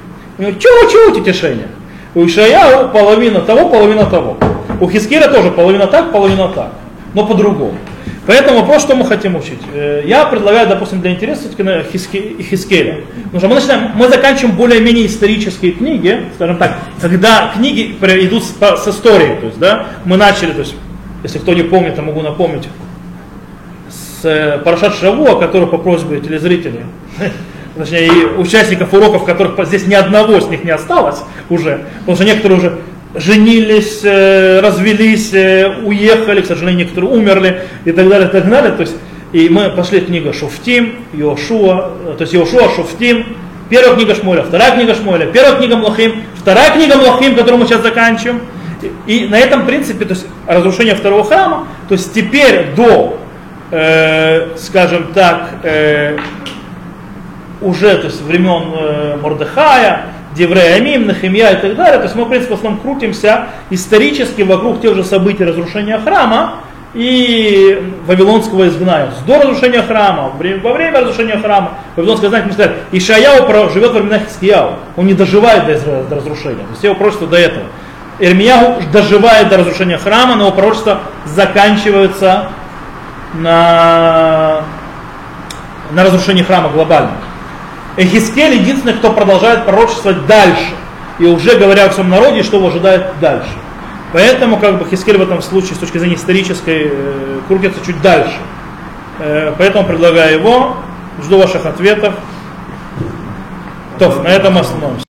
Чего, 0.51 0.90
чего 0.90 1.16
эти 1.16 1.24
тишения? 1.24 1.68
У 2.14 2.26
Ишаяу 2.26 2.90
половина 2.90 3.40
того, 3.40 3.68
половина 3.68 4.07
того. 4.07 4.36
У 4.80 4.88
Хискеля 4.88 5.28
тоже 5.28 5.51
половина 5.51 5.86
так, 5.86 6.11
половина 6.11 6.49
так, 6.49 6.72
но 7.14 7.26
по-другому. 7.26 7.74
Поэтому 8.26 8.61
вопрос, 8.61 8.82
что 8.82 8.95
мы 8.95 9.05
хотим 9.05 9.34
учить. 9.34 9.61
Э, 9.74 10.03
я 10.05 10.26
предлагаю, 10.26 10.68
допустим, 10.68 11.01
для 11.01 11.11
интереса 11.11 11.43
все-таки 11.43 11.62
на 11.62 11.82
Хискеля. 11.82 13.01
Потому 13.24 13.38
что 13.38 13.49
мы 13.49 13.55
начинаем, 13.57 13.90
мы 13.95 14.09
заканчиваем 14.09 14.55
более-менее 14.57 15.07
исторические 15.07 15.72
книги, 15.72 16.24
скажем 16.36 16.57
так, 16.57 16.78
когда 17.01 17.53
книги 17.55 17.97
идут 18.01 18.45
с, 18.45 18.53
с 18.53 18.88
историей. 18.88 19.40
То 19.40 19.47
есть, 19.47 19.59
да, 19.59 19.86
мы 20.05 20.16
начали, 20.16 20.53
то 20.53 20.61
есть, 20.61 20.74
если 21.24 21.38
кто 21.38 21.53
не 21.55 21.62
помнит, 21.62 21.97
я 21.97 22.03
могу 22.03 22.22
напомнить, 22.22 22.68
с 23.88 24.24
э, 24.24 24.59
Парашат 24.64 24.95
Шавуа, 24.95 25.40
который 25.40 25.66
по 25.66 25.78
просьбе 25.78 26.20
телезрителей, 26.20 26.82
точнее, 27.77 28.11
участников 28.39 28.93
уроков, 28.93 29.25
которых 29.25 29.66
здесь 29.66 29.87
ни 29.87 29.95
одного 29.95 30.41
с 30.41 30.49
них 30.49 30.64
не 30.64 30.70
осталось 30.70 31.20
уже, 31.49 31.87
потому 32.01 32.16
что 32.16 32.25
некоторые 32.25 32.59
уже 32.59 32.79
женились, 33.14 34.01
э, 34.05 34.61
развелись, 34.61 35.33
э, 35.33 35.81
уехали, 35.85 36.41
к 36.41 36.47
сожалению, 36.47 36.87
некоторые 36.87 37.12
умерли 37.12 37.62
и 37.85 37.93
так 37.93 38.09
далее, 38.09 38.29
и 38.29 38.33
так 38.33 38.49
далее. 38.49 38.73
То 38.73 38.83
есть, 38.83 38.97
и 39.33 39.49
мы 39.49 39.70
пошли 39.70 40.01
книга 40.01 40.33
Шуфтим, 40.33 40.97
Йошуа, 41.12 41.93
э, 42.07 42.14
то 42.16 42.23
есть 42.23 42.33
Йошуа, 42.33 42.68
Шуфтим, 42.75 43.37
первая 43.68 43.97
книга 43.97 44.14
Шмуэля, 44.14 44.43
вторая 44.43 44.73
книга 44.77 44.95
Шмуэля, 44.95 45.27
первая 45.27 45.57
книга 45.57 45.77
Млахим, 45.77 46.23
вторая 46.37 46.73
книга 46.73 46.97
Млахим, 46.97 47.35
которую 47.35 47.61
мы 47.61 47.66
сейчас 47.66 47.83
заканчиваем. 47.83 48.41
И, 49.07 49.27
на 49.27 49.39
этом 49.39 49.64
принципе, 49.64 50.05
то 50.05 50.14
есть 50.14 50.27
разрушение 50.47 50.95
второго 50.95 51.25
храма, 51.25 51.68
то 51.89 51.95
есть 51.95 52.12
теперь 52.12 52.75
до, 52.75 53.18
э, 53.70 54.57
скажем 54.57 55.12
так, 55.14 55.61
э, 55.62 56.16
уже 57.63 57.97
то 57.97 58.07
есть 58.07 58.23
времен 58.23 58.73
э, 58.75 59.17
Мордыхая, 59.21 60.07
Деврея 60.35 60.77
Амим, 60.77 61.07
Нахимья 61.07 61.51
и 61.51 61.61
так 61.61 61.77
далее. 61.77 61.99
То 61.99 62.05
есть 62.05 62.15
мы, 62.15 62.25
в 62.25 62.29
принципе, 62.29 62.55
в 62.55 62.57
основном 62.57 62.81
крутимся 62.81 63.47
исторически 63.71 64.43
вокруг 64.43 64.81
тех 64.81 64.95
же 64.95 65.05
событий 65.05 65.45
разрушения 65.45 65.99
храма 65.99 66.55
и 66.95 67.95
вавилонского 68.07 68.69
изгнания. 68.69 69.11
До 69.27 69.39
разрушения 69.39 69.83
храма, 69.83 70.33
во 70.63 70.73
время 70.73 71.01
разрушения 71.01 71.39
храма, 71.39 71.79
вавилонское 71.97 72.29
изгнание, 72.29 72.49
мы 72.49 72.53
сказали, 72.53 72.77
Ишаяу 72.93 73.71
живет 73.71 73.93
во 73.93 74.01
времена 74.01 74.19
Хискияу, 74.21 74.75
он 74.97 75.07
не 75.07 75.15
доживает 75.15 75.67
до, 75.67 76.03
до 76.05 76.17
разрушения. 76.17 76.65
То 76.65 76.71
есть 76.71 76.85
его 76.85 76.95
пророчество 76.95 77.27
до 77.27 77.37
этого. 77.37 77.65
Ирмияу 78.19 78.83
доживает 78.93 79.49
до 79.49 79.59
разрушения 79.59 79.99
храма, 79.99 80.37
но 80.37 80.47
его 80.47 80.53
пророчество 80.55 81.01
заканчивается 81.25 82.51
на, 83.35 84.63
на 85.93 86.05
разрушении 86.05 86.43
храма 86.43 86.69
глобально. 86.69 87.13
Эхискель 87.97 88.55
единственный, 88.55 88.95
кто 88.95 89.12
продолжает 89.12 89.66
пророчествовать 89.66 90.26
дальше. 90.26 90.74
И 91.18 91.26
уже 91.26 91.57
говоря 91.59 91.86
о 91.86 91.90
своем 91.90 92.11
народе, 92.11 92.43
что 92.43 92.57
его 92.57 92.68
ожидает 92.68 93.07
дальше. 93.20 93.51
Поэтому 94.12 94.59
как 94.59 94.78
бы 94.78 94.88
Хискель 94.88 95.16
в 95.18 95.22
этом 95.22 95.40
случае 95.43 95.74
с 95.74 95.78
точки 95.78 95.99
зрения 95.99 96.16
исторической 96.16 96.90
э, 96.90 97.40
крутится 97.49 97.84
чуть 97.84 98.01
дальше. 98.03 98.36
Э, 99.18 99.55
поэтому 99.57 99.86
предлагаю 99.86 100.38
его. 100.38 100.76
Жду 101.22 101.38
ваших 101.38 101.66
ответов. 101.66 102.14
То, 103.99 104.22
на 104.22 104.28
этом 104.28 104.59
остановимся. 104.59 105.02